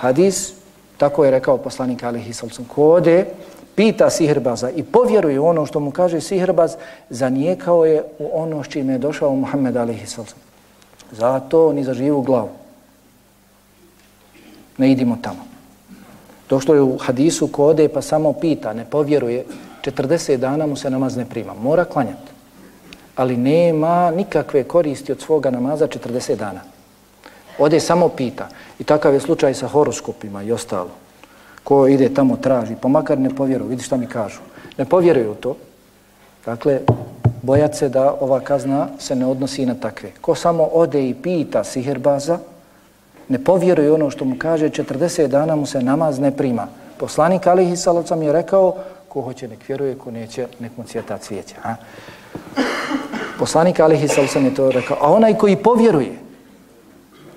Hadis, 0.00 0.52
tako 0.96 1.24
je 1.24 1.30
rekao 1.30 1.58
poslanik 1.58 2.02
Alihi 2.02 2.32
Salcom, 2.32 2.64
ko 2.64 2.90
ode, 2.90 3.26
pita 3.74 4.10
sihrbaza 4.10 4.70
i 4.70 4.82
povjeruje 4.82 5.40
ono 5.40 5.66
što 5.66 5.80
mu 5.80 5.90
kaže 5.90 6.20
sihrbaz, 6.20 6.74
zanijekao 7.10 7.84
je 7.84 8.02
u 8.18 8.30
ono 8.32 8.64
s 8.64 8.68
čime 8.68 8.92
je 8.92 8.98
došao 8.98 9.36
Muhammed 9.36 9.76
alihi 9.76 10.06
Salcom. 10.06 10.38
Zato 11.12 11.72
ni 11.72 11.84
za 11.84 11.94
živu 11.94 12.22
glavu. 12.22 12.48
Ne 14.78 14.92
idimo 14.92 15.18
tamo. 15.22 15.44
Došlo 16.48 16.74
je 16.74 16.82
u 16.82 16.98
hadisu 16.98 17.48
ko 17.48 17.66
ode 17.66 17.88
pa 17.88 18.02
samo 18.02 18.32
pita, 18.32 18.72
ne 18.72 18.84
povjeruje, 18.84 19.44
40 19.86 20.36
dana 20.36 20.66
mu 20.66 20.76
se 20.76 20.90
namaz 20.90 21.16
ne 21.16 21.24
prima. 21.24 21.54
Mora 21.54 21.84
klanjati. 21.84 22.32
Ali 23.16 23.36
nema 23.36 24.10
nikakve 24.10 24.64
koristi 24.64 25.12
od 25.12 25.20
svoga 25.20 25.50
namaza 25.50 25.86
40 25.86 26.36
dana. 26.36 26.60
Ode 27.58 27.80
samo 27.80 28.08
pita. 28.08 28.48
I 28.78 28.84
takav 28.84 29.14
je 29.14 29.20
slučaj 29.20 29.54
sa 29.54 29.68
horoskopima 29.68 30.42
i 30.42 30.52
ostalo. 30.52 30.90
Ko 31.64 31.86
ide 31.86 32.14
tamo 32.14 32.36
traži, 32.36 32.74
pa 32.80 32.88
makar 32.88 33.18
ne 33.18 33.30
povjeruju, 33.30 33.70
vidi 33.70 33.82
šta 33.82 33.96
mi 33.96 34.06
kažu. 34.06 34.40
Ne 34.78 34.84
povjeruju 34.84 35.34
to. 35.34 35.56
Dakle, 36.46 36.80
bojat 37.42 37.74
se 37.76 37.88
da 37.88 38.14
ova 38.20 38.40
kazna 38.40 38.88
se 38.98 39.16
ne 39.16 39.26
odnosi 39.26 39.66
na 39.66 39.74
takve. 39.74 40.10
Ko 40.20 40.34
samo 40.34 40.68
ode 40.72 41.08
i 41.08 41.14
pita 41.14 41.64
siherbaza, 41.64 42.38
ne 43.28 43.44
povjeruje 43.44 43.92
ono 43.92 44.10
što 44.10 44.24
mu 44.24 44.36
kaže, 44.38 44.68
40 44.68 45.26
dana 45.26 45.56
mu 45.56 45.66
se 45.66 45.82
namaz 45.82 46.18
ne 46.18 46.30
prima. 46.30 46.68
Poslanik 46.98 47.46
Alihi 47.46 47.76
Salocam 47.76 48.22
je 48.22 48.32
rekao, 48.32 48.76
ko 49.16 49.22
hoće 49.22 49.48
nek 49.48 49.68
vjeruje, 49.68 49.94
ko 49.98 50.10
neće, 50.10 50.46
nek 50.60 50.76
mu 50.76 50.84
cvjeta 50.84 51.18
cvijeće. 51.18 51.54
Ha? 51.62 51.76
Poslanik 53.38 53.80
Alihi 53.80 54.08
Salavcam 54.08 54.44
je 54.44 54.54
to 54.54 54.70
rekao. 54.70 54.96
A 55.00 55.12
onaj 55.12 55.34
koji 55.34 55.56
povjeruje, 55.56 56.18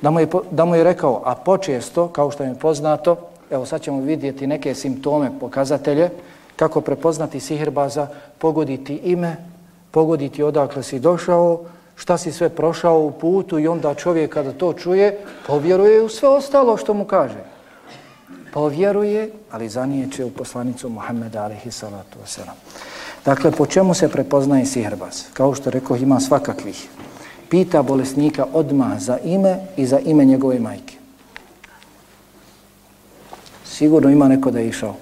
da 0.02 0.12
mu, 0.12 0.20
je, 0.20 0.28
da 0.52 0.66
mu 0.66 0.76
je 0.76 0.84
rekao, 0.84 1.22
a 1.26 1.36
počesto, 1.36 2.08
kao 2.08 2.32
što 2.32 2.44
je 2.44 2.60
poznato, 2.60 3.16
evo 3.52 3.66
sad 3.66 3.82
ćemo 3.82 4.02
vidjeti 4.02 4.48
neke 4.48 4.76
simptome, 4.76 5.32
pokazatelje, 5.40 6.10
kako 6.56 6.82
prepoznati 6.82 7.40
sihirbaza, 7.40 8.08
pogoditi 8.38 8.96
ime, 8.96 9.36
pogoditi 9.92 10.44
odakle 10.44 10.84
si 10.84 11.00
došao, 11.00 11.60
šta 11.96 12.18
si 12.18 12.32
sve 12.32 12.50
prošao 12.50 13.00
u 13.00 13.12
putu 13.12 13.60
i 13.60 13.68
onda 13.68 13.94
čovjek 13.94 14.34
kada 14.34 14.52
to 14.52 14.74
čuje, 14.74 15.20
povjeruje 15.48 16.02
u 16.02 16.10
sve 16.10 16.30
ostalo 16.30 16.78
što 16.78 16.94
mu 16.94 17.06
kaže. 17.06 17.59
Povjeruje, 18.54 19.32
ali 19.52 19.70
zanijeće 19.70 20.26
u 20.26 20.32
poslanicu 20.32 20.90
Muhammeda 20.90 21.44
alaihi 21.44 21.72
salatu 21.72 22.20
wasalam. 22.26 22.58
Dakle, 23.26 23.52
po 23.52 23.66
čemu 23.66 23.94
se 23.94 24.10
prepoznaje 24.10 24.66
sihrbaz? 24.66 25.24
Kao 25.34 25.56
što 25.56 25.70
rekao, 25.70 25.98
ima 25.98 26.20
svakakvih. 26.20 26.90
Pita 27.50 27.82
bolesnika 27.82 28.46
odmah 28.54 29.00
za 29.00 29.18
ime 29.24 29.60
i 29.78 29.86
za 29.86 30.00
ime 30.00 30.26
njegove 30.26 30.60
majke. 30.60 30.96
Sigurno 33.66 34.10
ima 34.10 34.28
neko 34.28 34.52
da 34.52 34.60
je 34.60 34.68
išao. 34.68 34.96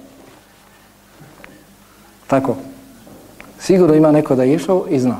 Tako. 2.26 2.56
Sigurno 3.60 3.94
ima 3.94 4.12
neko 4.12 4.34
da 4.34 4.42
je 4.42 4.54
išao 4.54 4.86
i 4.90 5.00
zna. 5.00 5.16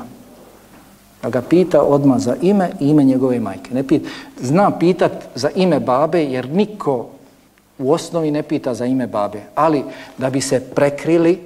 Pa 1.21 1.29
ga 1.29 1.41
pita 1.41 1.81
odma 1.81 2.19
za 2.19 2.35
ime 2.41 2.71
i 2.79 2.89
ime 2.89 3.03
njegove 3.03 3.39
majke. 3.39 3.73
Ne 3.73 3.87
pita, 3.87 4.09
zna 4.41 4.79
pitat 4.79 5.11
za 5.35 5.49
ime 5.55 5.79
babe 5.79 6.23
jer 6.23 6.49
niko 6.49 7.09
u 7.79 7.91
osnovi 7.91 8.31
ne 8.31 8.43
pita 8.43 8.73
za 8.73 8.85
ime 8.85 9.07
babe. 9.07 9.39
Ali 9.55 9.83
da 10.17 10.29
bi 10.29 10.41
se 10.41 10.59
prekrili, 10.59 11.39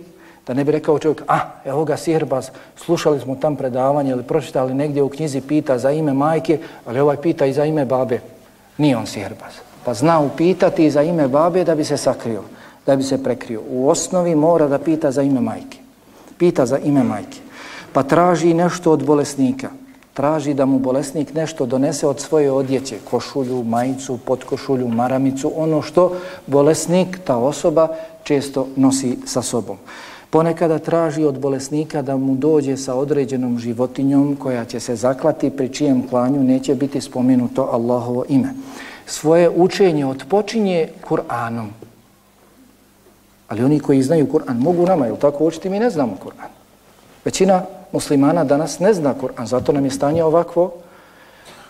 da 0.48 0.54
ne 0.54 0.64
bi 0.64 0.72
rekao 0.72 1.00
čovjek, 1.00 1.24
a, 1.28 1.40
evo 1.66 1.86
ga 1.86 1.98
Sihrbaz, 1.98 2.50
slušali 2.76 3.20
smo 3.20 3.36
tam 3.36 3.56
predavanje 3.56 4.12
ili 4.12 4.24
pročitali 4.24 4.74
negdje 4.74 5.04
u 5.04 5.10
knjizi 5.10 5.42
pita 5.42 5.78
za 5.78 5.92
ime 5.92 6.14
majke, 6.14 6.60
ali 6.86 7.00
ovaj 7.00 7.18
pita 7.18 7.46
i 7.46 7.54
za 7.54 7.66
ime 7.66 7.86
babe. 7.86 8.20
Nije 8.78 8.98
on 8.98 9.06
Sihrbaz. 9.06 9.54
Pa 9.86 9.94
zna 9.94 10.20
upitati 10.20 10.92
za 10.92 11.02
ime 11.02 11.28
babe 11.28 11.64
da 11.64 11.76
bi 11.76 11.84
se 11.84 11.98
sakrio, 11.98 12.44
da 12.86 12.96
bi 12.96 13.04
se 13.04 13.24
prekrio. 13.24 13.62
U 13.70 13.90
osnovi 13.90 14.36
mora 14.36 14.68
da 14.68 14.80
pita 14.80 15.12
za 15.12 15.22
ime 15.22 15.42
majke. 15.42 15.78
Pita 16.38 16.66
za 16.66 16.78
ime 16.78 17.04
majke 17.04 17.44
pa 17.94 18.04
traži 18.04 18.54
nešto 18.54 18.92
od 18.92 19.06
bolesnika. 19.06 19.70
Traži 20.14 20.54
da 20.54 20.66
mu 20.66 20.80
bolesnik 20.80 21.34
nešto 21.34 21.66
donese 21.66 22.08
od 22.08 22.20
svoje 22.20 22.52
odjeće, 22.52 22.98
košulju, 23.10 23.64
majicu, 23.64 24.18
podkošulju, 24.26 24.88
maramicu, 24.88 25.52
ono 25.56 25.82
što 25.82 26.16
bolesnik, 26.48 27.20
ta 27.24 27.38
osoba, 27.38 27.88
često 28.24 28.68
nosi 28.76 29.18
sa 29.26 29.42
sobom. 29.42 29.78
Ponekada 30.30 30.80
traži 30.80 31.24
od 31.24 31.40
bolesnika 31.40 32.02
da 32.02 32.18
mu 32.18 32.36
dođe 32.36 32.78
sa 32.78 32.96
određenom 32.96 33.60
životinjom 33.60 34.36
koja 34.36 34.66
će 34.66 34.80
se 34.80 34.96
zaklati, 34.96 35.50
pri 35.50 35.70
čijem 35.70 36.08
klanju 36.08 36.44
neće 36.44 36.76
biti 36.76 37.02
spomenuto 37.02 37.70
Allahovo 37.72 38.26
ime. 38.30 38.54
Svoje 39.06 39.50
učenje 39.50 40.06
odpočinje 40.06 40.90
Kur'anom. 41.10 41.68
Ali 43.48 43.64
oni 43.64 43.80
koji 43.80 44.04
znaju 44.04 44.28
Kur'an 44.28 44.58
mogu 44.58 44.86
nama, 44.86 45.06
jel 45.06 45.18
tako 45.18 45.46
učiti, 45.46 45.70
mi 45.70 45.80
ne 45.80 45.90
znamo 45.90 46.18
Kur'an. 46.26 46.50
Većina 47.26 47.62
muslimana 47.94 48.44
danas 48.44 48.80
ne 48.80 48.94
zna 48.94 49.14
Kur'an, 49.14 49.46
zato 49.46 49.72
nam 49.72 49.86
je 49.86 49.92
stanje 49.92 50.24
ovakvo. 50.24 50.72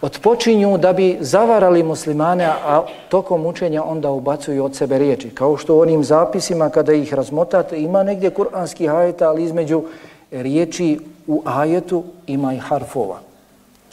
Odpočinju 0.02 0.78
da 0.78 0.94
bi 0.94 1.18
zavarali 1.20 1.84
muslimane, 1.84 2.46
a 2.46 2.84
tokom 3.10 3.46
učenja 3.46 3.84
onda 3.84 4.12
ubacuju 4.12 4.66
od 4.66 4.76
sebe 4.76 4.98
riječi. 5.00 5.30
Kao 5.30 5.58
što 5.58 5.76
u 5.76 5.80
onim 5.80 6.04
zapisima 6.04 6.70
kada 6.70 6.94
ih 6.94 7.14
razmotate, 7.14 7.82
ima 7.82 8.04
negdje 8.04 8.32
kur'anski 8.32 8.90
ajeta, 8.96 9.30
ali 9.30 9.44
između 9.44 9.84
riječi 10.32 11.00
u 11.28 11.42
ajetu 11.46 12.04
ima 12.28 12.54
i 12.54 12.58
harfova, 12.58 13.20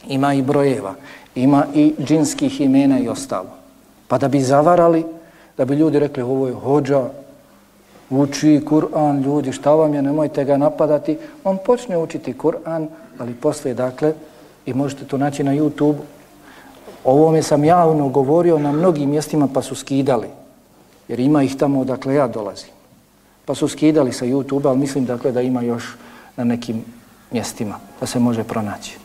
ima 0.09 0.35
i 0.35 0.43
brojeva, 0.43 0.95
ima 1.35 1.67
i 1.75 1.95
džinskih 1.99 2.61
imena 2.61 2.99
i 2.99 3.09
ostalo. 3.09 3.51
Pa 4.09 4.19
da 4.19 4.29
bi 4.29 4.41
zavarali, 4.41 5.05
da 5.57 5.65
bi 5.65 5.75
ljudi 5.75 5.99
rekli 5.99 6.23
ovo 6.23 6.47
je 6.47 6.55
hođa, 6.55 7.09
uči 8.11 8.61
Kur'an, 8.69 9.23
ljudi, 9.23 9.53
šta 9.53 9.75
vam 9.75 9.95
je, 9.95 10.03
nemojte 10.03 10.45
ga 10.45 10.57
napadati. 10.57 11.19
On 11.45 11.59
počne 11.67 11.99
učiti 11.99 12.35
Kur'an, 12.35 12.89
ali 13.19 13.35
posle, 13.35 13.75
dakle, 13.75 14.13
i 14.67 14.75
možete 14.75 15.05
to 15.05 15.19
naći 15.19 15.45
na 15.45 15.53
YouTube, 15.53 15.97
ovome 17.05 17.43
sam 17.43 17.65
javno 17.65 18.09
govorio 18.09 18.59
na 18.59 18.73
mnogim 18.73 19.11
mjestima 19.11 19.49
pa 19.55 19.63
su 19.63 19.75
skidali, 19.75 20.29
jer 21.09 21.21
ima 21.21 21.43
ih 21.43 21.57
tamo 21.57 21.81
odakle 21.81 22.15
ja 22.15 22.29
dolazim. 22.29 22.71
Pa 23.45 23.55
su 23.55 23.69
skidali 23.69 24.13
sa 24.13 24.27
YouTube, 24.27 24.69
ali 24.69 24.79
mislim 24.79 25.05
dakle 25.05 25.33
da 25.33 25.41
ima 25.41 25.63
još 25.63 25.85
na 26.37 26.45
nekim 26.45 26.85
mjestima 27.31 27.79
da 28.01 28.07
se 28.07 28.19
može 28.19 28.45
pronaći. 28.45 28.99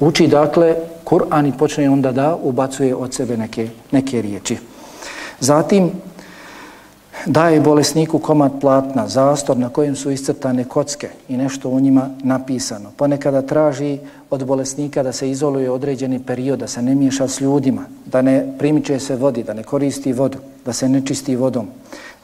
Uči 0.00 0.26
dakle 0.26 0.76
Kur'an 1.04 1.48
i 1.48 1.58
počne 1.58 1.90
onda 1.90 2.12
da 2.12 2.36
ubacuje 2.42 2.94
od 2.94 3.14
sebe 3.14 3.36
neke, 3.36 3.68
neke 3.90 4.22
riječi. 4.22 4.56
Zatim, 5.40 5.90
daje 7.26 7.60
bolesniku 7.60 8.18
komad 8.18 8.52
platna, 8.60 9.08
zastor 9.08 9.56
na 9.56 9.68
kojem 9.68 9.96
su 9.96 10.10
iscrtane 10.10 10.64
kocke 10.64 11.08
i 11.28 11.36
nešto 11.36 11.68
u 11.68 11.80
njima 11.80 12.10
napisano. 12.22 12.90
Ponekada 12.96 13.42
traži 13.42 13.98
od 14.30 14.44
bolesnika 14.44 15.02
da 15.02 15.12
se 15.12 15.30
izoluje 15.30 15.70
određeni 15.70 16.18
period, 16.18 16.58
da 16.58 16.66
se 16.66 16.82
ne 16.82 16.94
miješa 16.94 17.28
s 17.28 17.40
ljudima, 17.40 17.82
da 18.06 18.22
ne 18.22 18.54
primiče 18.58 18.98
se 18.98 19.16
vodi, 19.16 19.42
da 19.42 19.54
ne 19.54 19.62
koristi 19.62 20.12
vodu, 20.12 20.38
da 20.64 20.72
se 20.72 20.88
ne 20.88 21.06
čisti 21.06 21.36
vodom. 21.36 21.66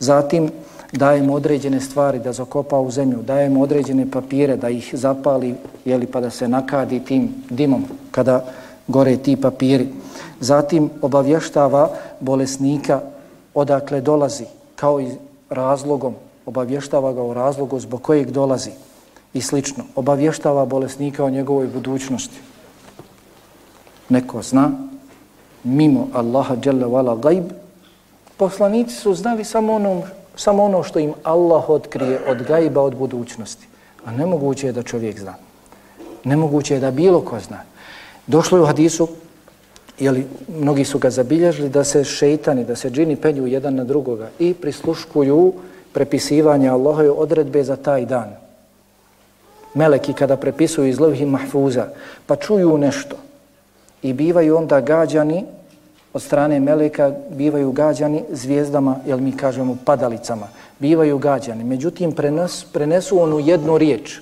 Zatim 0.01 0.51
daje 0.93 1.23
mu 1.23 1.35
određene 1.35 1.81
stvari 1.81 2.19
da 2.19 2.33
zakopa 2.33 2.79
u 2.79 2.91
zemlju, 2.91 3.23
daje 3.23 3.51
mu 3.51 3.63
određene 3.63 4.11
papire 4.11 4.57
da 4.57 4.69
ih 4.69 4.91
zapali 4.93 5.55
jeli, 5.85 6.07
pa 6.07 6.21
da 6.21 6.31
se 6.31 6.49
nakadi 6.49 7.01
tim 7.01 7.35
dimom 7.51 7.85
kada 8.11 8.45
gore 8.89 9.17
ti 9.17 9.37
papiri. 9.37 9.89
Zatim 10.41 10.91
obavještava 11.03 11.91
bolesnika 12.21 13.01
odakle 13.55 14.01
dolazi, 14.01 14.45
kao 14.81 15.01
i 15.01 15.11
razlogom, 15.51 16.15
obavještava 16.47 17.13
ga 17.13 17.23
o 17.23 17.35
razlogu 17.35 17.81
zbog 17.81 18.03
kojeg 18.03 18.31
dolazi 18.31 18.71
i 19.35 19.43
slično. 19.43 19.85
Obavještava 19.95 20.65
bolesnika 20.65 21.25
o 21.25 21.31
njegovoj 21.31 21.67
budućnosti. 21.67 22.39
Neko 24.09 24.43
zna, 24.43 24.71
mimo 25.65 26.09
Allaha 26.13 26.57
dželle 26.57 26.87
vala 26.87 27.17
gajb, 27.17 27.51
poslanici 28.37 28.95
su 28.95 29.15
znali 29.15 29.45
samo 29.45 29.75
ono, 29.75 30.03
samo 30.37 30.65
ono 30.65 30.83
što 30.83 30.99
im 30.99 31.15
Allah 31.23 31.69
otkrije 31.69 32.21
od 32.29 32.43
gajba, 32.43 32.83
od 32.83 32.95
budućnosti. 32.97 33.67
A 34.05 34.13
nemoguće 34.13 34.67
je 34.67 34.73
da 34.73 34.83
čovjek 34.83 35.19
zna. 35.21 35.35
Nemoguće 36.25 36.75
je 36.75 36.81
da 36.81 36.91
bilo 36.91 37.21
ko 37.21 37.41
zna. 37.41 37.63
Došlo 38.27 38.59
je 38.59 38.63
u 38.63 38.67
hadisu 38.67 39.09
jeli, 39.99 40.27
mnogi 40.61 40.85
su 40.85 40.99
ga 40.99 41.11
zabilježili 41.11 41.69
da 41.69 41.85
se 41.85 42.05
šeitani, 42.05 42.65
da 42.65 42.77
se 42.77 42.91
džini 42.91 43.17
penju 43.17 43.47
jedan 43.47 43.75
na 43.75 43.85
drugoga 43.85 44.29
i 44.39 44.55
prisluškuju 44.55 45.53
prepisivanja 45.93 46.73
Allahove 46.73 47.11
odredbe 47.11 47.65
za 47.65 47.77
taj 47.77 48.07
dan. 48.07 48.37
Meleki 49.75 50.13
kada 50.13 50.37
prepisuju 50.37 50.89
iz 50.89 51.01
levhi 51.01 51.27
mahfuza, 51.27 51.87
pa 52.27 52.37
čuju 52.37 52.79
nešto 52.79 53.17
i 54.03 54.13
bivaju 54.13 54.57
onda 54.57 54.81
gađani 54.81 55.45
od 56.13 56.23
strane 56.23 56.61
meleka, 56.61 57.13
bivaju 57.31 57.73
gađani 57.73 58.25
zvijezdama, 58.31 58.97
jel 59.07 59.19
mi 59.19 59.33
kažemo 59.33 59.77
padalicama, 59.85 60.49
bivaju 60.79 61.19
gađani. 61.19 61.65
Međutim, 61.65 62.13
prenos, 62.13 62.65
prenesu 62.73 63.21
onu 63.21 63.39
jednu 63.39 63.79
riječ, 63.79 64.21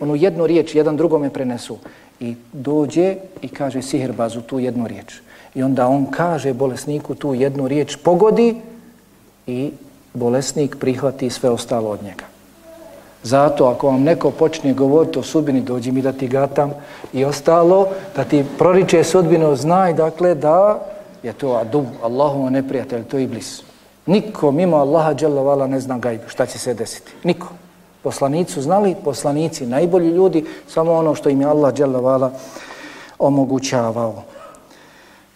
onu 0.00 0.16
jednu 0.16 0.46
riječ, 0.46 0.74
jedan 0.74 0.96
drugome 0.96 1.30
prenesu 1.30 1.78
i 2.24 2.36
dođe 2.52 3.16
i 3.42 3.48
kaže 3.48 3.82
sihirbazu 3.82 4.40
tu 4.40 4.58
jednu 4.58 4.86
riječ. 4.86 5.20
I 5.54 5.62
onda 5.62 5.88
on 5.88 6.06
kaže 6.10 6.52
bolesniku 6.52 7.14
tu 7.14 7.34
jednu 7.34 7.68
riječ, 7.68 7.96
pogodi 7.96 8.56
i 9.46 9.70
bolesnik 10.14 10.76
prihvati 10.80 11.30
sve 11.30 11.50
ostalo 11.50 11.90
od 11.90 12.02
njega. 12.02 12.24
Zato 13.22 13.66
ako 13.66 13.86
vam 13.86 14.02
neko 14.02 14.30
počne 14.30 14.72
govoriti 14.72 15.18
o 15.18 15.22
sudbini, 15.22 15.60
dođi 15.60 15.92
mi 15.92 16.02
da 16.02 16.12
ti 16.12 16.28
gatam 16.28 16.72
i 17.12 17.24
ostalo, 17.24 17.88
da 18.16 18.24
ti 18.24 18.44
proriče 18.58 19.04
sudbinu, 19.04 19.56
znaj 19.56 19.94
dakle 19.94 20.34
da 20.34 20.80
je 21.22 21.32
to 21.32 21.52
adu, 21.52 21.84
Allahuma 22.02 22.50
neprijatelj, 22.50 23.04
to 23.04 23.18
je 23.18 23.24
iblis. 23.24 23.62
Niko 24.06 24.50
mimo 24.52 24.76
Allaha 24.76 25.14
dželavala 25.14 25.66
ne 25.66 25.80
zna 25.80 25.98
gajbu, 25.98 26.28
šta 26.28 26.46
će 26.46 26.58
se 26.58 26.74
desiti. 26.74 27.12
Niko. 27.24 27.63
Poslanicu 28.04 28.62
znali, 28.62 28.94
poslanici, 29.04 29.66
najbolji 29.66 30.10
ljudi, 30.10 30.44
samo 30.68 30.92
ono 30.92 31.14
što 31.14 31.28
im 31.28 31.40
je 31.40 31.46
Allah 31.46 31.74
dželavala 31.74 32.30
omogućavao. 33.18 34.22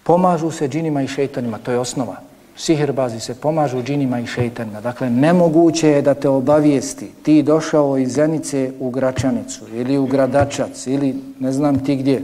Pomažu 0.02 0.50
se 0.50 0.68
džinima 0.68 1.02
i 1.02 1.08
šeitanima, 1.08 1.58
to 1.58 1.72
je 1.72 1.78
osnova 1.78 2.28
sihirbazi 2.58 3.20
se 3.20 3.34
pomažu 3.34 3.82
džinima 3.82 4.20
i 4.20 4.26
šeitanima. 4.26 4.80
Dakle, 4.80 5.10
nemoguće 5.10 5.88
je 5.88 6.02
da 6.02 6.14
te 6.14 6.28
obavijesti 6.28 7.10
ti 7.22 7.42
došao 7.42 7.98
iz 7.98 8.12
Zenice 8.12 8.72
u 8.80 8.90
Gračanicu 8.90 9.64
ili 9.74 9.98
u 9.98 10.06
Gradačac 10.06 10.86
ili 10.86 11.14
ne 11.38 11.52
znam 11.52 11.84
ti 11.84 11.96
gdje, 11.96 12.22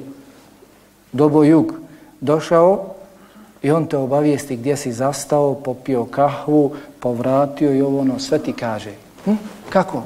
dobo 1.13 1.45
jug, 1.45 1.75
došao 2.21 2.95
i 3.63 3.71
on 3.71 3.87
te 3.87 3.97
obavijesti 3.97 4.57
gdje 4.57 4.77
si 4.77 4.93
zastao, 4.93 5.55
popio 5.55 6.05
kahvu, 6.05 6.73
povratio 7.01 7.75
i 7.75 7.83
ovo 7.83 8.01
ono, 8.01 8.19
sve 8.19 8.39
ti 8.39 8.53
kaže. 8.53 8.93
Hm? 9.25 9.33
Kako? 9.71 10.03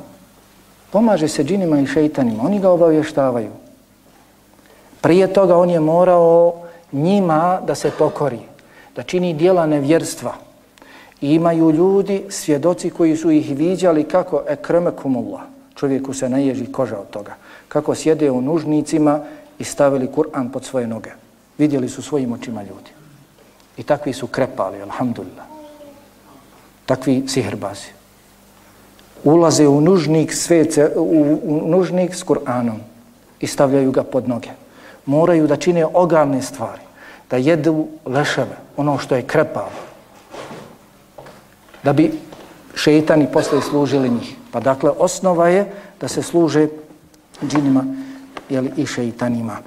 Pomaže 0.90 1.28
se 1.28 1.44
džinima 1.44 1.80
i 1.80 1.86
šeitanima, 1.86 2.42
oni 2.42 2.60
ga 2.60 2.70
obavještavaju. 2.70 3.50
Prije 5.00 5.32
toga 5.32 5.56
on 5.56 5.70
je 5.70 5.80
morao 5.80 6.54
njima 6.92 7.60
da 7.66 7.74
se 7.74 7.90
pokori 7.98 8.40
da 8.98 9.02
čini 9.02 9.34
dijela 9.34 9.66
nevjerstva. 9.66 10.34
I 11.20 11.34
imaju 11.34 11.70
ljudi, 11.70 12.24
svjedoci 12.28 12.90
koji 12.90 13.16
su 13.16 13.30
ih 13.30 13.56
viđali 13.56 14.04
kako 14.04 14.42
ekremekumullah, 14.48 15.40
čovjeku 15.74 16.14
se 16.14 16.28
naježi 16.28 16.72
koža 16.72 16.98
od 16.98 17.10
toga, 17.10 17.36
kako 17.68 17.94
sjede 17.94 18.30
u 18.30 18.40
nužnicima 18.40 19.20
i 19.58 19.64
stavili 19.64 20.08
Kur'an 20.16 20.50
pod 20.50 20.64
svoje 20.64 20.86
noge. 20.86 21.10
Vidjeli 21.58 21.88
su 21.88 22.02
svojim 22.02 22.32
očima 22.32 22.62
ljudi. 22.62 22.90
I 23.76 23.82
takvi 23.82 24.12
su 24.12 24.26
krepali, 24.26 24.82
alhamdulillah. 24.82 25.46
Takvi 26.86 27.22
sihrbazi. 27.28 27.97
Ulaze 29.24 29.68
u 29.68 29.80
nužnik, 29.80 30.34
svece, 30.34 30.90
u, 30.96 31.38
u 31.42 31.68
nužnik 31.68 32.14
s 32.14 32.24
Kur'anom 32.24 32.78
i 33.40 33.46
stavljaju 33.46 33.92
ga 33.92 34.02
pod 34.02 34.28
noge. 34.28 34.48
Moraju 35.06 35.46
da 35.46 35.56
čine 35.56 35.86
ogavne 35.86 36.42
stvari 36.42 36.82
da 37.30 37.36
jedu 37.36 37.86
leševe, 38.06 38.56
ono 38.76 38.98
što 38.98 39.16
je 39.16 39.22
krepavo, 39.22 39.70
da 41.82 41.92
bi 41.92 42.12
šeitani 42.74 43.26
posle 43.32 43.62
služili 43.62 44.08
njih. 44.08 44.36
Pa 44.52 44.60
dakle, 44.60 44.90
osnova 44.90 45.48
je 45.48 45.66
da 46.00 46.08
se 46.08 46.22
služe 46.22 46.68
džinima 47.46 47.84
jeli, 48.48 48.72
i 48.76 48.86
šeitanima. 48.86 49.58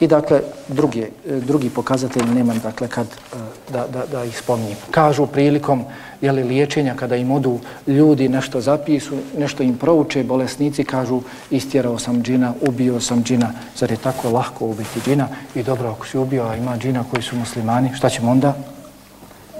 I 0.00 0.06
dakle, 0.06 0.40
drugi, 0.68 1.06
drugi 1.26 1.70
pokazatelj 1.70 2.24
nemam 2.34 2.58
dakle, 2.58 2.88
kad, 2.88 3.06
e, 3.06 3.36
da, 3.72 3.86
da, 3.86 4.06
da 4.12 4.24
ih 4.24 4.38
spominjem. 4.38 4.76
Kažu 4.90 5.26
prilikom 5.26 5.84
jeli, 6.20 6.42
liječenja, 6.42 6.94
kada 6.94 7.16
im 7.16 7.30
odu 7.30 7.58
ljudi 7.86 8.28
nešto 8.28 8.60
zapisu, 8.60 9.14
nešto 9.38 9.62
im 9.62 9.76
prouče, 9.76 10.24
bolesnici 10.24 10.84
kažu 10.84 11.20
istjerao 11.50 11.98
sam 11.98 12.22
džina, 12.22 12.52
ubio 12.60 13.00
sam 13.00 13.24
džina. 13.24 13.52
Zar 13.76 13.90
je 13.90 13.96
tako 13.96 14.30
lahko 14.30 14.66
ubiti 14.66 15.00
džina? 15.04 15.28
I 15.54 15.62
dobro, 15.62 15.90
ako 15.90 16.06
si 16.06 16.18
ubio, 16.18 16.44
a 16.44 16.56
ima 16.56 16.78
džina 16.78 17.04
koji 17.10 17.22
su 17.22 17.36
muslimani, 17.36 17.94
šta 17.94 18.08
ćemo 18.08 18.30
onda? 18.30 18.54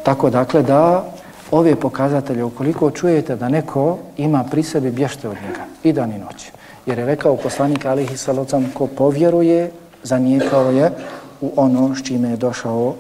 Tako 0.05 0.30
dakle, 0.30 0.62
da 0.62 1.05
ove 1.51 1.76
pokazatelje, 1.76 2.45
ukoliko 2.45 2.91
čujete 2.91 3.36
da 3.36 3.49
neko 3.49 3.99
ima 4.16 4.45
pri 4.51 4.62
sebi, 4.62 4.91
bješte 4.91 5.28
od 5.28 5.36
njega 5.43 5.64
i 5.82 5.93
dan 5.93 6.12
i 6.12 6.18
noć. 6.18 6.51
Jer 6.86 6.99
je 6.99 7.07
rekao 7.07 7.36
poslanik 7.36 7.86
Alihi 7.86 8.16
Salocam, 8.16 8.70
ko 8.74 8.86
povjeruje 8.86 9.70
zanijekao 10.03 10.70
je 10.70 10.92
u 11.40 11.53
ono 11.57 11.94
s 11.94 12.03
čime 12.03 12.30
je 12.30 12.36
došao 12.36 12.94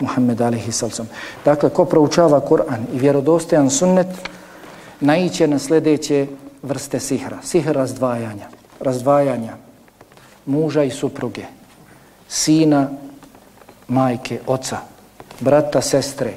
Muhammed 0.00 0.40
alihi 0.40 0.72
salcom. 0.72 1.06
Dakle, 1.44 1.70
ko 1.70 1.84
proučava 1.84 2.40
Kur'an 2.40 2.84
i 2.94 2.98
vjerodostojan 2.98 3.70
sunnet, 3.70 4.06
naiće 5.00 5.46
na 5.46 5.58
sljedeće 5.58 6.26
vrste 6.62 7.00
sihra. 7.00 7.38
Sihr 7.42 7.72
razdvajanja. 7.72 8.48
Razdvajanja 8.80 9.56
muža 10.46 10.82
i 10.82 10.90
supruge, 10.90 11.44
sina, 12.28 12.88
majke, 13.88 14.40
oca, 14.46 14.78
brata, 15.40 15.80
sestre, 15.80 16.34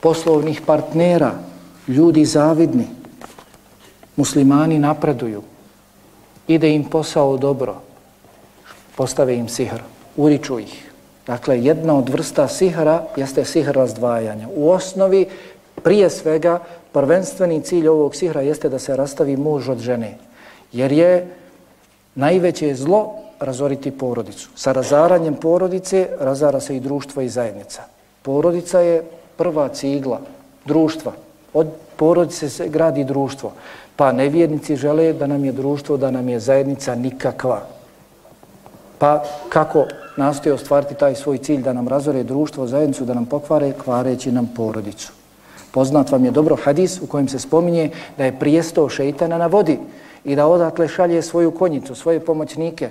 poslovnih 0.00 0.60
partnera, 0.66 1.32
ljudi 1.88 2.24
zavidni, 2.24 2.86
muslimani 4.16 4.78
napreduju, 4.78 5.42
ide 6.48 6.74
im 6.74 6.84
posao 6.84 7.36
dobro, 7.36 7.80
postave 8.96 9.36
im 9.36 9.48
sihr, 9.48 9.82
uriču 10.16 10.58
ih. 10.58 10.92
Dakle, 11.26 11.60
jedna 11.62 11.98
od 11.98 12.08
vrsta 12.08 12.48
sihra 12.48 13.02
jeste 13.16 13.44
sihr 13.44 13.72
razdvajanja. 13.74 14.48
U 14.56 14.70
osnovi, 14.70 15.26
prije 15.82 16.10
svega, 16.10 16.58
prvenstveni 16.92 17.62
cilj 17.62 17.88
ovog 17.88 18.16
sihra 18.16 18.40
jeste 18.40 18.68
da 18.68 18.78
se 18.78 18.96
rastavi 18.96 19.36
muž 19.36 19.68
od 19.68 19.78
žene. 19.78 20.16
Jer 20.72 20.92
je 20.92 21.26
najveće 22.14 22.74
zlo 22.74 23.14
razoriti 23.40 23.90
porodicu. 23.90 24.50
Sa 24.56 24.72
razaranjem 24.72 25.34
porodice 25.34 26.08
razara 26.20 26.60
se 26.60 26.76
i 26.76 26.80
društvo 26.80 27.22
i 27.22 27.28
zajednica. 27.28 27.82
Porodica 28.22 28.80
je 28.80 29.02
prva 29.36 29.68
cigla 29.68 30.20
društva. 30.64 31.12
Od 31.54 31.68
porodice 31.96 32.48
se 32.48 32.68
gradi 32.68 33.04
društvo. 33.04 33.52
Pa 33.96 34.12
nevjernici 34.12 34.76
žele 34.76 35.12
da 35.12 35.26
nam 35.26 35.44
je 35.44 35.52
društvo, 35.52 35.96
da 35.96 36.10
nam 36.10 36.28
je 36.28 36.40
zajednica 36.40 36.94
nikakva. 36.94 37.66
Pa 39.02 39.22
kako 39.48 39.86
nastoje 40.16 40.52
ostvariti 40.52 40.94
taj 40.94 41.14
svoj 41.14 41.38
cilj 41.38 41.62
da 41.62 41.72
nam 41.72 41.88
razore 41.88 42.22
društvo, 42.22 42.66
zajednicu, 42.66 43.04
da 43.04 43.14
nam 43.14 43.26
pokvare, 43.26 43.72
kvareći 43.84 44.32
nam 44.32 44.52
porodicu. 44.56 45.12
Poznat 45.70 46.10
vam 46.10 46.24
je 46.24 46.30
dobro 46.30 46.56
hadis 46.64 47.00
u 47.02 47.06
kojem 47.06 47.28
se 47.28 47.38
spominje 47.38 47.90
da 48.18 48.24
je 48.24 48.38
prijestao 48.38 48.88
šeitana 48.88 49.38
na 49.38 49.46
vodi 49.46 49.78
i 50.24 50.36
da 50.36 50.46
odatle 50.46 50.88
šalje 50.88 51.22
svoju 51.22 51.50
konjicu, 51.50 51.94
svoje 51.94 52.20
pomoćnike, 52.20 52.90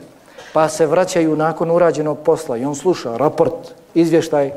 pa 0.54 0.70
se 0.70 0.86
vraćaju 0.86 1.36
nakon 1.36 1.72
urađenog 1.72 2.20
posla 2.20 2.58
i 2.58 2.66
on 2.66 2.76
sluša 2.76 3.18
raport, 3.18 3.72
izvještaj, 3.94 4.52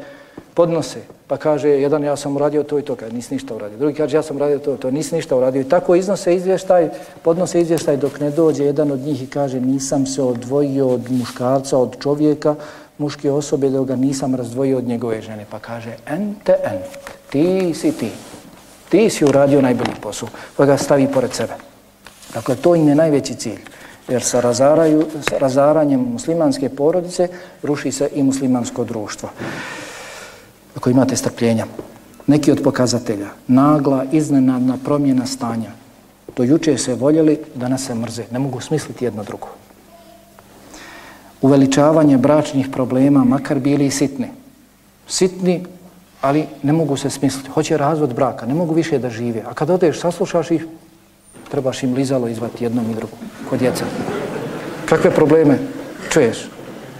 podnose, 0.54 1.02
pa 1.26 1.36
kaže, 1.36 1.68
jedan 1.68 2.04
ja 2.04 2.16
sam 2.16 2.36
uradio 2.36 2.62
to 2.62 2.78
i 2.78 2.82
to, 2.82 2.96
kaže, 2.96 3.12
nisi 3.12 3.34
ništa 3.34 3.54
uradio. 3.54 3.78
Drugi 3.78 3.96
kaže, 3.96 4.16
ja 4.16 4.22
sam 4.22 4.36
uradio 4.36 4.58
to 4.58 4.74
i 4.74 4.78
to, 4.78 4.90
nisi 4.90 5.14
ništa 5.14 5.36
uradio. 5.36 5.60
I 5.60 5.68
tako 5.68 5.94
iznose 5.94 6.34
izvještaj, 6.34 6.88
podnose 7.22 7.60
izvještaj 7.60 7.96
dok 7.96 8.20
ne 8.20 8.30
dođe 8.30 8.64
jedan 8.64 8.90
od 8.90 9.00
njih 9.00 9.22
i 9.22 9.26
kaže, 9.26 9.60
nisam 9.60 10.06
se 10.06 10.22
odvojio 10.22 10.88
od 10.88 11.10
muškarca, 11.10 11.78
od 11.78 11.96
čovjeka, 12.02 12.54
muške 12.98 13.30
osobe, 13.30 13.70
da 13.70 13.82
ga 13.82 13.96
nisam 13.96 14.34
razdvojio 14.34 14.78
od 14.78 14.84
njegove 14.84 15.22
žene. 15.22 15.46
Pa 15.50 15.58
kaže, 15.58 15.96
ente, 16.06 16.56
ent, 16.64 16.92
ti 17.30 17.74
si 17.74 17.92
ti. 17.92 18.10
Ti 18.88 19.10
si 19.10 19.24
uradio 19.24 19.62
najbolji 19.62 19.96
posao, 20.02 20.28
pa 20.56 20.66
ga 20.66 20.76
stavi 20.76 21.08
pored 21.12 21.32
sebe. 21.32 21.54
Dakle, 22.34 22.56
to 22.56 22.74
im 22.74 22.88
je 22.88 22.94
najveći 22.94 23.34
cilj. 23.34 23.60
Jer 24.08 24.22
sa, 24.22 24.40
razaraju, 24.40 25.06
sa 25.28 25.38
razaranjem 25.38 26.00
muslimanske 26.00 26.68
porodice 26.68 27.28
ruši 27.62 27.92
se 27.92 28.08
i 28.14 28.22
muslimansko 28.22 28.84
društvo 28.84 29.28
ako 30.76 30.90
imate 30.90 31.16
strpljenja. 31.16 31.66
Neki 32.26 32.52
od 32.52 32.62
pokazatelja, 32.62 33.28
nagla, 33.46 34.04
iznenadna 34.12 34.78
promjena 34.84 35.26
stanja. 35.26 35.70
Do 36.36 36.42
juče 36.42 36.78
se 36.78 36.94
voljeli, 36.94 37.38
danas 37.54 37.84
se 37.86 37.94
mrze. 37.94 38.24
Ne 38.30 38.38
mogu 38.38 38.60
smisliti 38.60 39.04
jedno 39.04 39.24
drugo. 39.24 39.48
Uveličavanje 41.42 42.18
bračnih 42.18 42.68
problema, 42.72 43.24
makar 43.24 43.58
bili 43.58 43.86
i 43.86 43.90
sitni. 43.90 44.28
Sitni, 45.08 45.64
ali 46.20 46.46
ne 46.62 46.72
mogu 46.72 46.96
se 46.96 47.10
smisliti. 47.10 47.50
Hoće 47.50 47.76
razvod 47.76 48.14
braka, 48.14 48.46
ne 48.46 48.54
mogu 48.54 48.74
više 48.74 48.98
da 48.98 49.10
žive. 49.10 49.42
A 49.46 49.54
kad 49.54 49.70
odeš, 49.70 50.00
saslušaš 50.00 50.50
ih, 50.50 50.66
trebaš 51.50 51.82
im 51.82 51.94
lizalo 51.94 52.28
izvati 52.28 52.64
jednom 52.64 52.90
i 52.90 52.94
drugom, 52.94 53.18
kod 53.50 53.58
djeca. 53.58 53.84
Kakve 54.88 55.10
probleme 55.10 55.58
čuješ? 56.10 56.48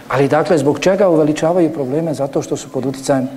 Ali 0.09 0.27
dakle, 0.27 0.57
zbog 0.57 0.79
čega 0.79 1.09
uveličavaju 1.09 1.73
probleme? 1.73 2.13
Zato 2.13 2.41
što 2.41 2.57
su 2.57 2.69
pod 2.69 2.85
uticajem 2.85 3.27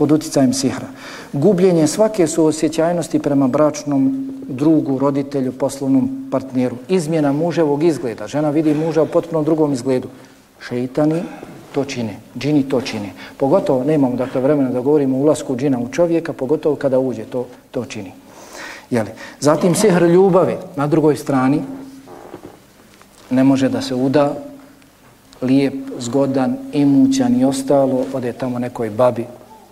pod 0.00 0.12
uticajem 0.12 0.52
sihra. 0.52 0.86
Gubljenje 1.32 1.86
svake 1.86 2.26
su 2.26 2.44
osjećajnosti 2.44 3.18
prema 3.18 3.48
bračnom 3.48 4.28
drugu, 4.48 4.98
roditelju, 4.98 5.52
poslovnom 5.52 6.28
partneru. 6.30 6.76
Izmjena 6.88 7.32
muževog 7.32 7.82
izgleda. 7.84 8.26
Žena 8.26 8.50
vidi 8.50 8.74
muža 8.74 9.02
u 9.02 9.06
potpuno 9.06 9.42
drugom 9.42 9.72
izgledu. 9.72 10.08
Šeitani 10.68 11.20
to 11.74 11.84
čine. 11.84 12.16
Džini 12.38 12.62
to 12.62 12.80
čine. 12.80 13.12
Pogotovo, 13.36 13.84
nemamo 13.84 14.16
dakle 14.16 14.40
vremena 14.40 14.70
da 14.70 14.80
govorimo 14.80 15.16
o 15.16 15.20
ulasku 15.20 15.56
džina 15.56 15.78
u 15.78 15.88
čovjeka, 15.92 16.32
pogotovo 16.32 16.76
kada 16.76 16.98
uđe, 16.98 17.24
to, 17.24 17.46
to 17.70 17.84
čini. 17.84 18.12
Jeli? 18.90 19.10
Zatim 19.40 19.74
sihr 19.74 20.02
ljubavi 20.02 20.56
na 20.76 20.86
drugoj 20.86 21.16
strani 21.16 21.60
ne 23.30 23.44
može 23.44 23.68
da 23.68 23.82
se 23.82 23.94
uda 23.94 24.32
lijep, 25.42 25.74
zgodan, 25.98 26.56
imućan 26.72 27.40
i 27.40 27.44
ostalo, 27.44 28.04
ode 28.14 28.32
tamo 28.32 28.58
nekoj 28.58 28.90
babi 28.90 29.26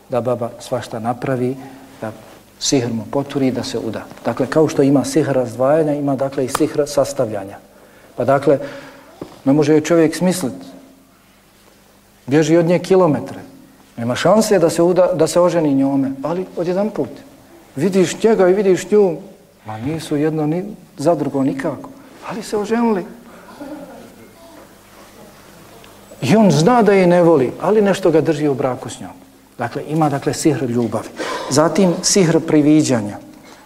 da 0.08 0.20
baba 0.20 0.50
svašta 0.60 0.98
napravi, 0.98 1.56
da 2.00 2.12
Sihr 2.58 2.92
mu 2.92 3.04
poturi 3.10 3.50
da 3.50 3.62
se 3.62 3.78
uda. 3.78 4.04
Dakle, 4.24 4.46
kao 4.46 4.68
što 4.68 4.82
ima 4.82 5.04
sihr 5.04 5.32
razdvajanja, 5.32 5.94
ima 5.94 6.16
dakle 6.16 6.44
i 6.44 6.48
sihr 6.48 6.82
sastavljanja. 6.86 7.58
Pa 8.16 8.24
dakle, 8.24 8.58
ne 9.44 9.52
može 9.52 9.80
čovjek 9.80 10.16
smisliti. 10.16 10.66
Bježi 12.26 12.56
od 12.56 12.66
nje 12.66 12.78
kilometre. 12.78 13.38
Nema 13.96 14.14
šanse 14.14 14.58
da 14.58 14.70
se, 14.70 14.82
uda, 14.82 15.10
da 15.14 15.26
se 15.26 15.40
oženi 15.40 15.74
njome, 15.74 16.12
ali 16.22 16.46
odjedan 16.56 16.90
put. 16.90 17.10
Vidiš 17.76 18.22
njega 18.22 18.48
i 18.48 18.54
vidiš 18.54 18.90
nju, 18.90 19.16
ma 19.66 19.78
nisu 19.78 20.16
jedno 20.16 20.46
ni 20.46 20.64
za 20.96 21.14
drugo 21.14 21.42
nikako. 21.42 21.90
Ali 22.28 22.42
se 22.42 22.56
oženili. 22.56 23.04
I 26.22 26.36
on 26.36 26.50
zna 26.50 26.82
da 26.82 26.92
je 26.92 27.06
ne 27.06 27.22
voli, 27.22 27.52
ali 27.60 27.82
nešto 27.82 28.10
ga 28.10 28.20
drži 28.20 28.48
u 28.48 28.54
braku 28.54 28.88
s 28.88 29.00
njom. 29.00 29.27
Dakle, 29.58 29.82
ima 29.88 30.08
dakle 30.08 30.34
sihr 30.34 30.64
ljubavi. 30.64 31.08
Zatim 31.50 31.92
sihr 32.02 32.40
priviđanja. 32.40 33.18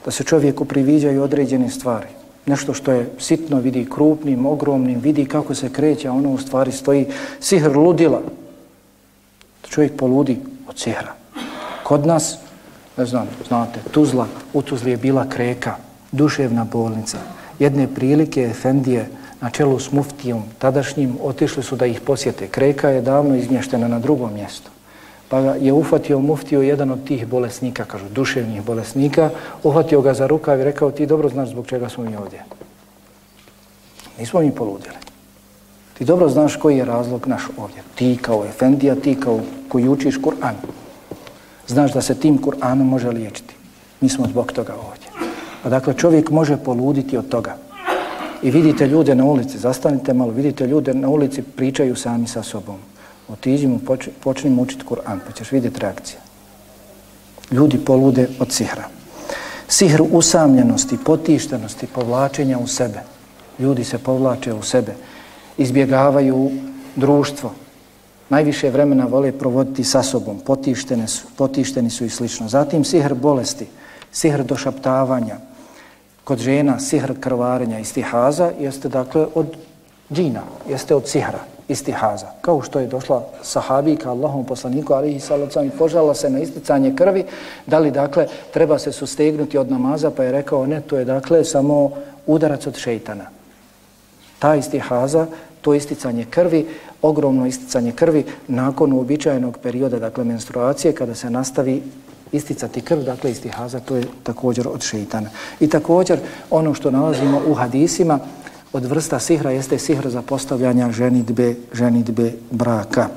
Da 0.05 0.11
se 0.11 0.25
čovjeku 0.25 0.65
priviđaju 0.65 1.23
određene 1.23 1.71
stvari. 1.71 2.07
Nešto 2.47 2.75
što 2.75 2.93
je 2.93 3.11
sitno, 3.19 3.61
vidi 3.61 3.87
krupnim, 3.91 4.47
ogromnim, 4.47 5.01
vidi 5.01 5.27
kako 5.27 5.55
se 5.55 5.73
kreće, 5.73 6.09
a 6.09 6.13
ono 6.13 6.31
u 6.31 6.39
stvari 6.39 6.73
stoji 6.73 7.07
sihr 7.41 7.77
ludila. 7.77 8.21
Da 9.63 9.69
čovjek 9.69 9.97
poludi 9.97 10.39
od 10.69 10.79
sihra. 10.79 11.15
Kod 11.83 12.07
nas, 12.07 12.39
ne 12.97 13.07
znam, 13.07 13.29
znate, 13.49 13.81
Tuzla, 13.91 14.27
u 14.53 14.63
Tuzli 14.63 14.91
je 14.91 14.97
bila 14.97 15.29
kreka, 15.29 15.77
duševna 16.13 16.65
bolnica. 16.65 17.19
Jedne 17.59 17.87
prilike, 17.95 18.43
Efendije, 18.43 19.09
na 19.41 19.51
čelu 19.51 19.79
s 19.79 19.93
muftijom 19.93 20.43
tadašnjim, 20.59 21.17
otišli 21.23 21.63
su 21.63 21.77
da 21.77 21.87
ih 21.87 22.01
posjete. 22.01 22.49
Kreka 22.49 22.89
je 22.89 23.03
davno 23.03 23.37
izmještena 23.37 23.89
na 23.89 23.99
drugo 23.99 24.31
mjesto. 24.31 24.72
Pa 25.33 25.39
je 25.41 25.73
ufatio 25.73 26.19
muftio 26.19 26.63
jedan 26.63 26.91
od 26.91 27.05
tih 27.05 27.27
bolesnika, 27.27 27.85
kažu, 27.85 28.09
duševnih 28.09 28.63
bolesnika, 28.65 29.31
uhvatio 29.63 30.01
ga 30.01 30.15
za 30.15 30.27
rukav 30.27 30.61
i 30.61 30.65
rekao, 30.65 30.91
ti 30.91 31.07
dobro 31.07 31.29
znaš 31.29 31.49
zbog 31.49 31.67
čega 31.67 31.89
smo 31.89 32.05
mi 32.05 32.17
ovdje. 32.17 32.45
Nismo 34.19 34.41
mi 34.41 34.51
poludili. 34.51 34.95
Ti 35.99 36.05
dobro 36.05 36.29
znaš 36.29 36.57
koji 36.57 36.77
je 36.77 36.85
razlog 36.85 37.27
naš 37.27 37.43
ovdje. 37.57 37.83
Ti 37.95 38.19
kao 38.23 38.45
Efendija, 38.45 38.95
ti 38.95 39.15
kao 39.21 39.41
koji 39.69 39.89
učiš 39.89 40.21
Kur'an. 40.21 40.55
Znaš 41.67 41.93
da 41.93 42.03
se 42.03 42.15
tim 42.15 42.39
Kur'anom 42.39 42.85
može 42.85 43.09
liječiti. 43.11 43.55
Mi 44.01 44.09
smo 44.09 44.27
zbog 44.27 44.53
toga 44.53 44.75
ovdje. 44.75 45.09
Pa 45.63 45.69
dakle, 45.69 45.95
čovjek 45.95 46.31
može 46.31 46.57
poluditi 46.57 47.17
od 47.17 47.29
toga. 47.29 47.57
I 48.43 48.51
vidite 48.51 48.87
ljude 48.87 49.15
na 49.15 49.25
ulici, 49.25 49.59
zastanite 49.59 50.13
malo, 50.15 50.31
vidite 50.31 50.67
ljude 50.67 50.95
na 50.95 51.09
ulici 51.09 51.43
pričaju 51.43 51.97
sami 51.97 52.27
sa 52.27 52.43
sobom 52.43 52.92
otiđimo, 53.33 53.79
počnimo 54.21 54.63
učiti 54.63 54.85
Kur'an, 54.85 55.19
pa 55.27 55.33
ćeš 55.33 55.53
vidjeti 55.53 55.81
reakcije. 55.81 56.19
Ljudi 57.51 57.79
polude 57.79 58.29
od 58.41 58.53
sihra. 58.53 58.85
Sihr 59.69 60.03
usamljenosti, 60.11 60.99
potištenosti, 61.05 61.87
povlačenja 61.87 62.59
u 62.59 62.67
sebe. 62.67 63.01
Ljudi 63.59 63.85
se 63.85 63.99
povlače 63.99 64.53
u 64.53 64.63
sebe. 64.63 64.95
Izbjegavaju 65.59 66.51
društvo. 66.97 67.53
Najviše 68.29 68.71
vremena 68.71 69.07
vole 69.07 69.33
provoditi 69.33 69.85
sa 69.85 70.03
sobom. 70.03 70.41
Potištene 70.41 71.09
su, 71.09 71.27
potišteni 71.37 71.91
su 71.91 72.05
i 72.05 72.11
slično. 72.11 72.49
Zatim 72.49 72.85
sihr 72.85 73.15
bolesti, 73.15 73.67
sihr 74.13 74.45
došaptavanja, 74.45 75.37
kod 76.25 76.39
žena 76.39 76.81
sihr 76.81 77.21
krvarenja 77.21 77.79
i 77.79 77.85
stihaza 77.85 78.53
jeste 78.61 78.89
dakle 78.89 79.27
od 79.35 79.57
džina, 80.13 80.43
jeste 80.69 80.95
od 80.95 81.09
sihra 81.09 81.52
istihaza. 81.69 82.27
Kao 82.41 82.63
što 82.63 82.79
je 82.81 82.87
došla 82.87 83.25
sahabika 83.43 84.11
Allahom 84.11 84.45
poslaniku 84.45 84.95
alihi 84.95 85.21
salacom 85.21 85.67
i 85.67 85.71
požala 85.71 86.15
se 86.15 86.31
na 86.31 86.39
isticanje 86.39 86.95
krvi, 86.97 87.25
da 87.67 87.79
li 87.79 87.91
dakle 87.91 88.27
treba 88.53 88.79
se 88.79 88.93
sustegnuti 88.93 89.59
od 89.59 89.71
namaza 89.71 90.11
pa 90.11 90.25
je 90.25 90.33
rekao 90.33 90.67
ne, 90.67 90.81
to 90.81 90.99
je 90.99 91.05
dakle 91.05 91.45
samo 91.45 91.91
udarac 92.27 92.67
od 92.67 92.77
šeitana. 92.77 93.25
Ta 94.39 94.55
istihaza, 94.55 95.27
to 95.61 95.75
isticanje 95.75 96.27
krvi, 96.31 96.67
ogromno 97.03 97.47
isticanje 97.47 97.93
krvi 97.93 98.25
nakon 98.49 98.93
uobičajenog 98.93 99.59
perioda, 99.63 99.99
dakle 99.99 100.25
menstruacije, 100.25 100.93
kada 100.93 101.15
se 101.15 101.31
nastavi 101.31 101.83
isticati 102.33 102.81
krv, 102.81 103.03
dakle 103.03 103.31
istihaza, 103.31 103.81
to 103.81 103.97
je 103.97 104.05
također 104.23 104.69
od 104.69 104.83
šeitana. 104.83 105.31
I 105.61 105.69
također 105.69 106.19
ono 106.51 106.75
što 106.75 106.91
nalazimo 106.91 107.41
u 107.47 107.55
hadisima 107.55 108.19
od 108.73 108.85
vrsta 108.85 109.19
sihra 109.19 109.51
jeste 109.51 109.79
sihr 109.79 110.09
za 110.09 110.23
postavljanja 110.23 110.93
ženitbe, 110.93 111.55
ženitbe 111.73 112.33
braka. 112.51 113.09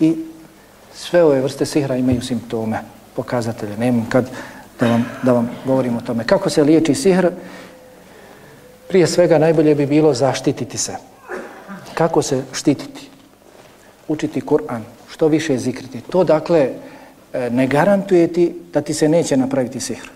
I 0.00 0.16
sve 0.94 1.22
ove 1.24 1.40
vrste 1.40 1.66
sihra 1.66 1.96
imaju 1.96 2.22
simptome, 2.22 2.80
pokazatelje. 3.16 3.76
Nemam 3.76 4.06
kad 4.08 4.30
da 4.80 4.88
vam, 4.88 5.04
da 5.22 5.32
vam 5.32 5.50
govorim 5.64 5.96
o 5.96 6.00
tome. 6.00 6.24
Kako 6.24 6.50
se 6.50 6.64
liječi 6.64 6.94
sihr? 6.94 7.28
Prije 8.88 9.06
svega 9.06 9.38
najbolje 9.38 9.74
bi 9.74 9.86
bilo 9.86 10.14
zaštititi 10.14 10.78
se. 10.78 10.96
Kako 11.94 12.22
se 12.22 12.42
štititi? 12.52 13.08
Učiti 14.08 14.40
Kur'an, 14.40 14.80
što 15.10 15.28
više 15.28 15.58
zikriti. 15.58 16.00
To 16.00 16.24
dakle, 16.24 16.70
e, 17.32 17.50
ne 17.50 17.66
garantuje 17.66 18.32
ti 18.32 18.54
da 18.72 18.80
ti 18.80 18.94
se 18.94 19.08
neće 19.08 19.36
napraviti 19.36 19.80
sihr. 19.80 20.08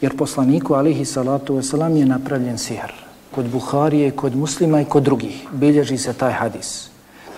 Jer 0.00 0.16
poslaniku 0.16 0.74
alihi 0.74 1.04
salatu 1.04 1.56
wasalam 1.56 1.96
je 1.96 2.06
napravljen 2.06 2.58
sihr. 2.58 3.05
Kod 3.36 3.48
Buharije, 3.52 4.10
kod 4.10 4.36
muslima 4.36 4.80
i 4.80 4.84
kod 4.84 5.02
drugih. 5.02 5.44
Bilježi 5.52 5.98
se 5.98 6.12
taj 6.12 6.32
hadis. 6.32 6.88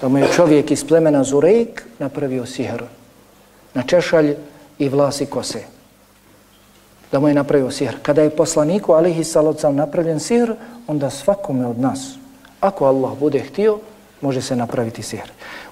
Da 0.01 0.09
mu 0.09 0.19
je 0.19 0.29
čovjek 0.37 0.71
iz 0.71 0.85
plemena 0.85 1.25
Zurejk 1.25 1.83
napravio 1.99 2.47
sihr. 2.47 2.83
Na 3.75 3.83
češalj 3.83 4.37
i 4.79 4.89
vlasi 4.89 5.27
kose. 5.27 5.59
Da 7.13 7.19
mu 7.21 7.29
je 7.29 7.35
napravio 7.35 7.71
sihr. 7.71 7.97
Kada 8.03 8.23
je 8.23 8.31
poslaniku 8.31 8.93
alihi 8.93 9.25
salocam, 9.25 9.75
napravljen 9.75 10.21
sihr, 10.21 10.53
onda 10.87 11.11
svakome 11.11 11.67
od 11.67 11.81
nas, 11.81 12.15
ako 12.61 12.85
Allah 12.85 13.19
bude 13.19 13.41
htio, 13.41 13.79
može 14.21 14.43
se 14.43 14.57
napraviti 14.57 15.03
sihr. 15.03 15.27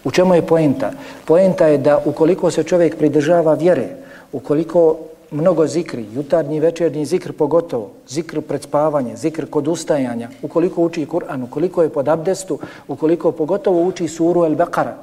U 0.05 0.11
čemu 0.11 0.35
je 0.35 0.47
poenta? 0.47 0.91
Poenta 1.25 1.67
je 1.67 1.79
da 1.79 2.03
ukoliko 2.05 2.51
se 2.51 2.63
čovjek 2.63 2.99
pridržava 2.99 3.55
vjere, 3.55 3.89
ukoliko 4.33 4.97
mnogo 5.31 5.67
zikri, 5.67 6.07
jutarnji, 6.15 6.61
večernji 6.61 7.07
zikr 7.07 7.33
pogotovo, 7.33 7.91
zikr 8.09 8.41
pred 8.41 8.63
spavanje, 8.63 9.17
zikr 9.17 9.47
kod 9.51 9.69
ustajanja, 9.69 10.29
ukoliko 10.43 10.83
uči 10.83 11.07
Kur'an, 11.07 11.43
ukoliko 11.43 11.83
je 11.83 11.89
pod 11.89 12.09
abdestu, 12.09 12.59
ukoliko 12.89 13.33
pogotovo 13.33 13.83
uči 13.83 14.09
suru 14.09 14.45
El 14.45 14.55
Beqara, 14.55 14.95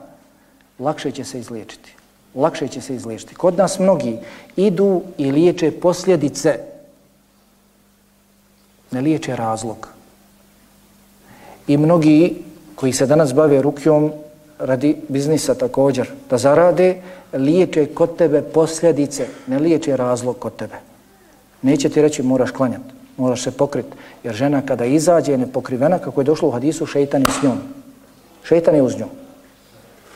lakše 0.80 1.12
će 1.12 1.24
se 1.24 1.40
izliječiti. 1.40 1.96
Lakše 2.36 2.68
će 2.68 2.82
se 2.82 2.96
izliječiti. 2.96 3.36
Kod 3.36 3.58
nas 3.58 3.80
mnogi 3.80 4.18
idu 4.56 5.02
i 5.18 5.32
liječe 5.32 5.72
posljedice, 5.72 6.60
ne 8.92 9.02
liječe 9.02 9.36
razlog. 9.36 9.90
I 11.68 11.78
mnogi 11.78 12.44
koji 12.76 12.94
se 12.94 13.06
danas 13.06 13.34
bave 13.34 13.62
rukjom 13.62 14.12
radi 14.60 14.98
biznisa 15.10 15.56
također, 15.56 16.12
da 16.30 16.38
zarade, 16.38 16.96
liječe 17.34 17.86
kod 17.86 18.16
tebe 18.16 18.42
posljedice, 18.42 19.28
ne 19.48 19.60
liječe 19.60 19.98
razlog 19.98 20.40
kod 20.40 20.56
tebe. 20.56 20.76
Neće 21.62 21.90
ti 21.90 22.02
reći 22.02 22.24
moraš 22.24 22.52
klanjati, 22.52 22.94
moraš 23.18 23.44
se 23.44 23.52
pokriti, 23.52 23.98
jer 24.24 24.36
žena 24.36 24.62
kada 24.62 24.86
izađe 24.86 25.38
nepokrivena, 25.38 26.00
kako 26.00 26.22
je 26.22 26.26
došlo 26.26 26.48
u 26.48 26.52
hadisu, 26.52 26.86
šeitan 26.86 27.22
je 27.22 27.28
s 27.40 27.44
njom. 27.44 27.58
Šeitan 28.44 28.76
je 28.76 28.82
uz 28.82 29.00
njom. 29.00 29.10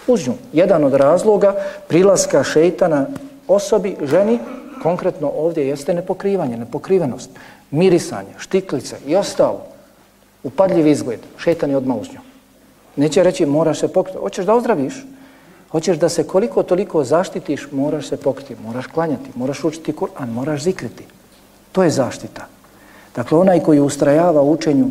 Uz 0.07 0.27
njom. 0.27 0.35
Jedan 0.53 0.83
od 0.83 0.93
razloga 0.93 1.55
prilaska 1.88 2.43
šeitana 2.43 3.05
osobi, 3.47 3.95
ženi, 4.03 4.39
konkretno 4.83 5.31
ovdje 5.35 5.67
jeste 5.67 5.93
nepokrivanje, 5.93 6.57
nepokrivenost, 6.57 7.29
mirisanje, 7.71 8.33
štiklice 8.38 8.95
i 9.07 9.15
ostalo. 9.15 9.65
Upadljiv 10.43 10.88
izgled, 10.88 11.19
šeitan 11.38 11.69
je 11.69 11.77
odmah 11.77 11.97
uz 11.97 12.07
njom. 12.13 12.26
Neće 12.97 13.23
reći 13.23 13.45
moraš 13.45 13.79
se 13.79 13.87
pokriti. 13.87 14.19
Hoćeš 14.19 14.45
da 14.45 14.55
ozdraviš? 14.55 15.05
Hoćeš 15.71 15.97
da 15.97 16.09
se 16.09 16.23
koliko 16.23 16.63
toliko 16.63 17.03
zaštitiš, 17.03 17.67
moraš 17.71 18.07
se 18.07 18.17
pokriti, 18.17 18.55
moraš 18.63 18.87
klanjati, 18.87 19.29
moraš 19.35 19.63
učiti 19.63 19.93
Kur'an, 19.93 20.29
moraš 20.31 20.63
zikriti. 20.63 21.03
To 21.71 21.83
je 21.83 21.89
zaštita. 21.89 22.47
Dakle, 23.15 23.37
onaj 23.37 23.59
koji 23.59 23.79
ustrajava 23.79 24.41
učenju 24.41 24.89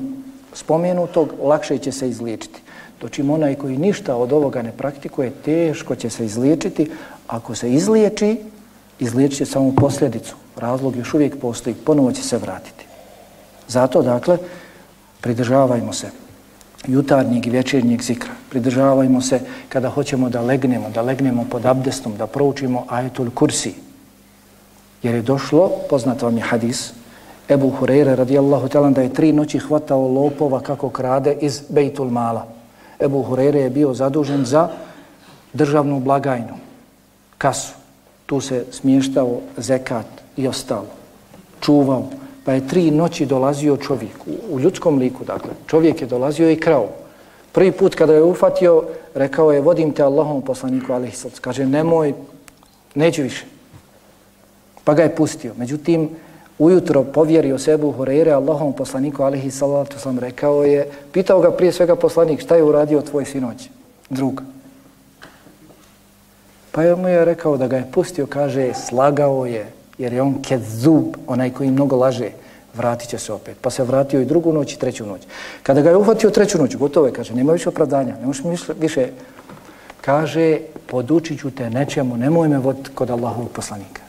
spomenutog, 0.53 1.33
lakše 1.43 1.79
će 1.79 1.93
se 1.93 2.09
izliječiti. 2.09 2.63
Dočim 3.01 3.31
onaj 3.31 3.55
koji 3.55 3.79
ništa 3.79 4.17
od 4.17 4.33
ovoga 4.33 4.63
ne 4.63 4.73
praktikuje, 4.73 5.31
teško 5.45 5.95
će 5.95 6.11
se 6.11 6.25
izliječiti. 6.25 6.91
Ako 7.27 7.55
se 7.55 7.73
izliječi, 7.73 8.41
izliječit 8.99 9.39
će 9.39 9.47
samo 9.47 9.73
posljedicu. 9.77 10.37
Razlog 10.57 10.97
još 10.97 11.15
uvijek 11.15 11.41
postoji, 11.41 11.75
ponovo 11.75 12.13
će 12.13 12.23
se 12.23 12.39
vratiti. 12.39 12.87
Zato, 13.69 14.03
dakle, 14.03 14.39
pridržavajmo 15.21 15.93
se 15.93 16.26
jutarnjeg 16.87 17.47
i 17.47 17.51
večernjeg 17.51 18.03
zikra. 18.03 18.31
Pridržavajmo 18.51 19.21
se 19.21 19.41
kada 19.69 19.89
hoćemo 19.89 20.29
da 20.29 20.41
legnemo, 20.41 20.91
da 20.91 21.03
legnemo 21.03 21.47
pod 21.51 21.67
abdestom, 21.67 22.17
da 22.17 22.27
proučimo 22.27 22.85
ajetul 22.89 23.31
kursi. 23.35 23.75
Jer 25.03 25.15
je 25.15 25.23
došlo, 25.23 25.71
poznat 25.91 26.23
vam 26.23 26.37
je 26.37 26.43
hadis, 26.43 26.93
Ebu 27.49 27.73
Hureyre 27.81 28.15
radijallahu 28.15 28.69
talan 28.69 28.93
da 28.93 29.03
je 29.03 29.15
tri 29.15 29.33
noći 29.33 29.59
hvatao 29.59 30.09
lopova 30.09 30.61
kako 30.61 30.91
krade 30.91 31.37
iz 31.41 31.63
Bejtul 31.69 32.11
Mala. 32.11 32.47
Ebu 33.01 33.25
Hureyre 33.25 33.57
je 33.57 33.71
bio 33.71 33.95
zadužen 33.95 34.45
za 34.45 34.69
državnu 35.53 36.01
blagajnu, 36.01 36.55
kasu. 37.39 37.75
tu 38.27 38.41
se 38.41 38.65
smještao 38.71 39.41
zekat 39.57 40.07
i 40.37 40.49
ostalo. 40.49 40.87
Čuvao. 41.61 42.26
Pa 42.47 42.53
je 42.53 42.69
tri 42.69 42.91
noći 42.91 43.27
dolazio 43.27 43.77
čovjek, 43.77 44.27
u, 44.27 44.55
u 44.55 44.61
ljudskom 44.61 44.99
liku, 44.99 45.25
dakle. 45.25 45.51
Čovjek 45.67 46.01
je 46.01 46.07
dolazio 46.07 46.51
i 46.51 46.57
krao. 46.57 46.89
Prvi 47.53 47.73
put 47.73 47.95
kada 47.95 48.15
je 48.15 48.23
ufatio, 48.23 48.85
rekao 49.15 49.53
je, 49.53 49.61
vodim 49.61 49.93
te 49.93 50.03
Allahom 50.03 50.43
poslaniku, 50.43 50.93
ali 50.93 51.11
kaže, 51.41 51.67
nemoj, 51.67 52.15
neću 52.95 53.23
više. 53.23 53.47
Pa 54.85 54.95
ga 54.95 55.03
je 55.03 55.15
pustio. 55.17 55.55
Međutim, 55.57 56.09
ujutro 56.59 57.05
povjerio 57.05 57.59
sebu 57.59 57.95
Hureyre, 57.99 58.35
Allahom 58.35 58.73
poslaniku, 58.73 59.23
alihi 59.23 59.51
salatu 59.51 59.99
sam 59.99 60.19
rekao 60.19 60.65
je, 60.65 60.89
pitao 61.13 61.41
ga 61.41 61.51
prije 61.51 61.73
svega 61.73 61.97
poslanik, 61.97 62.41
šta 62.41 62.57
je 62.57 62.63
uradio 62.63 63.03
tvoj 63.03 63.25
sinoć, 63.25 63.71
drug. 64.11 64.43
Pa 66.73 66.83
je 66.83 66.97
mu 66.97 67.09
je 67.09 67.25
rekao 67.25 67.57
da 67.57 67.67
ga 67.67 67.77
je 67.77 67.91
pustio, 67.93 68.27
kaže, 68.27 68.73
slagao 68.75 69.47
je, 69.47 69.76
jer 69.99 70.13
je 70.13 70.23
on 70.23 70.43
kezub, 70.43 71.17
onaj 71.27 71.51
koji 71.51 71.71
mnogo 71.71 71.97
laže, 71.97 72.31
vratit 72.75 73.09
će 73.09 73.19
se 73.19 73.33
opet. 73.33 73.57
Pa 73.61 73.71
se 73.71 73.85
vratio 73.85 74.21
i 74.21 74.25
drugu 74.25 74.53
noć 74.53 74.73
i 74.73 74.79
treću 74.79 75.07
noć. 75.07 75.23
Kada 75.63 75.81
ga 75.81 75.91
je 75.91 75.97
uhvatio 75.97 76.31
treću 76.31 76.59
noć, 76.59 76.77
gotovo 76.77 77.07
je, 77.07 77.13
kaže, 77.13 77.35
nema 77.35 77.53
više 77.53 77.69
opravdanja, 77.69 78.17
ne 78.21 78.27
možeš 78.27 78.45
više, 78.81 79.09
kaže, 80.01 80.59
podučit 80.87 81.41
ću 81.41 81.51
te 81.51 81.71
nečemu, 81.71 82.17
nemoj 82.17 82.49
me 82.49 82.59
voditi 82.59 82.91
kod 82.95 83.11
Allahovog 83.11 83.51
poslanika. 83.51 84.03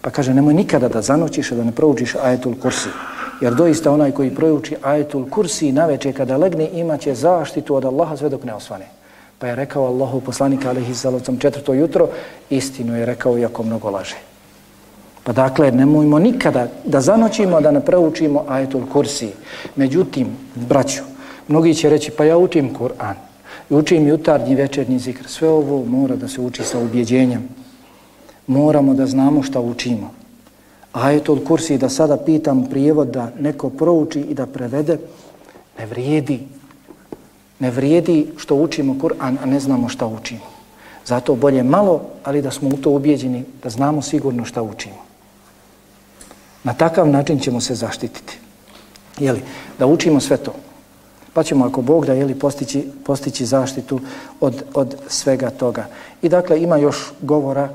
Pa 0.00 0.10
kaže, 0.10 0.34
nemoj 0.34 0.54
nikada 0.54 0.88
da 0.88 1.02
zanoćiš, 1.02 1.50
da 1.50 1.64
ne 1.64 1.72
proučiš 1.72 2.14
ajetul 2.14 2.54
kursi. 2.62 2.88
Jer 3.40 3.54
doista 3.54 3.92
onaj 3.92 4.12
koji 4.12 4.34
prouči 4.34 4.76
ajetul 4.82 5.30
kursi 5.30 5.72
na 5.72 5.86
večer 5.86 6.16
kada 6.16 6.36
legne 6.36 6.68
imaće 6.72 7.14
zaštitu 7.14 7.74
od 7.74 7.84
Allaha 7.84 8.16
sve 8.16 8.28
dok 8.28 8.44
ne 8.44 8.54
osvane. 8.54 8.86
Pa 9.38 9.46
je 9.46 9.56
rekao 9.56 9.86
Allahu 9.86 10.20
poslanika 10.20 10.68
alaihi 10.70 10.94
salacom 10.94 11.38
četvrto 11.38 11.72
jutro, 11.72 12.08
istinu 12.50 12.96
je 12.96 13.06
rekao 13.06 13.38
iako 13.38 13.62
mnogo 13.62 13.90
laže. 13.90 14.29
Pa 15.24 15.32
dakle, 15.32 15.72
nemojmo 15.72 16.18
nikada 16.18 16.68
da 16.84 17.00
zanoćimo, 17.00 17.60
da 17.60 17.70
ne 17.70 17.80
proučimo 17.80 18.44
ajetul 18.48 18.86
kursi. 18.92 19.28
Međutim, 19.76 20.26
braću, 20.54 21.02
mnogi 21.48 21.74
će 21.74 21.90
reći, 21.90 22.10
pa 22.10 22.24
ja 22.24 22.38
učim 22.38 22.74
Kur'an, 22.74 23.14
učim 23.70 24.08
jutarnji 24.08 24.54
večernji 24.54 24.98
zikr. 24.98 25.28
Sve 25.28 25.48
ovo 25.48 25.84
mora 25.84 26.16
da 26.16 26.28
se 26.28 26.40
uči 26.40 26.64
sa 26.64 26.78
ubjeđenjem. 26.78 27.48
Moramo 28.46 28.94
da 28.94 29.06
znamo 29.06 29.42
šta 29.42 29.60
učimo. 29.60 30.10
Ajetul 30.92 31.44
kursi, 31.44 31.78
da 31.78 31.88
sada 31.88 32.16
pitam 32.16 32.66
prijevod 32.70 33.08
da 33.08 33.30
neko 33.40 33.70
prouči 33.70 34.20
i 34.20 34.34
da 34.34 34.46
prevede, 34.46 34.98
ne 35.78 35.86
vrijedi. 35.86 36.40
Ne 37.58 37.70
vrijedi 37.70 38.26
što 38.36 38.54
učimo 38.54 38.94
Kur'an, 38.94 39.36
a 39.42 39.46
ne 39.46 39.60
znamo 39.60 39.88
šta 39.88 40.06
učimo. 40.06 40.48
Zato 41.06 41.34
bolje 41.34 41.62
malo, 41.62 42.00
ali 42.24 42.42
da 42.42 42.50
smo 42.50 42.68
u 42.68 42.76
to 42.76 42.90
ubjeđeni, 42.90 43.44
da 43.62 43.70
znamo 43.70 44.02
sigurno 44.02 44.44
šta 44.44 44.62
učimo. 44.62 45.09
Na 46.64 46.74
takav 46.74 47.08
način 47.08 47.40
ćemo 47.40 47.60
se 47.60 47.74
zaštititi. 47.74 48.38
Jeli, 49.18 49.42
da 49.78 49.86
učimo 49.86 50.20
sve 50.20 50.36
to. 50.36 50.54
Pa 51.32 51.42
ćemo, 51.42 51.66
ako 51.66 51.82
Bog 51.82 52.06
da, 52.06 52.12
jeli, 52.12 52.34
postići, 52.34 52.84
postići 53.04 53.46
zaštitu 53.46 54.00
od, 54.40 54.64
od 54.74 54.96
svega 55.08 55.50
toga. 55.50 55.86
I 56.22 56.28
dakle, 56.28 56.62
ima 56.62 56.76
još 56.76 57.12
govora, 57.20 57.68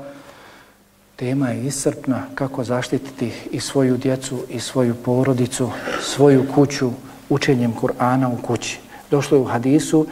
tema 1.16 1.48
je 1.48 1.66
iscrpna, 1.66 2.22
kako 2.34 2.64
zaštititi 2.64 3.32
i 3.50 3.60
svoju 3.60 3.96
djecu, 3.96 4.38
i 4.50 4.60
svoju 4.60 4.94
porodicu, 4.94 5.70
svoju 6.02 6.46
kuću, 6.54 6.90
učenjem 7.28 7.74
Kur'ana 7.74 8.34
u 8.34 8.42
kući. 8.42 8.80
Došlo 9.10 9.36
je 9.36 9.40
u 9.40 9.44
hadisu, 9.44 10.06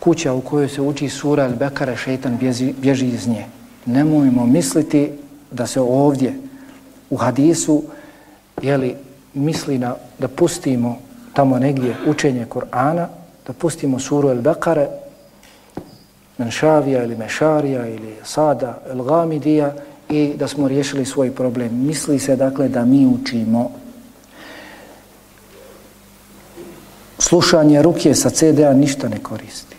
kuća 0.00 0.32
u 0.32 0.40
kojoj 0.40 0.68
se 0.68 0.82
uči 0.82 1.08
sura 1.08 1.48
Al-Bekara, 1.48 1.96
šeitan 1.96 2.36
bježi, 2.36 2.72
bježi 2.72 3.06
iz 3.06 3.28
nje. 3.28 3.46
Nemojmo 3.86 4.46
misliti 4.46 5.10
da 5.50 5.66
se 5.66 5.80
ovdje 5.80 6.34
u 7.10 7.16
hadisu 7.16 7.82
jeli, 8.62 8.96
misli 9.34 9.78
na, 9.78 9.94
da 10.18 10.28
pustimo 10.28 10.98
tamo 11.32 11.58
negdje 11.58 11.96
učenje 12.06 12.46
Kur'ana, 12.46 13.06
da 13.46 13.52
pustimo 13.52 13.98
suru 13.98 14.28
El-Bekare, 14.28 14.86
Menšavija 16.38 17.04
ili 17.04 17.16
Mešarija 17.16 17.86
ili 17.88 18.14
Sada, 18.24 18.78
El-Gamidija 18.90 19.72
i 20.08 20.32
da 20.38 20.48
smo 20.48 20.68
riješili 20.68 21.04
svoj 21.04 21.34
problem. 21.34 21.86
Misli 21.86 22.18
se 22.18 22.36
dakle 22.36 22.68
da 22.68 22.84
mi 22.84 23.06
učimo 23.06 23.70
slušanje 27.18 27.82
ruke 27.82 28.14
sa 28.14 28.30
CD-a 28.30 28.72
ništa 28.72 29.08
ne 29.08 29.18
koristi. 29.18 29.76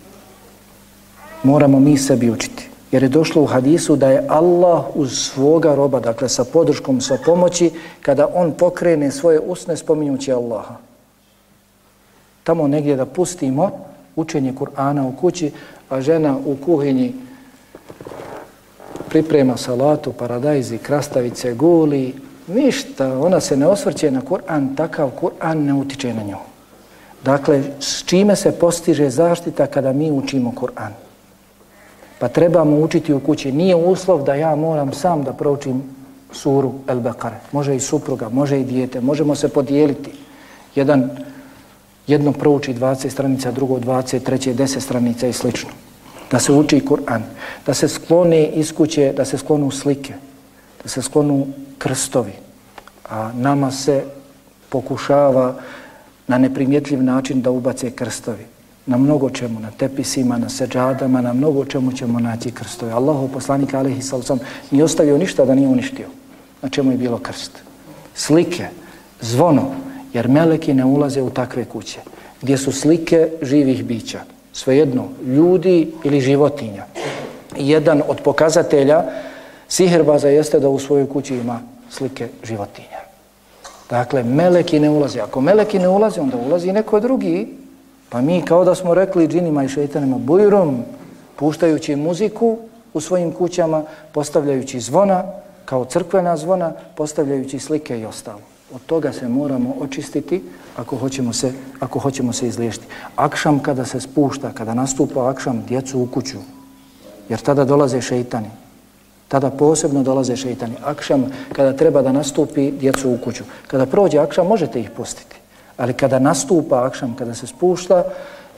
Moramo 1.42 1.80
mi 1.80 1.98
sebi 1.98 2.30
učiti. 2.30 2.68
Jer 2.92 3.02
je 3.02 3.08
došlo 3.08 3.42
u 3.42 3.46
hadisu 3.46 3.96
da 3.96 4.10
je 4.10 4.24
Allah 4.28 4.84
uz 4.94 5.18
svoga 5.18 5.74
roba, 5.74 6.00
dakle 6.00 6.28
sa 6.28 6.44
podrškom, 6.44 7.00
sa 7.00 7.18
pomoći, 7.24 7.70
kada 8.00 8.28
on 8.34 8.52
pokrene 8.52 9.10
svoje 9.10 9.40
usne 9.40 9.76
spominjući 9.76 10.32
Allaha. 10.32 10.76
Tamo 12.44 12.68
negdje 12.68 12.96
da 12.96 13.06
pustimo 13.06 13.70
učenje 14.16 14.52
Kur'ana 14.52 15.08
u 15.08 15.12
kući, 15.16 15.50
a 15.88 16.00
žena 16.00 16.36
u 16.44 16.56
kuhinji 16.64 17.14
priprema 19.08 19.56
salatu, 19.56 20.12
paradajzi, 20.12 20.78
krastavice, 20.78 21.54
guli, 21.54 22.14
ništa, 22.46 23.18
ona 23.18 23.40
se 23.40 23.56
ne 23.56 23.66
osvrće 23.66 24.10
na 24.10 24.20
Kur'an, 24.20 24.76
takav 24.76 25.10
Kur'an 25.20 25.54
ne 25.54 25.74
utiče 25.74 26.14
na 26.14 26.22
nju. 26.22 26.36
Dakle, 27.24 27.62
s 27.80 28.04
čime 28.04 28.36
se 28.36 28.52
postiže 28.52 29.10
zaštita 29.10 29.66
kada 29.66 29.92
mi 29.92 30.10
učimo 30.10 30.52
Kur'an? 30.56 31.05
Pa 32.18 32.28
trebamo 32.28 32.78
učiti 32.80 33.12
u 33.12 33.20
kući. 33.20 33.52
Nije 33.52 33.74
uslov 33.74 34.22
da 34.22 34.34
ja 34.34 34.56
moram 34.56 34.92
sam 34.92 35.24
da 35.24 35.32
proučim 35.32 35.82
suru 36.32 36.72
El 36.88 37.00
Bekare. 37.00 37.36
Može 37.52 37.76
i 37.76 37.80
supruga, 37.80 38.28
može 38.28 38.60
i 38.60 38.64
dijete, 38.64 39.00
možemo 39.00 39.34
se 39.34 39.48
podijeliti. 39.48 40.10
Jedan, 40.74 41.10
jedno 42.06 42.32
prouči 42.32 42.74
20 42.74 43.10
stranica, 43.10 43.52
drugo 43.52 43.78
20, 43.78 44.22
treće 44.22 44.54
10 44.54 44.80
stranica 44.80 45.26
i 45.26 45.32
slično. 45.32 45.70
Da 46.30 46.38
se 46.38 46.52
uči 46.52 46.80
Kur'an, 46.80 47.22
da 47.66 47.74
se 47.74 47.88
sklone 47.88 48.46
iz 48.46 48.72
kuće, 48.72 49.12
da 49.16 49.24
se 49.24 49.38
sklonu 49.38 49.70
slike, 49.70 50.14
da 50.82 50.88
se 50.88 51.02
sklonu 51.02 51.46
krstovi. 51.78 52.32
A 53.08 53.32
nama 53.32 53.70
se 53.70 54.04
pokušava 54.68 55.54
na 56.26 56.38
neprimjetljiv 56.38 57.02
način 57.02 57.42
da 57.42 57.50
ubace 57.50 57.90
krstovi 57.90 58.55
na 58.86 58.96
mnogo 58.96 59.30
čemu, 59.30 59.60
na 59.60 59.70
tepisima, 59.70 60.38
na 60.38 60.48
seđadama, 60.48 61.20
na 61.20 61.32
mnogo 61.32 61.64
čemu 61.64 61.92
ćemo 61.92 62.20
naći 62.20 62.50
krstove. 62.50 62.92
Allahu 62.92 63.28
poslanik 63.28 63.74
alihi 63.74 64.02
sallam 64.02 64.38
nije 64.70 64.84
ostavio 64.84 65.18
ništa 65.18 65.44
da 65.44 65.54
nije 65.54 65.68
uništio. 65.68 66.06
Na 66.62 66.68
čemu 66.68 66.92
je 66.92 66.98
bilo 66.98 67.18
krst? 67.18 67.52
Slike, 68.14 68.66
zvono, 69.20 69.62
jer 70.12 70.28
meleki 70.28 70.74
ne 70.74 70.84
ulaze 70.84 71.22
u 71.22 71.30
takve 71.30 71.64
kuće, 71.64 71.98
gdje 72.42 72.58
su 72.58 72.72
slike 72.72 73.28
živih 73.42 73.84
bića. 73.84 74.20
Svejedno, 74.52 75.08
ljudi 75.26 75.92
ili 76.04 76.20
životinja. 76.20 76.84
Jedan 77.56 78.02
od 78.08 78.20
pokazatelja 78.20 79.04
siherbaza 79.68 80.28
jeste 80.28 80.60
da 80.60 80.68
u 80.68 80.78
svojoj 80.78 81.08
kući 81.08 81.34
ima 81.34 81.60
slike 81.90 82.28
životinja. 82.44 83.00
Dakle, 83.90 84.22
meleki 84.22 84.80
ne 84.80 84.90
ulaze. 84.90 85.20
Ako 85.20 85.40
meleki 85.40 85.78
ne 85.78 85.88
ulaze, 85.88 86.20
onda 86.20 86.36
ulazi 86.36 86.72
neko 86.72 87.00
drugi 87.00 87.48
Pa 88.16 88.20
mi 88.20 88.42
kao 88.42 88.64
da 88.64 88.74
smo 88.74 88.94
rekli 88.94 89.28
džinima 89.28 89.64
i 89.64 89.68
šeitanima 89.68 90.18
bujrum, 90.18 90.84
puštajući 91.36 91.96
muziku 91.96 92.58
u 92.94 93.00
svojim 93.00 93.32
kućama, 93.32 93.82
postavljajući 94.12 94.80
zvona, 94.80 95.24
kao 95.64 95.84
crkvena 95.84 96.36
zvona, 96.36 96.72
postavljajući 96.94 97.58
slike 97.58 98.00
i 98.00 98.04
ostalo. 98.04 98.40
Od 98.74 98.80
toga 98.86 99.12
se 99.12 99.28
moramo 99.28 99.74
očistiti 99.80 100.42
ako 100.76 100.96
hoćemo 100.96 101.32
se, 101.32 101.52
ako 101.80 101.98
hoćemo 101.98 102.32
se 102.32 102.48
izliješiti. 102.48 102.86
Akšam 103.16 103.58
kada 103.58 103.84
se 103.84 104.00
spušta, 104.00 104.52
kada 104.52 104.74
nastupa 104.74 105.30
akšam 105.30 105.64
djecu 105.68 106.00
u 106.00 106.06
kuću, 106.06 106.38
jer 107.28 107.40
tada 107.40 107.64
dolaze 107.64 108.00
šeitani. 108.00 108.50
Tada 109.28 109.50
posebno 109.50 110.02
dolaze 110.02 110.36
šeitani. 110.36 110.74
Akšam 110.84 111.32
kada 111.52 111.76
treba 111.76 112.02
da 112.02 112.12
nastupi 112.12 112.70
djecu 112.70 113.10
u 113.10 113.18
kuću. 113.24 113.44
Kada 113.66 113.86
prođe 113.86 114.18
akšam 114.18 114.46
možete 114.46 114.80
ih 114.80 114.90
pustiti. 114.90 115.36
Ali 115.76 115.92
kada 115.92 116.18
nastupa 116.18 116.86
akšam, 116.86 117.16
kada 117.18 117.34
se 117.34 117.46
spušta, 117.46 118.04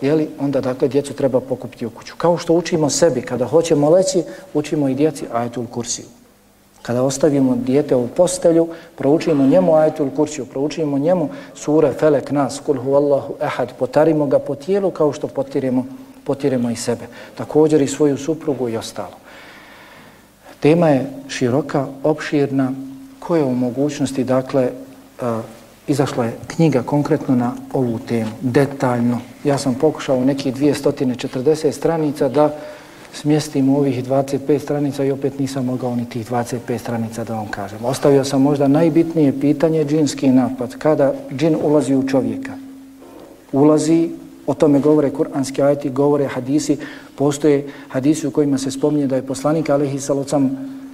jeli, 0.01 0.29
onda 0.41 0.61
dakle 0.61 0.89
djecu 0.89 1.15
treba 1.15 1.41
pokupiti 1.41 1.87
u 1.87 1.91
kuću. 1.91 2.15
Kao 2.17 2.39
što 2.39 2.55
učimo 2.55 2.91
sebi, 2.91 3.23
kada 3.23 3.47
hoćemo 3.47 3.91
leći, 3.91 4.23
učimo 4.55 4.89
i 4.89 4.95
djeci 4.95 5.25
ajetul 5.33 5.67
kursiju. 5.67 6.07
Kada 6.83 7.03
ostavimo 7.03 7.57
dijete 7.57 7.97
u 7.97 8.09
postelju, 8.09 8.69
proučimo 8.97 9.47
njemu 9.47 9.75
ajetul 9.75 10.11
kursiju, 10.17 10.47
proučimo 10.47 10.99
njemu 10.99 11.29
sure 11.55 11.93
Felek 11.93 12.31
nas, 12.31 12.61
kul 12.67 12.77
hu 12.83 12.95
Allahu 12.95 13.35
ehad, 13.41 13.73
potarimo 13.79 14.27
ga 14.27 14.39
po 14.39 14.55
tijelu 14.55 14.91
kao 14.91 15.13
što 15.13 15.27
potiremo, 15.27 15.87
potiremo 16.25 16.71
i 16.71 16.77
sebe. 16.77 17.07
Također 17.35 17.83
i 17.83 17.87
svoju 17.87 18.17
suprugu 18.17 18.69
i 18.69 18.77
ostalo. 18.77 19.17
Tema 20.61 20.89
je 20.89 21.11
široka, 21.29 21.87
opširna, 22.03 22.73
koja 23.19 23.45
u 23.45 23.55
mogućnosti, 23.55 24.25
dakle, 24.25 24.71
izašla 25.89 26.25
je 26.25 26.37
knjiga 26.47 26.83
konkretno 26.83 27.37
na 27.37 27.53
ovu 27.73 27.99
temu, 27.99 28.31
detaljno. 28.41 29.21
Ja 29.45 29.59
sam 29.59 29.75
pokušao 29.75 30.25
nekih 30.25 30.55
240 30.55 31.73
stranica 31.73 32.29
da 32.29 32.55
smjestim 33.13 33.69
u 33.69 33.77
ovih 33.77 34.05
25 34.05 34.59
stranica 34.59 35.05
i 35.05 35.11
opet 35.11 35.39
nisam 35.39 35.65
mogao 35.65 35.97
ni 35.97 36.09
tih 36.09 36.31
25 36.31 36.79
stranica 36.79 37.25
da 37.25 37.35
vam 37.35 37.49
kažem. 37.49 37.85
Ostavio 37.85 38.25
sam 38.25 38.43
možda 38.43 38.69
najbitnije 38.69 39.41
pitanje 39.41 39.85
džinski 39.85 40.29
napad. 40.29 40.79
Kada 40.79 41.15
džin 41.37 41.57
ulazi 41.63 41.95
u 41.95 42.09
čovjeka, 42.09 42.53
ulazi, 43.53 44.11
o 44.47 44.55
tome 44.55 44.81
govore 44.81 45.11
kuranski 45.11 45.63
ajeti, 45.63 45.91
govore 45.91 46.27
hadisi, 46.27 46.77
postoje 47.17 47.67
hadisi 47.89 48.27
u 48.27 48.31
kojima 48.31 48.59
se 48.59 48.71
spominje 48.71 49.07
da 49.07 49.17
je 49.17 49.27
poslanik 49.27 49.71
Alehi 49.71 50.01
Salocam 50.01 50.51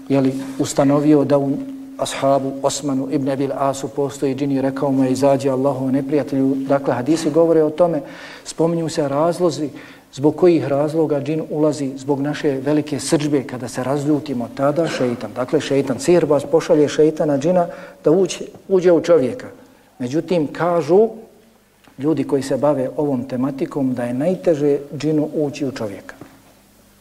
jeli, 0.08 0.34
ustanovio 0.58 1.24
da 1.24 1.38
u 1.38 1.50
ashabu 1.98 2.52
Osmanu 2.62 3.08
ibn 3.10 3.28
Abil 3.28 3.50
Asu 3.54 3.88
postoji 3.88 4.34
džini, 4.34 4.60
rekao 4.60 4.92
mu 4.92 5.04
je 5.04 5.12
izađe 5.12 5.50
Allahu 5.50 5.90
neprijatelju. 5.90 6.54
Dakle, 6.54 6.94
hadisi 6.94 7.30
govore 7.30 7.62
o 7.62 7.70
tome, 7.70 8.00
spominju 8.44 8.88
se 8.88 9.08
razlozi 9.08 9.70
zbog 10.12 10.36
kojih 10.36 10.66
razloga 10.66 11.20
džin 11.20 11.42
ulazi 11.50 11.92
zbog 11.96 12.20
naše 12.20 12.50
velike 12.50 13.00
srđbe 13.00 13.42
kada 13.42 13.68
se 13.68 13.84
razljutimo 13.84 14.48
tada 14.54 14.86
šeitan. 14.88 15.30
Dakle, 15.36 15.60
šeitan, 15.60 15.98
sirbas 15.98 16.44
pošalje 16.44 16.88
šeitana 16.88 17.38
džina 17.38 17.66
da 18.04 18.10
uđe, 18.10 18.38
uđe 18.68 18.92
u 18.92 19.00
čovjeka. 19.00 19.46
Međutim, 19.98 20.46
kažu 20.46 21.08
ljudi 21.98 22.24
koji 22.24 22.42
se 22.42 22.56
bave 22.56 22.90
ovom 22.96 23.24
tematikom 23.28 23.94
da 23.94 24.04
je 24.04 24.14
najteže 24.14 24.78
džinu 24.96 25.28
ući 25.34 25.66
u 25.66 25.72
čovjeka. 25.72 26.14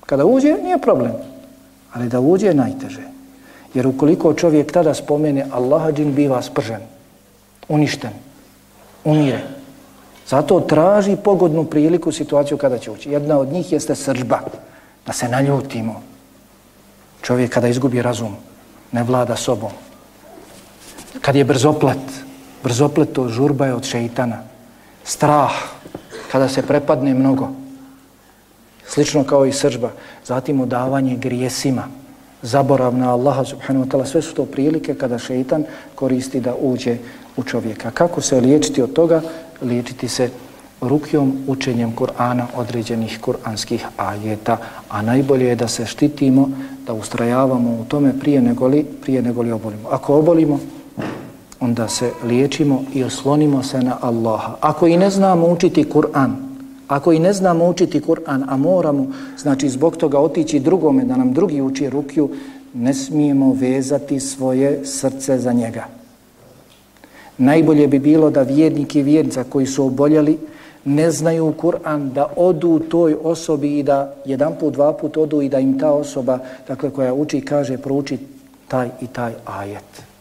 Kada 0.06 0.26
uđe, 0.26 0.54
nije 0.64 0.78
problem, 0.78 1.12
ali 1.94 2.10
da 2.10 2.20
uđe 2.20 2.48
je 2.48 2.54
najteže. 2.54 3.02
Jer 3.74 3.88
ukoliko 3.88 4.34
čovjek 4.34 4.72
tada 4.72 4.94
spomene 4.94 5.46
Allaha, 5.52 5.92
džin 5.92 6.14
biva 6.14 6.42
spržen, 6.42 6.82
uništen, 7.68 8.12
umire. 9.04 9.42
Zato 10.28 10.60
traži 10.60 11.16
pogodnu 11.16 11.66
priliku 11.66 12.12
situaciju 12.12 12.58
kada 12.58 12.78
će 12.78 12.92
ući. 12.92 13.12
Jedna 13.12 13.40
od 13.40 13.52
njih 13.52 13.72
jeste 13.72 13.96
sržba, 13.96 14.40
da 15.06 15.14
se 15.14 15.28
naljutimo. 15.28 16.02
Čovjek 17.22 17.54
kada 17.54 17.68
izgubi 17.68 18.02
razum, 18.02 18.36
ne 18.92 19.04
vlada 19.04 19.36
sobom. 19.36 19.72
Kad 21.22 21.36
je 21.36 21.44
brzoplet, 21.44 22.04
brzoplet 22.64 23.14
to 23.14 23.30
žurba 23.30 23.66
je 23.66 23.74
od 23.74 23.86
šeitana. 23.86 24.44
Strah, 25.04 25.52
kada 26.32 26.50
se 26.50 26.62
prepadne 26.62 27.14
mnogo. 27.14 27.50
Slično 28.88 29.24
kao 29.24 29.46
i 29.46 29.52
sržba. 29.52 29.92
Zatim 30.26 30.62
odavanje 30.62 31.16
grijesima. 31.16 31.88
Zaborav 32.44 32.98
na 32.98 33.12
Allaha 33.12 33.46
subhanahu 33.46 33.86
wa 33.86 33.90
ta'ala. 33.90 34.06
Sve 34.06 34.22
su 34.22 34.36
to 34.36 34.46
prilike 34.46 34.96
kada 34.96 35.20
šeitan 35.20 35.64
koristi 35.96 36.40
da 36.40 36.56
uđe 36.56 36.98
u 37.38 37.44
čovjeka. 37.44 37.92
Kako 37.92 38.22
se 38.22 38.42
liječiti 38.42 38.82
od 38.82 38.94
toga? 38.94 39.22
liječiti 39.64 40.08
se 40.08 40.30
rukjom 40.82 41.38
učenjem 41.48 41.96
Kur'ana 41.96 42.46
određenih 42.56 43.20
kur'anskih 43.22 43.86
ajeta, 43.98 44.58
a 44.90 45.02
najbolje 45.02 45.46
je 45.46 45.56
da 45.56 45.68
se 45.68 45.86
štitimo, 45.86 46.50
da 46.88 46.94
ustrajavamo 46.94 47.72
u 47.82 47.86
tome 47.86 48.20
prije 48.20 48.42
nego 48.42 48.68
li, 48.68 48.84
prije 48.84 49.22
nego 49.22 49.42
li 49.42 49.52
obolimo. 49.52 49.90
Ako 49.90 50.16
obolimo, 50.16 50.60
onda 51.60 51.88
se 51.88 52.12
liječimo 52.24 52.84
i 52.94 53.04
oslonimo 53.04 53.64
se 53.64 53.82
na 53.82 53.98
Allaha. 54.02 54.56
Ako 54.62 54.88
i 54.88 54.98
ne 54.98 55.10
znamo 55.10 55.48
učiti 55.48 55.84
Kur'an, 55.84 56.53
ako 56.88 57.14
i 57.14 57.20
ne 57.20 57.34
znamo 57.34 57.70
učiti 57.70 58.02
Kur'an, 58.02 58.46
a 58.48 58.58
moramo, 58.58 59.08
znači 59.38 59.70
zbog 59.70 59.98
toga 59.98 60.20
otići 60.20 60.60
drugome, 60.60 61.04
da 61.04 61.18
nam 61.18 61.34
drugi 61.34 61.62
uči 61.62 61.90
rukju, 61.90 62.30
ne 62.74 62.94
smijemo 62.94 63.54
vezati 63.54 64.20
svoje 64.20 64.86
srce 64.86 65.40
za 65.40 65.54
njega. 65.54 65.86
Najbolje 67.38 67.88
bi 67.88 68.00
bilo 68.00 68.30
da 68.30 68.42
vjernik 68.42 68.96
i 68.96 69.04
vjernica 69.04 69.44
koji 69.44 69.66
su 69.66 69.86
oboljeli 69.86 70.38
ne 70.86 71.12
znaju 71.12 71.54
Kur'an, 71.62 72.14
da 72.14 72.34
odu 72.36 72.80
toj 72.80 73.16
osobi 73.24 73.80
i 73.80 73.84
da 73.84 74.16
jedan 74.26 74.56
put, 74.60 74.74
dva 74.74 74.94
put 74.94 75.18
odu 75.18 75.42
i 75.42 75.50
da 75.50 75.60
im 75.60 75.80
ta 75.80 75.92
osoba, 75.92 76.40
dakle 76.68 76.90
koja 76.90 77.14
uči, 77.14 77.42
kaže, 77.42 77.78
prouči 77.78 78.18
taj 78.68 78.90
i 79.02 79.08
taj 79.08 79.34
ajet. 79.46 80.13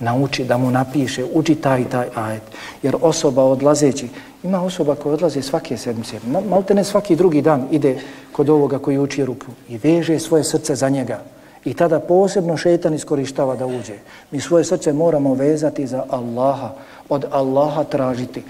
Nauči 0.00 0.44
da 0.44 0.56
mu 0.58 0.70
napiše, 0.70 1.24
uči 1.34 1.54
taj 1.54 1.80
i 1.80 1.84
taj 1.84 2.06
ajet. 2.14 2.42
Jer 2.82 2.96
osoba 3.00 3.44
odlazeći, 3.44 4.08
ima 4.42 4.62
osoba 4.62 4.94
koja 4.94 5.14
odlaze 5.14 5.42
svake 5.42 5.76
sedmice, 5.76 6.20
malte 6.48 6.74
ne 6.74 6.84
svaki 6.84 7.16
drugi 7.16 7.42
dan 7.42 7.66
ide 7.70 7.98
kod 8.32 8.48
ovoga 8.48 8.78
koji 8.78 8.98
uči 8.98 9.24
rupu 9.24 9.46
i 9.68 9.78
veže 9.78 10.18
svoje 10.18 10.44
srce 10.44 10.74
za 10.74 10.88
njega. 10.88 11.22
I 11.64 11.74
tada 11.74 12.00
posebno 12.00 12.56
šetan 12.56 12.94
iskorištava 12.94 13.56
da 13.56 13.66
uđe. 13.66 13.98
Mi 14.30 14.40
svoje 14.40 14.64
srce 14.64 14.92
moramo 14.92 15.34
vezati 15.34 15.86
za 15.86 16.04
Allaha, 16.10 16.70
od 17.08 17.24
Allaha 17.30 17.84
tražiti. 17.84 18.42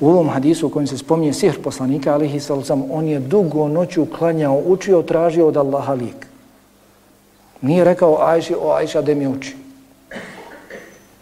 U 0.00 0.08
ovom 0.08 0.28
hadisu 0.28 0.66
u 0.66 0.70
kojem 0.70 0.86
se 0.86 0.98
spominje 0.98 1.32
sihr 1.32 1.62
poslanika, 1.62 2.14
alihi 2.14 2.40
sallam, 2.40 2.84
on 2.90 3.06
je 3.06 3.20
dugo 3.20 3.68
noću 3.68 4.06
klanjao, 4.18 4.62
učio, 4.66 5.02
tražio 5.02 5.46
od 5.48 5.56
Allaha 5.56 5.92
lijek. 5.92 6.26
Nije 7.60 7.84
rekao 7.84 8.18
Ajši, 8.20 8.54
o 8.54 8.72
Ajša, 8.72 9.02
da 9.02 9.14
mi 9.14 9.26
uči. 9.26 9.56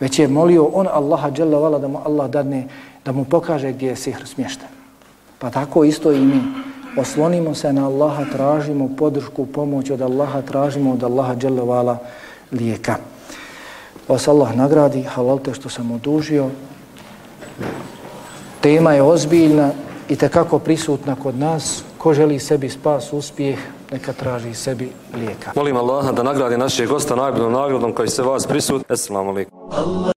Već 0.01 0.18
je 0.18 0.28
molio 0.28 0.64
on 0.64 0.86
Allaha 0.86 1.30
vala 1.38 1.78
da 1.78 1.88
mu 1.88 1.99
Allah 2.05 2.30
dadne, 2.30 2.66
da 3.05 3.12
mu 3.12 3.24
pokaže 3.24 3.72
gdje 3.72 3.88
je 3.88 3.97
sihr 3.97 4.26
smješten. 4.26 4.68
Pa 5.38 5.51
tako 5.51 5.84
isto 5.84 6.12
i 6.12 6.20
mi 6.20 6.40
oslonimo 6.97 7.55
se 7.55 7.72
na 7.72 7.86
Allaha, 7.86 8.24
tražimo 8.32 8.88
podršku, 8.99 9.47
pomoć 9.47 9.90
od 9.90 10.01
Allaha, 10.01 10.42
tražimo 10.42 10.92
od 10.92 11.03
Allaha 11.03 11.34
dželevala 11.36 11.99
lijeka. 12.53 12.97
Vas 14.09 14.28
Allah 14.28 14.57
nagradi, 14.57 15.03
halal 15.03 15.38
te 15.38 15.55
što 15.55 15.68
sam 15.68 15.92
odužio. 15.92 16.51
Tema 18.61 18.92
je 18.92 19.03
ozbiljna 19.03 19.70
i 20.09 20.16
tekako 20.16 20.59
prisutna 20.59 21.16
kod 21.16 21.38
nas. 21.38 21.82
Ko 21.99 22.14
želi 22.14 22.38
sebi 22.38 22.68
spas, 22.68 23.12
uspjeh, 23.12 23.59
neka 23.95 24.12
traži 24.12 24.55
sebi 24.55 24.92
lijeka. 25.14 25.53
Molim 25.57 25.76
Allaha 25.76 26.12
da 26.12 26.22
nagradi 26.22 26.57
našeg 26.57 26.88
gosta 26.88 27.16
najboljom 27.16 27.53
nagradom 27.53 27.92
koji 27.92 28.09
se 28.09 28.22
vas 28.22 28.47
prisut. 28.47 28.90
Assalamu 28.90 29.30
alaikum. 29.30 30.14